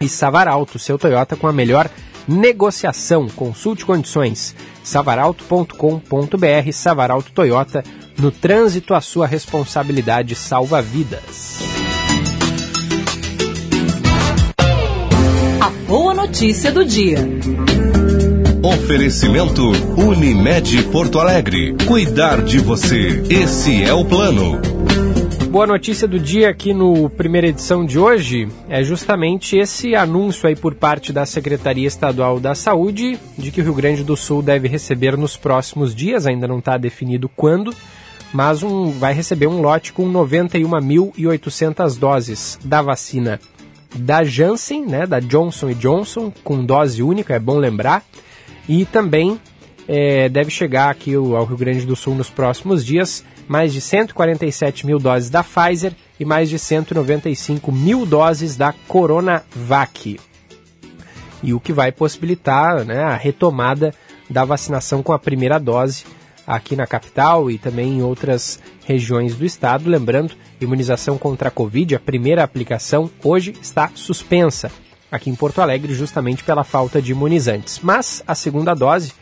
[0.00, 1.88] E Savaralto, seu Toyota com a melhor
[2.26, 3.28] negociação.
[3.28, 4.54] Consulte condições.
[4.82, 7.84] savaralto.com.br Savaralto Toyota.
[8.18, 12.01] No trânsito, a sua responsabilidade salva vidas.
[16.22, 17.18] Notícia do dia.
[18.62, 21.74] Oferecimento Unimed Porto Alegre.
[21.84, 23.24] Cuidar de você.
[23.28, 24.60] Esse é o plano.
[25.50, 30.54] Boa notícia do dia aqui no primeira edição de hoje é justamente esse anúncio aí
[30.54, 34.68] por parte da Secretaria Estadual da Saúde de que o Rio Grande do Sul deve
[34.68, 37.74] receber nos próximos dias, ainda não está definido quando,
[38.32, 43.40] mas um, vai receber um lote com 91.800 doses da vacina
[43.94, 48.04] da Janssen, né, da Johnson Johnson, com dose única, é bom lembrar,
[48.68, 49.40] e também
[49.88, 54.86] é, deve chegar aqui ao Rio Grande do Sul nos próximos dias mais de 147
[54.86, 60.18] mil doses da Pfizer e mais de 195 mil doses da Coronavac.
[61.42, 63.92] E o que vai possibilitar né, a retomada
[64.30, 66.04] da vacinação com a primeira dose
[66.46, 69.88] aqui na capital e também em outras regiões do estado.
[69.88, 74.70] Lembrando, imunização contra a Covid, a primeira aplicação, hoje está suspensa
[75.10, 77.80] aqui em Porto Alegre, justamente pela falta de imunizantes.
[77.82, 79.12] Mas a segunda dose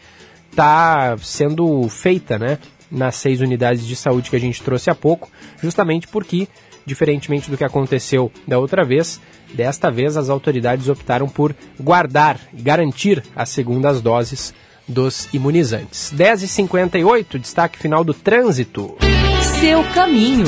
[0.51, 2.59] está sendo feita, né?
[2.91, 5.29] Nas seis unidades de saúde que a gente trouxe há pouco,
[5.61, 6.49] justamente porque,
[6.85, 9.21] diferentemente do que aconteceu da outra vez,
[9.55, 14.55] desta vez as autoridades optaram por guardar e garantir as segundas doses
[14.91, 16.13] dos imunizantes.
[16.15, 18.97] 10h58, destaque final do trânsito.
[19.61, 20.45] Seu caminho.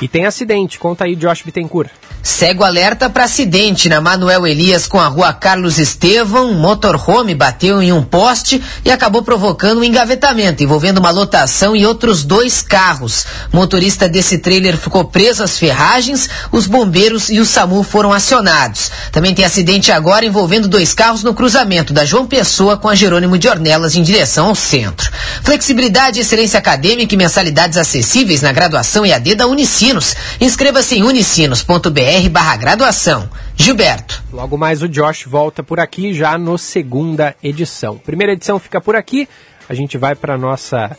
[0.00, 1.90] E tem acidente, conta aí, Josh Bittencourt.
[2.22, 6.52] Cego alerta para acidente na Manuel Elias com a rua Carlos Estevão.
[6.52, 11.84] Um motorhome bateu em um poste e acabou provocando um engavetamento, envolvendo uma lotação e
[11.84, 13.26] outros dois carros.
[13.52, 18.92] O motorista desse trailer ficou preso às ferragens, os bombeiros e o SAMU foram acionados.
[19.10, 23.36] Também tem acidente agora envolvendo dois carros no cruzamento da João Pessoa com a Jerônimo
[23.36, 25.10] de Ornelas em direção ao centro.
[25.42, 30.14] Flexibilidade, excelência acadêmica e mensalidades acessíveis na graduação EAD da Unicinos.
[30.40, 33.28] Inscreva-se em unicinos.br barra graduação.
[33.56, 34.22] Gilberto.
[34.32, 37.96] Logo mais o Josh volta por aqui já no segunda edição.
[37.98, 39.28] Primeira edição fica por aqui.
[39.68, 40.96] A gente vai para nossa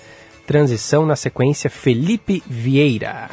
[0.48, 3.30] transição na sequência Felipe Vieira.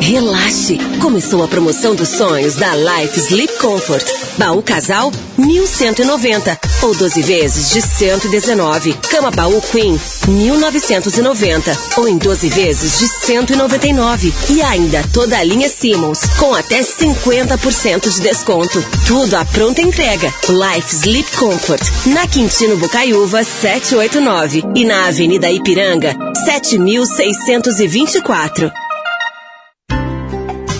[0.00, 0.78] Relaxe!
[1.00, 4.04] Começou a promoção dos sonhos da Life Sleep Comfort.
[4.38, 8.94] Baú casal, 1190 ou 12 vezes de 119.
[9.10, 9.98] Cama baú Queen,
[10.28, 14.32] 1990 ou em 12 vezes de 199.
[14.50, 18.84] E ainda toda a linha Simmons com até 50% de desconto.
[19.06, 20.32] Tudo à pronta entrega.
[20.48, 28.85] Life Sleep Comfort, na Quintino Bocaiúva 789 e na Avenida Ipiranga 7624.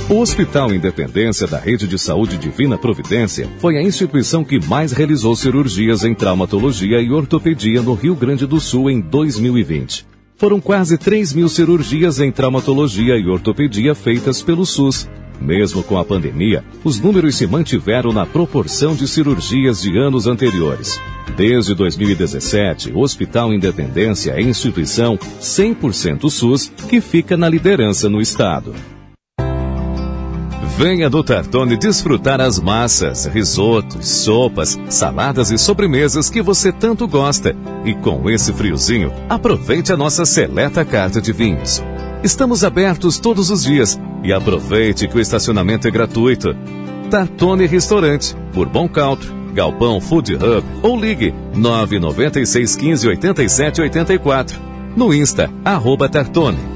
[0.09, 5.35] O Hospital Independência da Rede de Saúde Divina Providência foi a instituição que mais realizou
[5.35, 10.07] cirurgias em traumatologia e ortopedia no Rio Grande do Sul em 2020.
[10.37, 15.09] Foram quase 3 mil cirurgias em traumatologia e ortopedia feitas pelo SUS.
[15.41, 21.01] Mesmo com a pandemia, os números se mantiveram na proporção de cirurgias de anos anteriores.
[21.37, 28.73] Desde 2017, o Hospital Independência é instituição 100% SUS que fica na liderança no estado.
[30.77, 37.57] Venha do Tartone desfrutar as massas, risotos, sopas, saladas e sobremesas que você tanto gosta.
[37.82, 41.82] E com esse friozinho, aproveite a nossa seleta carta de vinhos.
[42.23, 46.55] Estamos abertos todos os dias e aproveite que o estacionamento é gratuito.
[47.11, 54.61] Tartone Restaurante, por Bom Country, Galpão Food Hub ou ligue 996 15 87 84.
[54.94, 56.76] No Insta, arroba Tartone.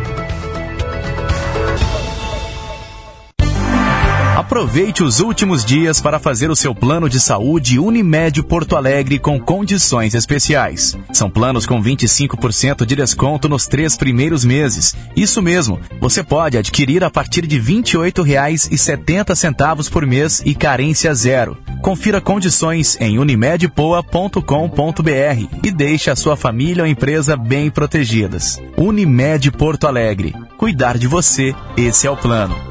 [4.51, 9.39] Aproveite os últimos dias para fazer o seu plano de saúde Unimed Porto Alegre com
[9.39, 10.97] condições especiais.
[11.13, 14.93] São planos com 25% de desconto nos três primeiros meses.
[15.15, 21.57] Isso mesmo, você pode adquirir a partir de R$ 28,70 por mês e carência zero.
[21.81, 28.61] Confira condições em unimedpoa.com.br e deixe a sua família ou empresa bem protegidas.
[28.75, 30.35] Unimed Porto Alegre.
[30.57, 32.70] Cuidar de você, esse é o plano.